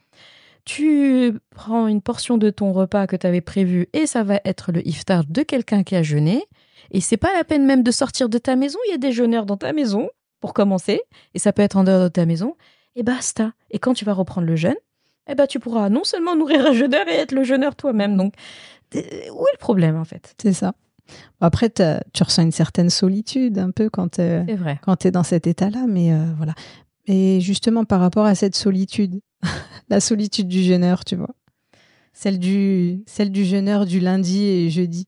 Tu 0.65 1.33
prends 1.55 1.87
une 1.89 2.03
portion 2.03 2.39
de 2.39 2.51
ton 2.51 2.73
repas 2.73 3.07
que 3.07 3.17
tu 3.17 3.27
avais 3.27 3.41
prévu 3.41 3.89
et 3.95 4.07
ça 4.07 4.23
va 4.23 4.41
être 4.45 4.73
le 4.73 4.87
iftar 4.87 5.25
de 5.25 5.43
quelqu'un 5.43 5.83
qui 5.83 5.97
a 5.97 6.03
jeûné. 6.03 6.45
Et 6.91 7.01
c'est 7.01 7.17
pas 7.17 7.33
la 7.35 7.45
peine 7.45 7.65
même 7.65 7.83
de 7.83 7.91
sortir 7.91 8.29
de 8.29 8.39
ta 8.39 8.57
maison. 8.57 8.79
Il 8.89 8.91
y 8.91 8.95
a 8.95 8.99
des 8.99 9.13
jeûneurs 9.13 9.47
dans 9.47 9.57
ta 9.57 9.73
maison, 9.73 10.11
pour 10.41 10.53
commencer. 10.53 11.01
Et 11.33 11.39
ça 11.39 11.55
peut 11.55 11.63
être 11.63 11.77
en 11.77 11.85
dehors 11.85 12.03
de 12.03 12.09
ta 12.09 12.27
maison. 12.27 12.57
Et 12.97 13.03
basta. 13.03 13.53
Et 13.71 13.79
quand 13.79 13.95
tu 13.95 14.05
vas 14.05 14.13
reprendre 14.13 14.47
le 14.47 14.57
jeûne, 14.57 14.77
eh 15.29 15.35
ben, 15.35 15.47
tu 15.47 15.59
pourras 15.61 15.89
non 15.89 16.05
seulement 16.05 16.37
nourrir 16.37 16.67
un 16.67 16.73
jeûneur 16.73 17.09
et 17.09 17.15
être 17.15 17.33
le 17.33 17.45
jeûneur 17.45 17.77
toi-même. 17.77 18.17
Donc, 18.17 18.35
où 18.95 18.99
est 18.99 19.53
le 19.53 19.59
problème, 19.59 19.97
en 19.97 20.05
fait? 20.05 20.35
C'est 20.43 20.53
ça. 20.53 20.75
Après, 21.41 21.71
tu 21.71 22.23
ressens 22.23 22.43
une 22.43 22.53
certaine 22.53 22.91
solitude 22.91 23.59
un 23.59 23.71
peu 23.71 23.89
quand 23.91 24.19
euh, 24.19 24.45
quand 24.83 24.97
tu 24.97 25.09
es 25.09 25.11
dans 25.11 25.23
cet 25.23 25.47
état-là, 25.47 25.87
mais 25.89 26.13
euh, 26.13 26.25
voilà. 26.37 26.55
Et 27.07 27.41
justement, 27.41 27.85
par 27.85 28.01
rapport 28.01 28.25
à 28.25 28.35
cette 28.35 28.55
solitude, 28.55 29.21
la 29.89 30.01
solitude 30.01 30.49
du 30.49 30.63
jeûneur, 30.63 31.05
tu 31.05 31.17
vois, 31.17 31.35
celle 32.13 32.39
du, 32.39 33.03
celle 33.07 33.33
du 33.33 33.45
jeûneur 33.45 33.87
du 33.87 34.01
lundi 34.01 34.45
et 34.45 34.71
jeudi, 34.71 35.07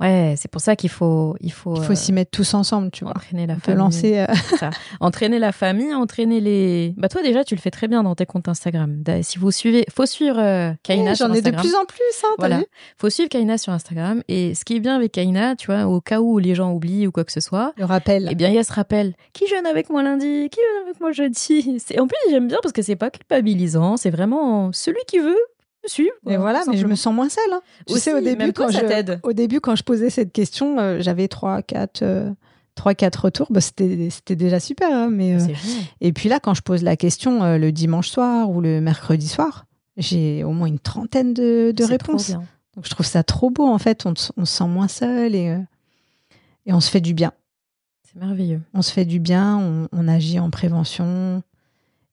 Ouais, 0.00 0.34
c'est 0.36 0.50
pour 0.50 0.60
ça 0.60 0.76
qu'il 0.76 0.90
faut, 0.90 1.34
il 1.40 1.50
faut, 1.50 1.74
il 1.76 1.82
faut 1.82 1.92
euh, 1.92 1.96
s'y 1.96 2.12
mettre 2.12 2.30
tous 2.30 2.54
ensemble, 2.54 2.90
tu 2.92 3.04
vois. 3.04 3.12
entraîner 3.16 3.46
la 3.46 3.56
famille. 3.56 3.78
lancer. 3.78 4.18
euh, 4.18 4.26
Entraîner 5.00 5.38
la 5.38 5.52
famille, 5.52 5.92
entraîner 5.94 6.40
les. 6.40 6.94
Bah 6.96 7.08
toi 7.08 7.22
déjà, 7.22 7.42
tu 7.44 7.54
le 7.54 7.60
fais 7.60 7.70
très 7.70 7.88
bien 7.88 8.02
dans 8.02 8.14
tes 8.14 8.26
comptes 8.26 8.48
Instagram. 8.48 9.02
Si 9.22 9.38
vous 9.38 9.50
suivez, 9.50 9.84
faut 9.94 10.06
suivre 10.06 10.38
euh, 10.38 10.72
Kaina 10.82 11.14
sur 11.14 11.26
J'en 11.28 11.34
ai 11.34 11.42
de 11.42 11.50
plus 11.50 11.74
en 11.74 11.84
plus, 11.84 11.98
hein, 12.24 12.34
Voilà. 12.38 12.58
vu 12.58 12.64
Faut 12.96 13.10
suivre 13.10 13.28
Kaina 13.28 13.58
sur 13.58 13.72
Instagram. 13.72 14.22
Et 14.28 14.54
ce 14.54 14.64
qui 14.64 14.76
est 14.76 14.80
bien 14.80 14.94
avec 14.96 15.12
Kaina, 15.12 15.56
tu 15.56 15.66
vois, 15.66 15.86
au 15.86 16.00
cas 16.00 16.20
où 16.20 16.38
les 16.38 16.54
gens 16.54 16.72
oublient 16.72 17.06
ou 17.06 17.12
quoi 17.12 17.24
que 17.24 17.32
ce 17.32 17.40
soit, 17.40 17.72
Le 17.76 17.84
rappel. 17.84 18.28
eh 18.30 18.34
bien, 18.34 18.48
il 18.48 18.54
y 18.54 18.58
a 18.58 18.64
ce 18.64 18.72
rappel. 18.72 19.14
Qui 19.32 19.46
jeûne 19.48 19.66
avec 19.66 19.90
moi 19.90 20.02
lundi? 20.02 20.48
Qui 20.50 20.60
jeûne 20.60 20.86
avec 20.86 21.00
moi 21.00 21.12
jeudi? 21.12 21.78
C'est- 21.84 21.98
En 21.98 22.06
plus, 22.06 22.16
j'aime 22.30 22.46
bien 22.48 22.58
parce 22.62 22.72
que 22.72 22.82
c'est 22.82 22.96
pas 22.96 23.10
culpabilisant. 23.10 23.96
C'est 23.96 24.10
vraiment 24.10 24.70
celui 24.72 25.00
qui 25.06 25.18
veut 25.18 25.36
Et 26.28 26.36
voilà, 26.36 26.62
mais 26.68 26.76
je 26.76 26.86
me 26.86 26.94
sens 26.94 27.14
moins 27.14 27.28
seule. 27.28 27.52
hein. 27.52 27.60
Tu 27.86 27.94
Aussi, 27.94 28.02
sais, 28.04 28.14
au 28.14 28.20
début, 28.20 28.52
toi, 28.52 28.66
quand 28.66 28.72
je, 28.72 29.18
au 29.22 29.32
début, 29.32 29.60
quand 29.60 29.76
je 29.76 29.82
posais 29.82 30.10
cette 30.10 30.32
question, 30.32 30.78
euh, 30.78 30.98
j'avais 31.00 31.28
trois, 31.28 31.62
quatre, 31.62 32.02
euh, 32.02 32.30
trois, 32.74 32.94
quatre 32.94 33.24
retours. 33.24 33.48
Bah, 33.50 33.60
c'était, 33.60 34.36
déjà 34.36 34.60
super. 34.60 34.88
hein, 34.92 35.08
mais, 35.10 35.34
euh, 35.34 35.38
C'est 35.38 35.54
génial. 35.54 35.84
Et 36.00 36.12
puis 36.12 36.28
là, 36.28 36.40
quand 36.40 36.54
je 36.54 36.62
pose 36.62 36.82
la 36.82 36.96
question 36.96 37.42
euh, 37.42 37.58
le 37.58 37.72
dimanche 37.72 38.08
soir 38.08 38.50
ou 38.50 38.60
le 38.60 38.80
mercredi 38.80 39.28
soir, 39.28 39.66
j'ai 39.96 40.44
au 40.44 40.52
moins 40.52 40.68
une 40.68 40.78
trentaine 40.78 41.34
de, 41.34 41.72
de 41.74 41.84
réponses. 41.84 42.30
Donc 42.76 42.84
je 42.84 42.90
trouve 42.90 43.06
ça 43.06 43.24
trop 43.24 43.50
beau 43.50 43.66
en 43.66 43.78
fait. 43.78 44.06
On, 44.06 44.14
on 44.36 44.44
se 44.44 44.56
sent 44.58 44.68
moins 44.68 44.86
seul 44.86 45.34
et, 45.34 45.48
euh, 45.48 45.58
et 46.66 46.72
on 46.72 46.80
se 46.80 46.90
fait 46.90 47.00
du 47.00 47.14
bien. 47.14 47.32
C'est 48.04 48.20
merveilleux. 48.20 48.60
On 48.74 48.82
se 48.82 48.92
fait 48.92 49.04
du 49.04 49.18
bien, 49.18 49.56
on, 49.58 49.88
on 49.90 50.06
agit 50.06 50.38
en 50.38 50.50
prévention. 50.50 51.42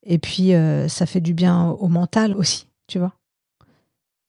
Et 0.08 0.18
puis 0.18 0.56
euh, 0.56 0.88
ça 0.88 1.06
fait 1.06 1.22
du 1.22 1.34
bien 1.36 1.68
au 1.70 1.88
mental 1.88 2.36
aussi, 2.36 2.68
tu 2.88 2.98
vois. 2.98 3.14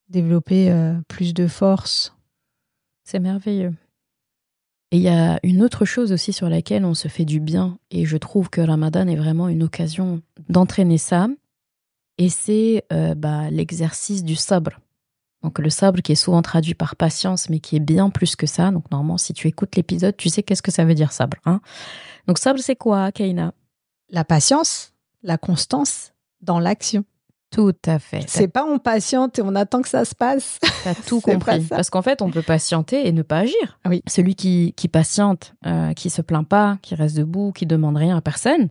Développer 0.09 0.71
euh, 0.71 0.95
plus 1.09 1.35
de 1.35 1.47
force. 1.47 2.15
C'est 3.05 3.21
merveilleux. 3.21 3.75
Et 4.93 4.99
il 4.99 5.03
y 5.03 5.09
a 5.09 5.41
une 5.43 5.63
autre 5.63 5.85
chose 5.85 6.13
aussi 6.13 6.33
sur 6.33 6.49
laquelle 6.49 6.85
on 6.85 6.95
se 6.95 7.09
fait 7.09 7.25
du 7.25 7.41
bien, 7.41 7.79
et 7.91 8.07
je 8.07 8.17
trouve 8.17 8.51
que 8.51 8.61
Ramadan 8.61 9.09
est 9.09 9.17
vraiment 9.17 9.49
une 9.49 9.65
occasion 9.65 10.23
d'entraîner 10.49 10.99
ça, 10.99 11.29
et 12.19 12.29
c'est 12.29 12.85
euh, 12.93 13.15
bah, 13.15 13.51
l'exercice 13.51 14.23
du 14.23 14.37
sabre. 14.37 14.81
Donc 15.43 15.59
le 15.59 15.71
sabre 15.71 16.01
qui 16.01 16.13
est 16.13 16.17
souvent 16.17 16.43
traduit 16.43 16.75
par 16.75 16.97
patience, 16.97 17.51
mais 17.51 17.61
qui 17.61 17.77
est 17.77 17.81
bien 17.81 18.11
plus 18.11 18.37
que 18.37 18.47
ça. 18.47 18.71
Donc 18.71 18.91
normalement, 18.91 19.19
si 19.19 19.33
tu 19.33 19.49
écoutes 19.49 19.77
l'épisode, 19.77 20.17
tu 20.17 20.29
sais 20.29 20.43
qu'est-ce 20.43 20.63
que 20.63 20.73
ça 20.73 20.85
veut 20.85 20.95
dire 20.95 21.13
sabre. 21.13 21.37
Hein 21.45 21.61
Donc 22.27 22.39
sabre, 22.39 22.59
c'est 22.61 22.77
quoi, 22.77 23.13
Kaina 23.13 23.53
La 24.11 24.25
patience, 24.25 24.95
la 25.23 25.39
constance 25.39 26.13
dans 26.41 26.59
l'action. 26.59 27.05
Tout 27.57 27.73
à 27.87 27.99
fait. 27.99 28.23
C'est 28.27 28.49
pas 28.49 28.67
on 28.67 28.79
patiente 28.79 29.39
et 29.39 29.43
on 29.43 29.55
attend 29.55 29.81
que 29.81 29.89
ça 29.89 30.05
se 30.05 30.15
passe. 30.15 30.59
T'as 30.85 30.95
tout 31.07 31.23
compris. 31.23 31.63
Parce 31.63 31.89
qu'en 31.89 32.03
fait, 32.03 32.21
on 32.21 32.31
peut 32.31 32.43
patienter 32.43 33.09
et 33.09 33.13
ne 33.13 33.23
pas 33.23 33.39
agir. 33.39 33.79
Oui. 33.89 34.03
Celui 34.07 34.35
qui, 34.35 34.75
qui 34.77 34.89
patiente, 34.89 35.55
euh, 35.65 35.95
qui 35.95 36.11
se 36.11 36.21
plaint 36.21 36.47
pas, 36.47 36.77
qui 36.83 36.95
reste 36.95 37.17
debout, 37.17 37.53
qui 37.53 37.65
demande 37.65 37.97
rien 37.97 38.15
à 38.15 38.21
personne, 38.21 38.69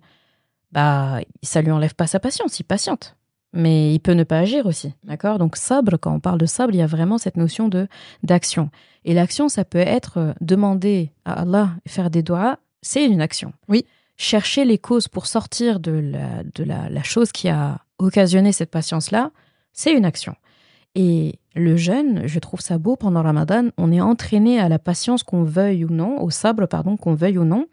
bah, 0.71 1.19
ça 1.41 1.63
lui 1.63 1.71
enlève 1.71 1.95
pas 1.95 2.05
sa 2.05 2.19
patience. 2.19 2.59
Il 2.59 2.63
patiente. 2.63 3.15
Mais 3.53 3.91
il 3.95 3.99
peut 4.01 4.11
ne 4.11 4.23
pas 4.23 4.37
agir 4.37 4.67
aussi. 4.67 4.93
D'accord? 5.03 5.39
Donc, 5.39 5.55
sabre, 5.55 5.97
quand 5.97 6.13
on 6.13 6.19
parle 6.19 6.37
de 6.37 6.45
sabre, 6.45 6.71
il 6.75 6.77
y 6.77 6.83
a 6.83 6.87
vraiment 6.87 7.17
cette 7.17 7.37
notion 7.37 7.69
de 7.69 7.87
d'action. 8.21 8.69
Et 9.03 9.15
l'action, 9.15 9.49
ça 9.49 9.65
peut 9.65 9.79
être 9.79 10.19
euh, 10.19 10.33
demander 10.41 11.11
à 11.25 11.41
Allah 11.41 11.71
faire 11.87 12.11
des 12.11 12.21
doigts, 12.21 12.59
c'est 12.83 13.03
une 13.03 13.21
action. 13.21 13.51
Oui. 13.67 13.87
Chercher 14.15 14.63
les 14.63 14.77
causes 14.77 15.07
pour 15.07 15.25
sortir 15.25 15.79
de 15.79 15.91
la, 15.91 16.43
de 16.43 16.63
la, 16.63 16.87
la 16.87 17.03
chose 17.03 17.31
qui 17.31 17.49
a 17.49 17.79
occasionné 17.97 18.51
cette 18.51 18.71
patience-là, 18.71 19.31
c'est 19.73 19.93
une 19.93 20.05
action. 20.05 20.35
Et 20.95 21.39
le 21.55 21.75
jeûne, 21.75 22.23
je 22.25 22.39
trouve 22.39 22.61
ça 22.61 22.77
beau 22.77 22.95
pendant 22.95 23.21
Ramadan, 23.21 23.69
on 23.77 23.91
est 23.91 24.01
entraîné 24.01 24.59
à 24.59 24.69
la 24.69 24.79
patience 24.79 25.23
qu'on 25.23 25.43
veuille 25.43 25.85
ou 25.85 25.89
non, 25.89 26.21
au 26.21 26.29
sabre, 26.29 26.65
pardon, 26.65 26.95
qu'on 26.97 27.13
veuille 27.13 27.37
ou 27.37 27.45
non, 27.45 27.67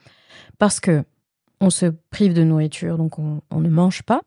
parce 0.59 0.81
que 0.81 1.05
on 1.61 1.71
se 1.71 1.87
prive 2.11 2.35
de 2.35 2.43
nourriture, 2.43 2.99
donc 2.99 3.21
on, 3.21 3.41
ne 3.53 3.69
mange 3.69 4.03
pas. 4.03 4.23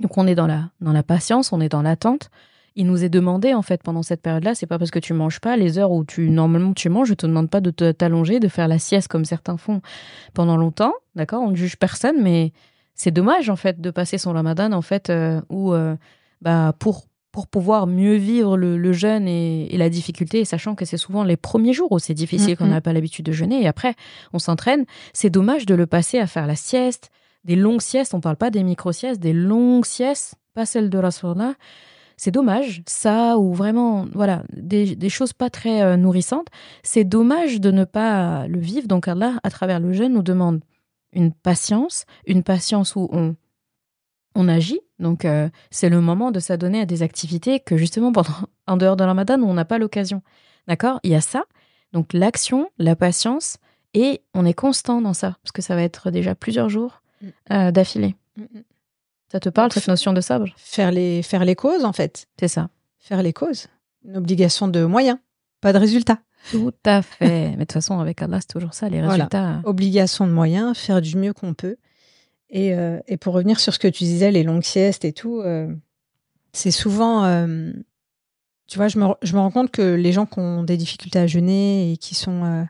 Donc 0.00 0.18
on 0.18 0.26
est 0.26 0.34
dans 0.34 0.48
la, 0.48 0.70
dans 0.80 0.92
la 0.92 1.04
patience, 1.04 1.52
on 1.52 1.60
est 1.60 1.68
dans 1.68 1.82
l'attente. 1.82 2.30
Il 2.74 2.86
nous 2.86 3.04
est 3.04 3.08
demandé, 3.08 3.54
en 3.54 3.62
fait, 3.62 3.82
pendant 3.82 4.02
cette 4.02 4.22
période-là, 4.22 4.56
c'est 4.56 4.66
pas 4.66 4.78
parce 4.78 4.90
que 4.90 4.98
tu 4.98 5.12
manges 5.12 5.40
pas, 5.40 5.56
les 5.56 5.78
heures 5.78 5.92
où 5.92 6.04
tu, 6.04 6.30
normalement, 6.30 6.74
tu 6.74 6.88
manges, 6.88 7.08
je 7.08 7.14
te 7.14 7.26
demande 7.26 7.50
pas 7.50 7.60
de 7.60 7.70
t'allonger, 7.92 8.40
de 8.40 8.48
faire 8.48 8.66
la 8.66 8.80
sieste 8.80 9.06
comme 9.06 9.24
certains 9.24 9.56
font 9.56 9.80
pendant 10.34 10.56
longtemps, 10.56 10.94
d'accord? 11.14 11.42
On 11.42 11.50
ne 11.50 11.56
juge 11.56 11.76
personne, 11.76 12.20
mais 12.22 12.52
c'est 12.98 13.10
dommage, 13.12 13.48
en 13.48 13.56
fait, 13.56 13.80
de 13.80 13.90
passer 13.90 14.18
son 14.18 14.32
ramadan, 14.34 14.72
en 14.72 14.82
fait, 14.82 15.08
euh, 15.08 15.40
où, 15.48 15.72
euh, 15.72 15.96
bah, 16.42 16.74
pour, 16.78 17.06
pour 17.32 17.46
pouvoir 17.46 17.86
mieux 17.86 18.16
vivre 18.16 18.56
le, 18.58 18.76
le 18.76 18.92
jeûne 18.92 19.26
et, 19.26 19.72
et 19.74 19.78
la 19.78 19.88
difficulté, 19.88 20.44
sachant 20.44 20.74
que 20.74 20.84
c'est 20.84 20.96
souvent 20.98 21.24
les 21.24 21.36
premiers 21.36 21.72
jours 21.72 21.92
où 21.92 21.98
c'est 21.98 22.12
difficile, 22.14 22.56
qu'on 22.56 22.64
Mhm. 22.64 22.70
n'a 22.70 22.80
pas 22.82 22.92
l'habitude 22.92 23.24
de 23.24 23.32
jeûner, 23.32 23.62
et 23.62 23.68
après, 23.68 23.94
on 24.34 24.38
s'entraîne, 24.38 24.84
c'est 25.14 25.30
dommage 25.30 25.64
de 25.64 25.74
le 25.74 25.86
passer 25.86 26.18
à 26.18 26.26
faire 26.26 26.46
la 26.46 26.56
sieste, 26.56 27.10
des 27.44 27.56
longues 27.56 27.80
siestes, 27.80 28.12
on 28.14 28.20
parle 28.20 28.36
pas 28.36 28.50
des 28.50 28.62
micro-siestes, 28.64 29.20
des 29.20 29.32
longues 29.32 29.86
siestes, 29.86 30.34
pas 30.54 30.66
celles 30.66 30.90
de 30.90 30.98
Rasulallah. 30.98 31.54
C'est 32.20 32.32
dommage, 32.32 32.82
ça, 32.86 33.38
ou 33.38 33.54
vraiment, 33.54 34.06
voilà, 34.12 34.42
des, 34.52 34.96
des 34.96 35.08
choses 35.08 35.32
pas 35.32 35.50
très 35.50 35.82
euh, 35.82 35.96
nourrissantes. 35.96 36.48
C'est 36.82 37.04
dommage 37.04 37.60
de 37.60 37.70
ne 37.70 37.84
pas 37.84 38.48
le 38.48 38.58
vivre. 38.58 38.88
Donc 38.88 39.06
Allah, 39.06 39.34
à 39.44 39.50
travers 39.50 39.78
le 39.78 39.92
jeûne, 39.92 40.14
nous 40.14 40.22
demande 40.22 40.58
une 41.12 41.32
patience, 41.32 42.04
une 42.26 42.42
patience 42.42 42.96
où 42.96 43.08
on, 43.12 43.36
on 44.34 44.48
agit. 44.48 44.80
Donc 44.98 45.24
euh, 45.24 45.48
c'est 45.70 45.88
le 45.88 46.00
moment 46.00 46.30
de 46.30 46.40
s'adonner 46.40 46.80
à 46.80 46.86
des 46.86 47.02
activités 47.02 47.60
que 47.60 47.76
justement, 47.76 48.12
pendant, 48.12 48.28
en 48.66 48.76
dehors 48.76 48.96
de 48.96 49.04
Ramadan, 49.04 49.40
on 49.42 49.54
n'a 49.54 49.64
pas 49.64 49.78
l'occasion. 49.78 50.22
D'accord? 50.66 51.00
Il 51.02 51.10
y 51.10 51.14
a 51.14 51.20
ça. 51.20 51.44
Donc 51.92 52.12
l'action, 52.12 52.70
la 52.78 52.96
patience, 52.96 53.56
et 53.94 54.22
on 54.34 54.44
est 54.44 54.54
constant 54.54 55.00
dans 55.00 55.14
ça, 55.14 55.38
parce 55.42 55.52
que 55.52 55.62
ça 55.62 55.74
va 55.74 55.82
être 55.82 56.10
déjà 56.10 56.34
plusieurs 56.34 56.68
jours 56.68 57.02
euh, 57.50 57.70
d'affilée. 57.70 58.14
Ça 59.32 59.40
te 59.40 59.48
parle, 59.48 59.72
cette 59.72 59.88
notion 59.88 60.12
de 60.12 60.20
sabre? 60.20 60.48
Faire 60.56 60.90
les, 60.90 61.22
faire 61.22 61.44
les 61.44 61.54
causes, 61.54 61.84
en 61.84 61.92
fait. 61.92 62.26
C'est 62.38 62.48
ça. 62.48 62.68
Faire 62.98 63.22
les 63.22 63.32
causes. 63.32 63.66
Une 64.04 64.16
obligation 64.16 64.68
de 64.68 64.84
moyens, 64.84 65.18
pas 65.60 65.72
de 65.72 65.78
résultat. 65.78 66.18
Tout 66.50 66.72
à 66.84 67.02
fait. 67.02 67.50
Mais 67.50 67.56
de 67.56 67.60
toute 67.60 67.72
façon, 67.72 67.98
avec 68.00 68.20
Allah, 68.22 68.40
c'est 68.40 68.48
toujours 68.48 68.74
ça, 68.74 68.88
les 68.88 68.98
Voilà. 69.00 69.12
résultats. 69.24 69.60
Obligation 69.64 70.26
de 70.26 70.32
moyens, 70.32 70.76
faire 70.76 71.00
du 71.00 71.16
mieux 71.16 71.32
qu'on 71.32 71.54
peut. 71.54 71.76
Et, 72.50 72.74
euh, 72.74 72.98
et 73.06 73.16
pour 73.18 73.34
revenir 73.34 73.60
sur 73.60 73.74
ce 73.74 73.78
que 73.78 73.88
tu 73.88 74.04
disais, 74.04 74.30
les 74.30 74.42
longues 74.42 74.62
siestes 74.62 75.04
et 75.04 75.12
tout, 75.12 75.40
euh, 75.40 75.68
c'est 76.52 76.70
souvent. 76.70 77.24
euh, 77.24 77.72
tu 78.66 78.78
vois, 78.78 78.88
je 78.88 78.98
me, 78.98 79.06
je 79.22 79.34
me 79.34 79.40
rends 79.40 79.50
compte 79.50 79.70
que 79.70 79.94
les 79.94 80.12
gens 80.12 80.26
qui 80.26 80.38
ont 80.38 80.62
des 80.62 80.76
difficultés 80.76 81.18
à 81.18 81.26
jeûner 81.26 81.92
et 81.92 81.96
qui 81.96 82.14
sont. 82.14 82.66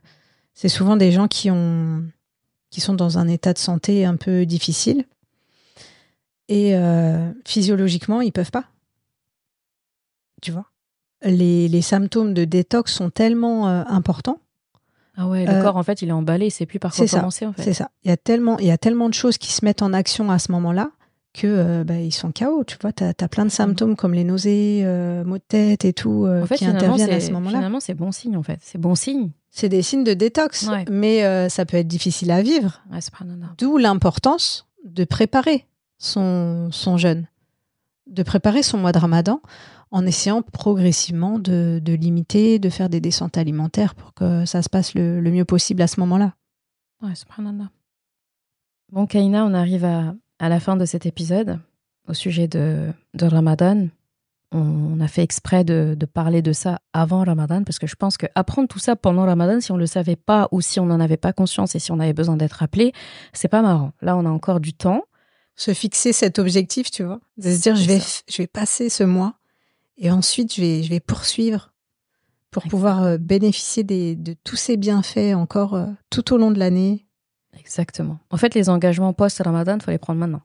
c'est 0.54 0.68
souvent 0.68 0.96
des 0.96 1.12
gens 1.12 1.28
qui, 1.28 1.50
ont, 1.50 2.04
qui 2.70 2.80
sont 2.80 2.94
dans 2.94 3.18
un 3.18 3.28
état 3.28 3.52
de 3.52 3.58
santé 3.58 4.04
un 4.04 4.16
peu 4.16 4.46
difficile. 4.46 5.04
Et 6.48 6.74
physiologiquement, 7.44 8.20
ils 8.20 8.32
peuvent 8.32 8.50
pas. 8.50 8.64
Tu 10.40 10.50
vois? 10.52 10.66
Les, 11.24 11.68
les 11.68 11.82
symptômes 11.82 12.34
de 12.34 12.44
détox 12.44 12.92
sont 12.92 13.10
tellement 13.10 13.68
euh, 13.68 13.82
importants 13.88 14.38
Ah 15.16 15.26
ouais, 15.28 15.44
le 15.46 15.52
Euh, 15.52 15.62
corps, 15.62 15.76
en 15.76 15.82
fait, 15.82 16.02
il 16.02 16.08
est 16.08 16.12
emballé, 16.12 16.46
il 16.46 16.50
sait 16.50 16.66
plus 16.66 16.78
par 16.78 16.92
quoi 16.94 16.98
c'est 17.06 17.06
ça, 17.10 17.18
commencer, 17.18 17.46
en 17.46 17.52
fait. 17.52 17.62
C'est 17.62 17.74
ça. 17.74 17.90
Il 18.04 18.08
y 18.08 18.12
a 18.12 18.16
tellement, 18.16 18.58
il 18.58 18.66
y 18.66 18.70
a 18.70 18.78
tellement 18.78 19.08
de 19.08 19.14
choses 19.14 19.38
qui 19.38 19.52
se 19.52 19.64
mettent 19.64 19.82
en 19.82 19.92
action 19.92 20.30
à 20.30 20.38
ce 20.38 20.52
moment-là 20.52 20.90
que 21.34 21.46
euh, 21.46 21.84
bah, 21.84 21.96
ils 21.96 22.12
sont 22.12 22.32
KO. 22.32 22.64
Tu 22.64 22.76
vois, 22.80 22.92
t'as 22.92 23.12
as 23.20 23.28
plein 23.28 23.44
de 23.44 23.50
symptômes 23.50 23.96
comme 23.96 24.14
les 24.14 24.24
nausées, 24.24 24.82
maux 25.26 25.38
de 25.38 25.42
tête 25.46 25.84
et 25.84 25.92
tout 25.92 26.26
En 26.28 26.46
fait, 26.46 26.56
qui 26.56 26.64
interviennent 26.66 27.10
à 27.10 27.20
c'est 27.20 27.26
ce 27.28 27.32
moment-là. 27.32 27.58
finalement, 27.58 27.80
c'est 27.80 27.94
bon 27.94 28.12
signe, 28.12 28.36
en 28.36 28.42
fait. 28.42 28.58
C'est 28.62 28.78
bon 28.78 28.94
signe. 28.94 29.30
C'est 29.50 29.68
des 29.68 29.82
signes 29.82 30.04
de 30.04 30.14
détox, 30.14 30.68
Ouais. 30.68 30.84
mais 30.90 31.48
ça 31.48 31.64
peut 31.66 31.76
être 31.78 31.88
difficile 31.88 32.30
à 32.30 32.42
vivre. 32.42 32.80
Ouais. 32.92 32.98
D'où 33.58 33.76
l'importance 33.76 34.66
de 34.84 35.04
préparer 35.04 35.66
son, 35.98 36.68
son 36.70 36.96
jeûne, 36.96 37.26
de 38.08 38.22
préparer 38.22 38.62
son 38.62 38.78
mois 38.78 38.92
de 38.92 38.98
Ramadan 38.98 39.40
en 39.90 40.04
essayant 40.04 40.42
progressivement 40.42 41.38
de, 41.38 41.80
de 41.82 41.92
limiter, 41.94 42.58
de 42.58 42.68
faire 42.68 42.88
des 42.88 43.00
descentes 43.00 43.38
alimentaires 43.38 43.94
pour 43.94 44.14
que 44.14 44.44
ça 44.44 44.62
se 44.62 44.68
passe 44.68 44.94
le, 44.94 45.20
le 45.20 45.30
mieux 45.30 45.44
possible 45.44 45.82
à 45.82 45.86
ce 45.86 46.00
moment-là. 46.00 46.34
Ouais, 47.02 47.14
subhanallah. 47.14 47.70
Bon, 48.92 49.06
Kaina, 49.06 49.44
on 49.44 49.54
arrive 49.54 49.84
à, 49.84 50.14
à 50.38 50.48
la 50.48 50.60
fin 50.60 50.76
de 50.76 50.84
cet 50.84 51.06
épisode 51.06 51.58
au 52.08 52.14
sujet 52.14 52.48
de, 52.48 52.92
de 53.14 53.26
Ramadan. 53.26 53.88
On 54.50 54.98
a 55.00 55.08
fait 55.08 55.22
exprès 55.22 55.62
de, 55.62 55.94
de 55.98 56.06
parler 56.06 56.40
de 56.40 56.54
ça 56.54 56.80
avant 56.94 57.22
Ramadan 57.22 57.64
parce 57.64 57.78
que 57.78 57.86
je 57.86 57.96
pense 57.96 58.16
qu'apprendre 58.16 58.66
tout 58.66 58.78
ça 58.78 58.96
pendant 58.96 59.26
Ramadan, 59.26 59.60
si 59.60 59.72
on 59.72 59.74
ne 59.74 59.80
le 59.80 59.86
savait 59.86 60.16
pas 60.16 60.48
ou 60.52 60.62
si 60.62 60.80
on 60.80 60.86
n'en 60.86 61.00
avait 61.00 61.18
pas 61.18 61.34
conscience 61.34 61.74
et 61.74 61.78
si 61.78 61.92
on 61.92 62.00
avait 62.00 62.14
besoin 62.14 62.36
d'être 62.36 62.54
rappelé, 62.54 62.92
c'est 63.34 63.48
pas 63.48 63.60
marrant. 63.60 63.92
Là, 64.00 64.16
on 64.16 64.24
a 64.24 64.30
encore 64.30 64.60
du 64.60 64.72
temps. 64.72 65.02
Se 65.58 65.74
fixer 65.74 66.12
cet 66.12 66.38
objectif, 66.38 66.90
tu 66.90 67.02
vois, 67.02 67.20
de 67.36 67.50
se 67.50 67.60
dire 67.60 67.76
je 67.76 67.86
vais 67.86 68.00
ça. 68.00 68.22
je 68.28 68.36
vais 68.38 68.46
passer 68.46 68.88
ce 68.88 69.02
mois 69.02 69.34
et 69.98 70.10
ensuite 70.10 70.54
je 70.54 70.60
vais 70.60 70.82
je 70.82 70.88
vais 70.88 71.00
poursuivre 71.00 71.74
pour 72.50 72.62
pouvoir 72.62 73.02
euh, 73.02 73.18
bénéficier 73.18 73.82
des, 73.82 74.14
de 74.16 74.34
tous 74.44 74.56
ces 74.56 74.76
bienfaits 74.76 75.34
encore 75.34 75.74
euh, 75.74 75.86
tout 76.10 76.32
au 76.32 76.38
long 76.38 76.50
de 76.50 76.58
l'année. 76.58 77.06
Exactement. 77.58 78.18
En 78.30 78.36
fait, 78.36 78.54
les 78.54 78.70
engagements 78.70 79.12
post-Ramadan, 79.12 79.76
il 79.76 79.82
faut 79.82 79.90
les 79.90 79.98
prendre 79.98 80.20
maintenant. 80.20 80.42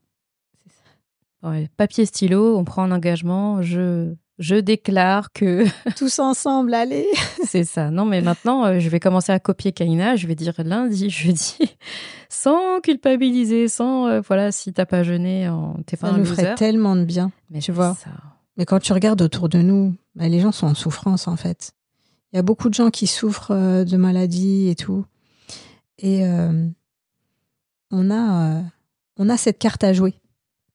Ouais, 1.43 1.70
papier, 1.78 2.05
stylo, 2.05 2.57
on 2.57 2.66
prend 2.66 2.84
un 2.84 2.91
engagement, 2.91 3.61
je, 3.61 4.16
je 4.39 4.55
déclare 4.55 5.31
que... 5.31 5.65
Tous 5.97 6.19
ensemble, 6.19 6.73
allez 6.73 7.07
C'est 7.45 7.63
ça. 7.63 7.91
Non, 7.91 8.05
mais 8.05 8.21
maintenant, 8.21 8.65
euh, 8.65 8.79
je 8.79 8.89
vais 8.89 8.99
commencer 8.99 9.31
à 9.31 9.39
copier 9.39 9.71
Kaina. 9.71 10.15
Je 10.15 10.27
vais 10.27 10.36
dire 10.36 10.53
lundi, 10.63 11.09
jeudi, 11.11 11.57
sans 12.29 12.81
culpabiliser, 12.81 13.67
sans... 13.67 14.07
euh, 14.07 14.21
voilà, 14.21 14.51
si 14.51 14.73
t'as 14.73 14.86
pas 14.86 15.03
jeûné, 15.03 15.47
en- 15.49 15.75
t'es 15.86 15.97
pas 15.97 16.07
Ça 16.07 16.13
un 16.13 16.17
nous 16.17 16.23
loser. 16.25 16.36
ferait 16.43 16.55
tellement 16.55 16.95
de 16.95 17.03
bien. 17.03 17.31
Mais 17.49 17.59
tu 17.59 17.71
vois. 17.71 17.95
ça. 17.95 18.09
Mais 18.57 18.65
quand 18.65 18.79
tu 18.79 18.93
regardes 18.93 19.21
autour 19.21 19.49
de 19.49 19.59
nous, 19.59 19.95
bah, 20.15 20.27
les 20.27 20.39
gens 20.39 20.51
sont 20.51 20.67
en 20.67 20.75
souffrance 20.75 21.27
en 21.27 21.36
fait. 21.36 21.71
Il 22.31 22.36
y 22.36 22.39
a 22.39 22.43
beaucoup 22.43 22.69
de 22.69 22.73
gens 22.73 22.89
qui 22.89 23.05
souffrent 23.07 23.51
euh, 23.51 23.84
de 23.84 23.97
maladies 23.97 24.69
et 24.69 24.75
tout. 24.75 25.05
Et 25.99 26.23
on, 27.91 28.11
a, 28.11 28.61
on 29.17 29.29
a 29.29 29.38
cette 29.38 29.59
carte 29.59 29.84
à 29.84 29.93
jouer. 29.93 30.15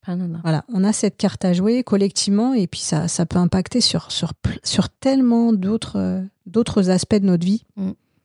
Ah. 0.09 0.17
Voilà, 0.43 0.65
on 0.73 0.85
a 0.85 0.93
cette 0.93 1.17
carte 1.17 1.45
à 1.45 1.53
jouer 1.53 1.83
collectivement 1.85 2.55
et 2.55 2.67
puis 2.67 2.81
ça, 2.81 3.09
ça 3.09 3.27
peut 3.27 3.39
impacter 3.39 3.81
sur, 3.81 4.11
sur, 4.11 4.33
sur 4.65 4.89
tellement 4.89 5.53
d'autres 5.53 5.99
euh, 5.99 6.23
d'autres 6.47 6.89
aspects 6.91 7.17
de 7.17 7.27
notre 7.27 7.45
vie. 7.45 7.65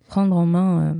Prendre 0.07 0.37
en 0.37 0.45
main, 0.45 0.81
euh, 0.81 0.93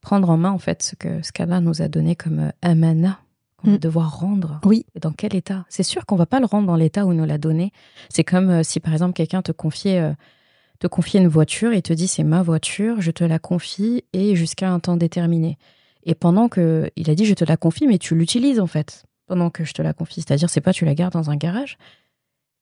prendre 0.00 0.30
en 0.30 0.36
main, 0.36 0.50
en 0.50 0.58
fait, 0.58 0.82
ce 0.82 0.94
que 0.94 1.22
ce 1.22 1.32
qu'Allah 1.32 1.60
nous 1.60 1.82
a 1.82 1.88
donné 1.88 2.14
comme 2.14 2.38
euh, 2.38 2.50
amana, 2.62 3.18
qu'on 3.56 3.70
va 3.72 3.76
Mm. 3.76 3.80
devoir 3.80 4.20
rendre. 4.20 4.60
Oui. 4.64 4.86
Et 4.94 5.00
dans 5.00 5.10
quel 5.12 5.34
état? 5.34 5.64
C'est 5.68 5.82
sûr 5.82 6.06
qu'on 6.06 6.16
va 6.16 6.26
pas 6.26 6.38
le 6.38 6.46
rendre 6.46 6.68
dans 6.68 6.76
l'état 6.76 7.04
où 7.04 7.12
il 7.12 7.18
nous 7.18 7.24
l'a 7.26 7.38
donné. 7.38 7.72
C'est 8.08 8.24
comme 8.24 8.50
euh, 8.50 8.62
si, 8.62 8.78
par 8.78 8.92
exemple, 8.92 9.14
quelqu'un 9.14 9.42
te 9.42 9.52
confiait, 9.52 10.00
euh, 10.00 10.12
te 10.78 10.86
une 11.16 11.28
voiture 11.28 11.72
et 11.72 11.82
te 11.82 11.92
dit 11.92 12.06
c'est 12.06 12.22
ma 12.22 12.42
voiture, 12.42 13.00
je 13.00 13.10
te 13.10 13.24
la 13.24 13.38
confie 13.38 14.04
et 14.12 14.36
jusqu'à 14.36 14.70
un 14.70 14.78
temps 14.78 14.96
déterminé. 14.96 15.58
Et 16.04 16.14
pendant 16.14 16.48
que 16.48 16.90
il 16.96 17.10
a 17.10 17.14
dit 17.14 17.24
je 17.24 17.34
te 17.34 17.44
la 17.44 17.56
confie, 17.56 17.86
mais 17.86 17.98
tu 17.98 18.14
l'utilises 18.14 18.60
en 18.60 18.66
fait 18.66 19.04
pendant 19.28 19.50
que 19.50 19.64
je 19.64 19.72
te 19.72 19.82
la 19.82 19.92
confie. 19.92 20.22
C'est-à-dire 20.22 20.50
c'est 20.50 20.60
pas 20.60 20.72
tu 20.72 20.84
la 20.84 20.94
gardes 20.94 21.12
dans 21.12 21.30
un 21.30 21.36
garage 21.36 21.78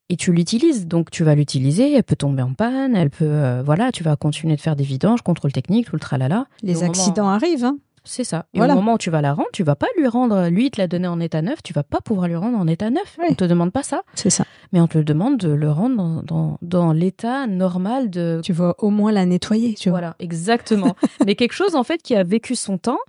et 0.09 0.17
tu 0.17 0.33
l'utilises. 0.33 0.87
Donc 0.87 1.11
tu 1.11 1.25
vas 1.25 1.35
l'utiliser, 1.35 1.93
elle 1.95 2.05
peut 2.05 2.17
tomber 2.17 2.43
en 2.43 2.53
panne, 2.53 2.95
elle 2.95 3.11
peut 3.11 3.25
euh, 3.25 3.63
voilà, 3.65 3.91
tu 3.93 4.03
vas 4.03 4.17
continuer 4.17 4.57
de 4.57 4.61
faire 4.61 4.77
des 4.77 4.85
vidanges, 4.85 5.23
contrôle 5.23 5.53
technique, 5.53 5.87
tout 5.87 5.97
le 5.97 6.01
tralala. 6.01 6.47
Les 6.63 6.75
moment- 6.75 6.87
accidents 6.89 7.29
arrivent. 7.29 7.65
hein. 7.65 7.79
c'est 8.05 8.23
ça. 8.23 8.47
Et 8.55 8.59
Voilà. 8.59 8.75
au 8.75 8.77
moment 8.77 8.95
où 8.95 8.99
tu 8.99 9.11
vas 9.11 9.21
la 9.21 9.33
rendre, 9.33 9.49
tu 9.53 9.65
vas 9.65 9.75
pas 9.75 9.89
lui 9.99 10.07
rendre. 10.07 10.49
Lui, 10.49 10.67
il 10.67 10.71
te 10.71 10.81
l'a 10.81 10.87
donné 10.87 11.09
en 11.09 11.19
état 11.19 11.43
neuf, 11.43 11.61
tu 11.65 11.73
vas 11.73 11.83
pas 11.83 12.01
pouvoir 12.01 12.29
lui 12.29 12.37
rendre 12.37 12.57
en 12.57 12.69
état 12.69 12.89
neuf. 12.91 13.17
Oui. 13.19 13.27
On 13.31 13.35
te 13.35 13.43
demande 13.45 13.73
pas 13.73 13.83
ça, 13.83 14.03
C'est 14.15 14.31
ça. 14.31 14.45
mais 14.73 14.81
on 14.81 14.87
te 14.87 14.99
demande 14.99 15.39
de 15.39 15.49
le 15.49 15.73
rendre 15.73 15.97
dans, 15.97 16.23
dans, 16.23 16.59
dans 16.63 16.93
l'état 16.93 17.49
normal 17.49 18.09
de. 18.09 18.41
Tu 18.45 18.53
vas 18.53 18.77
au 18.79 18.91
moins 18.91 19.11
la 19.11 19.27
nettoyer. 19.27 19.75
Tu 19.75 19.89
vois. 19.91 19.99
Voilà, 19.99 20.15
exactement. 20.21 20.95
mais 21.27 21.35
quelque 21.35 21.53
chose 21.55 21.75
en 21.75 21.83
fait 21.83 22.01
qui 22.01 22.15
a 22.15 22.23
vécu 22.23 22.55
son 22.55 22.79
temps, 22.79 23.01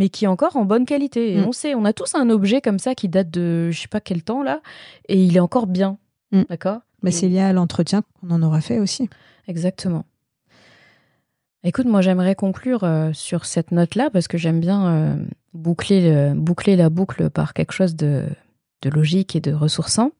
mais 0.00 0.08
qui 0.08 0.24
est 0.24 0.28
encore 0.28 0.56
en 0.56 0.64
bonne 0.64 0.86
qualité. 0.86 1.34
Et 1.34 1.40
Mm. 1.40 1.44
on 1.48 1.52
sait, 1.52 1.74
on 1.74 1.84
a 1.84 1.92
tous 1.92 2.14
un 2.14 2.30
objet 2.30 2.62
comme 2.62 2.78
ça 2.78 2.94
qui 2.94 3.08
date 3.10 3.30
de 3.30 3.70
je 3.70 3.78
sais 3.82 3.86
pas 3.88 4.00
quel 4.00 4.22
temps 4.22 4.42
là, 4.42 4.62
et 5.08 5.22
il 5.22 5.36
est 5.36 5.40
encore 5.40 5.66
bien. 5.66 5.98
Mm. 6.32 6.42
D'accord? 6.48 6.80
Mais 7.02 7.10
Et- 7.10 7.12
c'est 7.12 7.28
lié 7.28 7.40
à 7.40 7.52
l'entretien 7.52 8.02
qu'on 8.20 8.30
en 8.30 8.42
aura 8.42 8.60
fait 8.62 8.78
aussi. 8.80 9.08
Exactement. 9.46 10.04
Écoute, 11.64 11.86
moi 11.86 12.00
j'aimerais 12.00 12.34
conclure 12.34 12.84
euh, 12.84 13.12
sur 13.12 13.44
cette 13.44 13.72
note-là 13.72 14.08
parce 14.10 14.26
que 14.28 14.38
j'aime 14.38 14.60
bien 14.60 14.86
euh, 14.88 15.16
boucler, 15.52 16.00
le- 16.10 16.34
boucler 16.34 16.74
la 16.76 16.88
boucle 16.88 17.28
par 17.28 17.52
quelque 17.52 17.72
chose 17.72 17.94
de, 17.94 18.24
de 18.82 18.88
logique 18.90 19.36
et 19.36 19.40
de 19.40 19.52
ressourçant. 19.52 20.12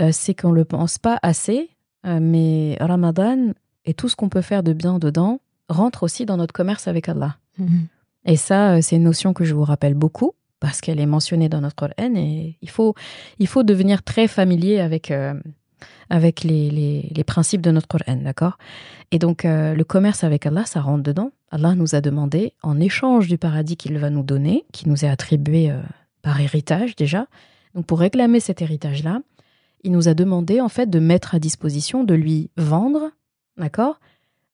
Euh, 0.00 0.10
c'est 0.12 0.34
qu'on 0.34 0.50
ne 0.50 0.56
le 0.56 0.64
pense 0.64 0.98
pas 0.98 1.18
assez, 1.22 1.70
mais 2.04 2.76
Ramadan 2.80 3.52
et 3.84 3.94
tout 3.94 4.08
ce 4.08 4.16
qu'on 4.16 4.28
peut 4.28 4.42
faire 4.42 4.62
de 4.64 4.72
bien 4.72 4.98
dedans 4.98 5.40
rentre 5.68 6.02
aussi 6.02 6.26
dans 6.26 6.36
notre 6.36 6.52
commerce 6.52 6.88
avec 6.88 7.08
Allah. 7.08 7.36
Et 8.24 8.36
ça, 8.36 8.74
euh, 8.74 8.78
c'est 8.82 8.96
une 8.96 9.04
notion 9.04 9.32
que 9.32 9.44
je 9.44 9.54
vous 9.54 9.64
rappelle 9.64 9.94
beaucoup 9.94 10.32
parce 10.60 10.80
qu'elle 10.80 11.00
est 11.00 11.06
mentionnée 11.06 11.48
dans 11.48 11.60
notre 11.60 11.76
Coran 11.76 12.14
et 12.14 12.56
il 12.62 12.70
faut, 12.70 12.94
il 13.38 13.46
faut 13.46 13.62
devenir 13.62 14.02
très 14.02 14.28
familier 14.28 14.80
avec, 14.80 15.10
euh, 15.10 15.34
avec 16.08 16.42
les, 16.42 16.70
les, 16.70 17.24
principes 17.24 17.60
de 17.60 17.70
notre 17.70 17.86
Coran, 17.86 18.16
d'accord? 18.16 18.56
Et 19.10 19.18
donc, 19.18 19.44
euh, 19.44 19.74
le 19.74 19.84
commerce 19.84 20.24
avec 20.24 20.46
Allah, 20.46 20.64
ça 20.64 20.80
rentre 20.80 21.02
dedans. 21.02 21.32
Allah 21.50 21.74
nous 21.74 21.94
a 21.94 22.00
demandé, 22.00 22.54
en 22.62 22.80
échange 22.80 23.28
du 23.28 23.36
paradis 23.36 23.76
qu'il 23.76 23.98
va 23.98 24.08
nous 24.08 24.22
donner, 24.22 24.64
qui 24.72 24.88
nous 24.88 25.04
est 25.04 25.08
attribué 25.08 25.72
par 26.22 26.40
héritage 26.40 26.96
déjà, 26.96 27.26
donc 27.74 27.86
pour 27.86 27.98
réclamer 27.98 28.40
cet 28.40 28.62
héritage-là, 28.62 29.20
il 29.82 29.92
nous 29.92 30.08
a 30.08 30.14
demandé 30.14 30.60
en 30.60 30.68
fait 30.68 30.88
de 30.88 30.98
mettre 30.98 31.34
à 31.34 31.38
disposition, 31.38 32.04
de 32.04 32.14
lui 32.14 32.50
vendre, 32.56 33.10
d'accord? 33.56 34.00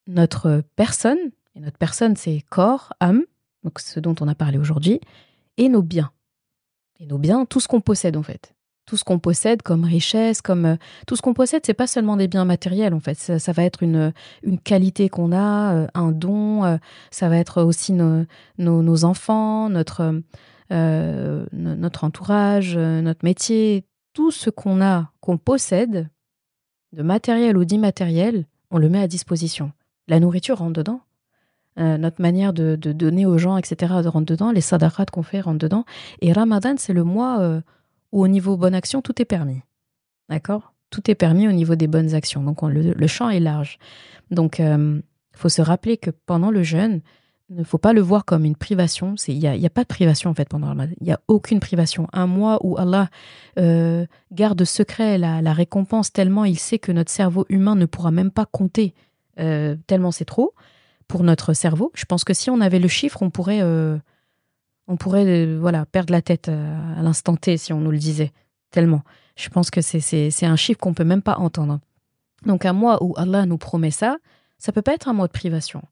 Notre 0.07 0.63
personne, 0.77 1.19
et 1.55 1.61
notre 1.61 1.79
personne 1.79 2.17
c'est 2.17 2.43
corps, 2.51 2.93
âme, 3.01 3.23
donc 3.65 3.79
ce 3.81 4.01
dont 4.01 4.15
on 4.21 4.29
a 4.29 4.35
parlé 4.35 4.59
aujourd'hui, 4.59 5.01
et 5.57 5.69
nos 5.69 5.83
biens. 5.83 6.11
Et 6.99 7.07
nos 7.07 7.19
biens, 7.19 7.45
tout 7.47 7.61
ce 7.61 7.69
qu'on 7.69 7.81
possède 7.81 8.17
en 8.17 8.23
fait. 8.23 8.55
Tout 8.87 8.97
ce 8.97 9.05
qu'on 9.05 9.19
possède 9.21 9.63
comme 9.63 9.85
richesse, 9.85 10.43
comme 10.43 10.65
euh, 10.67 10.77
tout 11.07 11.15
ce 11.15 11.23
qu'on 11.23 11.35
possède, 11.35 11.63
c'est 11.65 11.75
pas 11.75 11.87
seulement 11.87 12.17
des 12.17 12.27
biens 12.29 12.45
matériels 12.45 12.93
en 12.93 13.01
fait. 13.01 13.15
Ça, 13.15 13.53
va 13.53 13.63
être 13.63 13.83
une, 13.83 14.13
une 14.43 14.59
qualité 14.59 15.09
qu'on 15.09 15.33
a, 15.33 15.75
euh, 15.75 15.87
un 15.95 16.11
don. 16.11 16.65
euh, 16.65 16.77
ça 17.11 17.29
va 17.29 17.37
être 17.37 17.63
aussi 17.63 17.93
nos, 17.93 18.25
nos, 18.59 19.05
enfants, 19.05 19.69
notre 19.71 20.21
euh, 20.73 21.47
no- 21.53 21.75
notre 21.77 22.05
entourage, 22.05 22.77
euh, 22.77 23.01
notre 23.01 23.25
métier, 23.25 23.85
tout 24.13 24.31
ce 24.33 24.51
qu'on 24.51 24.83
a, 24.83 25.13
qu'on 25.21 25.39
possède, 25.39 26.09
de 26.93 27.03
matériel 27.03 27.57
ou 27.57 27.65
d'immatériel, 27.65 28.47
on 28.73 28.79
le 28.79 28.89
met 28.89 29.01
à 29.01 29.07
disposition. 29.07 29.71
La 30.09 30.19
nourriture 30.19 30.59
rentre 30.59 30.73
dedans. 30.73 31.01
Euh, 31.81 31.97
notre 31.97 32.21
manière 32.21 32.53
de, 32.53 32.77
donner 32.77 33.25
aux 33.25 33.39
gens, 33.39 33.57
etc., 33.57 33.95
rentre 34.07 34.27
dedans. 34.27 34.53
Les 34.53 34.61
sadaqat 34.61 35.07
qu'on 35.07 35.23
fait 35.23 35.41
rentrent 35.41 35.59
dedans. 35.59 35.85
Et 36.21 36.33
Ramadan, 36.33 36.75
c'est 36.77 36.93
le 36.93 37.05
mois 37.05 37.41
euh, 37.41 37.61
où, 38.13 38.23
au 38.23 38.29
niveau 38.29 38.57
bonne 38.57 38.75
action, 38.75 39.01
tout 39.01 39.21
est 39.21 39.25
permis. 39.25 39.63
D'accord? 40.29 40.75
Tout 40.91 41.11
est 41.11 41.15
permis 41.15 41.49
au 41.49 41.53
niveau 41.53 41.77
des 41.77 41.87
bonnes 41.87 42.15
actions. 42.15 42.43
Donc, 42.43 42.63
on- 42.63 42.69
le, 42.69 43.07
champ 43.07 43.31
est 43.31 43.41
large. 43.41 43.79
Donc, 44.31 44.59
il 44.59 45.03
faut 45.33 45.49
se 45.49 45.63
rappeler 45.63 45.97
que 45.97 46.11
pendant 46.11 46.51
le 46.51 46.63
jeûne, 46.63 47.01
il 47.49 47.57
ne 47.57 47.65
faut 47.65 47.79
pas 47.79 47.93
le 47.93 48.01
voir 48.01 48.25
comme 48.25 48.45
une 48.45 48.57
privation. 48.57 49.15
Il 49.27 49.39
n'y 49.39 49.47
a, 49.47 49.57
y 49.57 49.67
a 49.67 49.71
pas 49.71 49.83
de 49.83 49.89
privation, 49.89 50.31
en 50.31 50.35
fait, 50.35 50.49
pendant 50.49 50.67
Ramadan. 50.67 50.93
Il 51.01 51.05
n'y 51.05 51.13
a 51.13 51.21
aucune 51.29 51.61
privation. 51.61 52.09
Un 52.13 52.27
mois 52.27 52.59
où 52.63 52.77
Allah 52.77 53.09
euh, 53.59 54.05
garde 54.33 54.63
secret 54.65 55.17
la, 55.17 55.53
récompense 55.53 56.13
tellement 56.13 56.45
il 56.45 56.59
sait 56.59 56.79
que 56.79 56.93
notre 56.93 57.11
cerveau 57.11 57.47
humain 57.49 57.75
ne 57.75 57.87
pourra 57.87 58.11
même 58.11 58.31
pas 58.31 58.47
compter, 58.47 58.95
euh, 59.39 59.77
tellement 59.87 60.11
c'est 60.11 60.25
trop 60.25 60.53
pour 61.11 61.25
notre 61.25 61.55
cerveau. 61.55 61.91
Je 61.95 62.05
pense 62.05 62.23
que 62.23 62.33
si 62.33 62.51
on 62.51 62.61
avait 62.61 62.79
le 62.79 62.87
chiffre, 62.87 63.21
on 63.21 63.31
pourrait, 63.31 63.63
euh, 63.63 63.99
on 64.87 64.97
pourrait 64.97 65.27
euh, 65.27 65.59
voilà, 65.61 65.85
perdre 65.85 66.13
la 66.13 66.23
tête 66.23 66.49
euh, 66.49 66.97
à 66.97 67.03
l'instant 67.03 67.35
T 67.35 67.57
si 67.57 67.73
on 67.73 67.81
nous 67.81 67.91
le 67.91 67.99
disait. 67.99 68.33
Tellement. 68.71 69.03
Je 69.35 69.49
pense 69.49 69.71
que 69.71 69.81
c'est- 69.81 70.45
un 70.45 70.57
chiffre 70.57 70.79
qu'on 70.79 70.95
peut 70.95 71.05
même 71.05 71.21
pas 71.21 71.37
entendre. 71.39 71.81
Donc 72.47 72.65
un 72.65 72.73
mois 72.73 73.03
où 73.03 73.15
Allah 73.17 73.45
nous 73.45 73.59
promet 73.59 73.91
ça, 73.91 74.19
ça 74.59 74.71
peut 74.71 74.83
pas 74.83 74.95
être 74.95 75.09
un 75.09 75.13
mois 75.13 75.27
de 75.27 75.33
privation. 75.33 75.83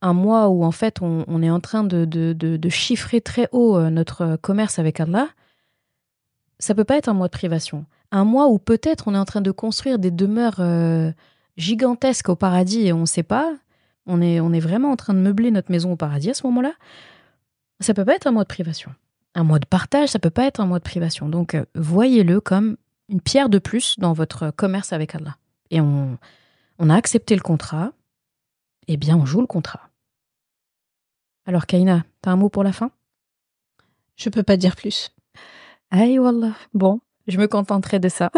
Un 0.00 0.14
mois 0.14 0.48
où 0.48 0.64
en 0.64 0.72
fait 0.72 1.02
on, 1.02 1.42
est 1.42 1.50
en 1.50 1.60
train 1.60 1.84
de, 1.84 2.06
de, 2.06 2.68
chiffrer 2.70 3.20
très 3.20 3.48
haut 3.52 3.78
notre 3.90 4.36
commerce 4.36 4.78
avec 4.78 5.00
Allah, 5.00 5.28
ça 6.58 6.74
peut 6.74 6.84
pas 6.84 6.96
être 6.96 7.08
un 7.08 7.14
mois 7.14 7.28
de 7.28 7.32
privation. 7.32 7.84
Un 8.10 8.24
mois 8.24 8.48
où 8.48 8.58
peut-être 8.58 9.06
on 9.06 9.14
est 9.14 9.18
en 9.18 9.24
train 9.24 9.42
de 9.42 9.50
construire 9.50 9.98
des 9.98 10.10
demeures 10.10 10.60
gigantesques 11.56 12.30
au 12.30 12.36
paradis 12.36 12.86
et 12.86 12.92
on 12.92 13.00
ne 13.00 13.06
sait 13.06 13.22
pas, 13.22 13.52
on 14.06 14.20
est, 14.20 14.40
on 14.40 14.52
est 14.52 14.60
vraiment 14.60 14.90
en 14.90 14.96
train 14.96 15.14
de 15.14 15.18
meubler 15.18 15.50
notre 15.50 15.70
maison 15.70 15.92
au 15.92 15.96
paradis 15.96 16.30
à 16.30 16.34
ce 16.34 16.46
moment-là, 16.46 16.72
ça 17.80 17.94
peut 17.94 18.04
pas 18.04 18.14
être 18.14 18.26
un 18.26 18.32
mois 18.32 18.44
de 18.44 18.48
privation. 18.48 18.94
Un 19.34 19.44
mois 19.44 19.58
de 19.58 19.66
partage, 19.66 20.10
ça 20.10 20.18
peut 20.18 20.30
pas 20.30 20.44
être 20.44 20.60
un 20.60 20.66
mois 20.66 20.78
de 20.78 20.84
privation. 20.84 21.28
Donc 21.28 21.54
euh, 21.54 21.64
voyez-le 21.74 22.40
comme 22.40 22.76
une 23.08 23.20
pierre 23.20 23.48
de 23.48 23.58
plus 23.58 23.98
dans 23.98 24.12
votre 24.12 24.50
commerce 24.50 24.92
avec 24.92 25.14
Allah. 25.14 25.36
Et 25.70 25.80
on, 25.80 26.18
on 26.78 26.90
a 26.90 26.96
accepté 26.96 27.34
le 27.34 27.42
contrat, 27.42 27.92
eh 28.88 28.96
bien 28.96 29.16
on 29.16 29.26
joue 29.26 29.40
le 29.40 29.46
contrat. 29.46 29.90
Alors 31.46 31.66
Kaina, 31.66 32.04
t'as 32.20 32.30
un 32.30 32.36
mot 32.36 32.48
pour 32.48 32.62
la 32.62 32.72
fin? 32.72 32.90
Je 34.16 34.28
peux 34.28 34.42
pas 34.42 34.56
dire 34.56 34.76
plus. 34.76 35.12
Aïe 35.90 36.18
wallah. 36.18 36.54
Bon, 36.74 37.00
je 37.26 37.38
me 37.38 37.48
contenterai 37.48 37.98
de 37.98 38.08
ça. 38.08 38.30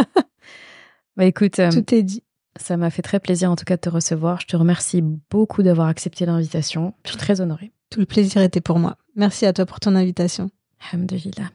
bah 1.17 1.25
écoute, 1.25 1.59
euh, 1.59 1.71
Tout 1.71 1.95
est 1.95 2.03
dit. 2.03 2.23
Ça 2.57 2.77
m'a 2.77 2.91
fait 2.91 3.03
très 3.03 3.21
plaisir 3.21 3.51
en 3.51 3.57
tout 3.57 3.65
cas 3.65 3.77
de 3.77 3.81
te 3.81 3.89
recevoir. 3.89 4.41
Je 4.41 4.47
te 4.47 4.57
remercie 4.57 5.03
beaucoup 5.31 5.63
d'avoir 5.63 5.89
accepté 5.89 6.27
l'invitation. 6.27 6.95
Je 7.05 7.11
suis 7.11 7.19
très 7.19 7.41
honorée. 7.41 7.73
Tout 7.91 8.01
le 8.01 8.07
plaisir 8.07 8.43
était 8.43 8.61
pour 8.61 8.79
moi. 8.79 8.97
Merci 9.17 9.47
à 9.47 9.53
toi 9.53 9.67
pour 9.67 9.81
ton 9.81 9.95
invitation. 9.95 10.51
Alhamdulillah. 10.93 11.51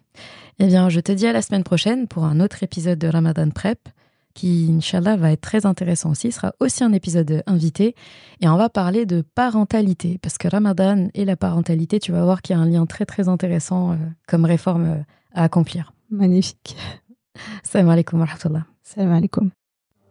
Eh 0.59 0.67
bien, 0.67 0.89
je 0.89 0.99
te 0.99 1.11
dis 1.11 1.27
à 1.27 1.33
la 1.33 1.41
semaine 1.41 1.63
prochaine 1.63 2.07
pour 2.07 2.25
un 2.25 2.39
autre 2.39 2.63
épisode 2.63 2.99
de 2.99 3.07
Ramadan 3.07 3.49
Prep 3.49 3.79
qui, 4.33 4.69
Inch'Allah, 4.71 5.15
va 5.15 5.31
être 5.31 5.41
très 5.41 5.65
intéressant 5.65 6.11
aussi. 6.11 6.31
Ce 6.31 6.37
sera 6.37 6.53
aussi 6.59 6.83
un 6.83 6.93
épisode 6.93 7.43
invité 7.45 7.95
et 8.41 8.47
on 8.47 8.57
va 8.57 8.69
parler 8.69 9.05
de 9.05 9.21
parentalité 9.21 10.17
parce 10.21 10.37
que 10.37 10.47
Ramadan 10.47 11.07
et 11.13 11.25
la 11.25 11.35
parentalité, 11.35 11.99
tu 11.99 12.11
vas 12.11 12.23
voir 12.23 12.41
qu'il 12.41 12.55
y 12.55 12.59
a 12.59 12.61
un 12.61 12.65
lien 12.65 12.85
très 12.85 13.05
très 13.05 13.27
intéressant 13.27 13.91
euh, 13.91 13.95
comme 14.27 14.45
réforme 14.45 14.85
euh, 14.85 15.03
à 15.33 15.43
accomplir. 15.43 15.93
Magnifique. 16.09 16.75
Salam 17.63 17.89
alaikum 17.89 18.19
wa 18.19 18.25
rahmatullah. 18.25 18.65
Salam 18.83 19.11
alaikum. 19.11 19.51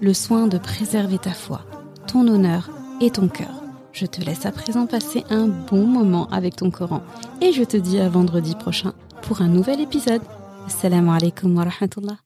le 0.00 0.14
soin 0.14 0.46
de 0.46 0.58
préserver 0.58 1.18
ta 1.18 1.32
foi, 1.32 1.62
ton 2.06 2.26
honneur 2.26 2.70
et 3.00 3.10
ton 3.10 3.28
cœur. 3.28 3.62
Je 3.92 4.06
te 4.06 4.20
laisse 4.20 4.44
à 4.44 4.52
présent 4.52 4.86
passer 4.86 5.24
un 5.30 5.46
bon 5.46 5.86
moment 5.86 6.28
avec 6.30 6.56
ton 6.56 6.70
Coran 6.70 7.02
et 7.40 7.52
je 7.52 7.62
te 7.62 7.76
dis 7.76 8.00
à 8.00 8.08
vendredi 8.08 8.54
prochain 8.56 8.92
pour 9.22 9.40
un 9.40 9.48
nouvel 9.48 9.80
épisode. 9.80 10.22
Assalamu 10.66 11.10
alaikum 11.10 11.56
wa 11.56 11.64
rahmatullah. 11.64 12.24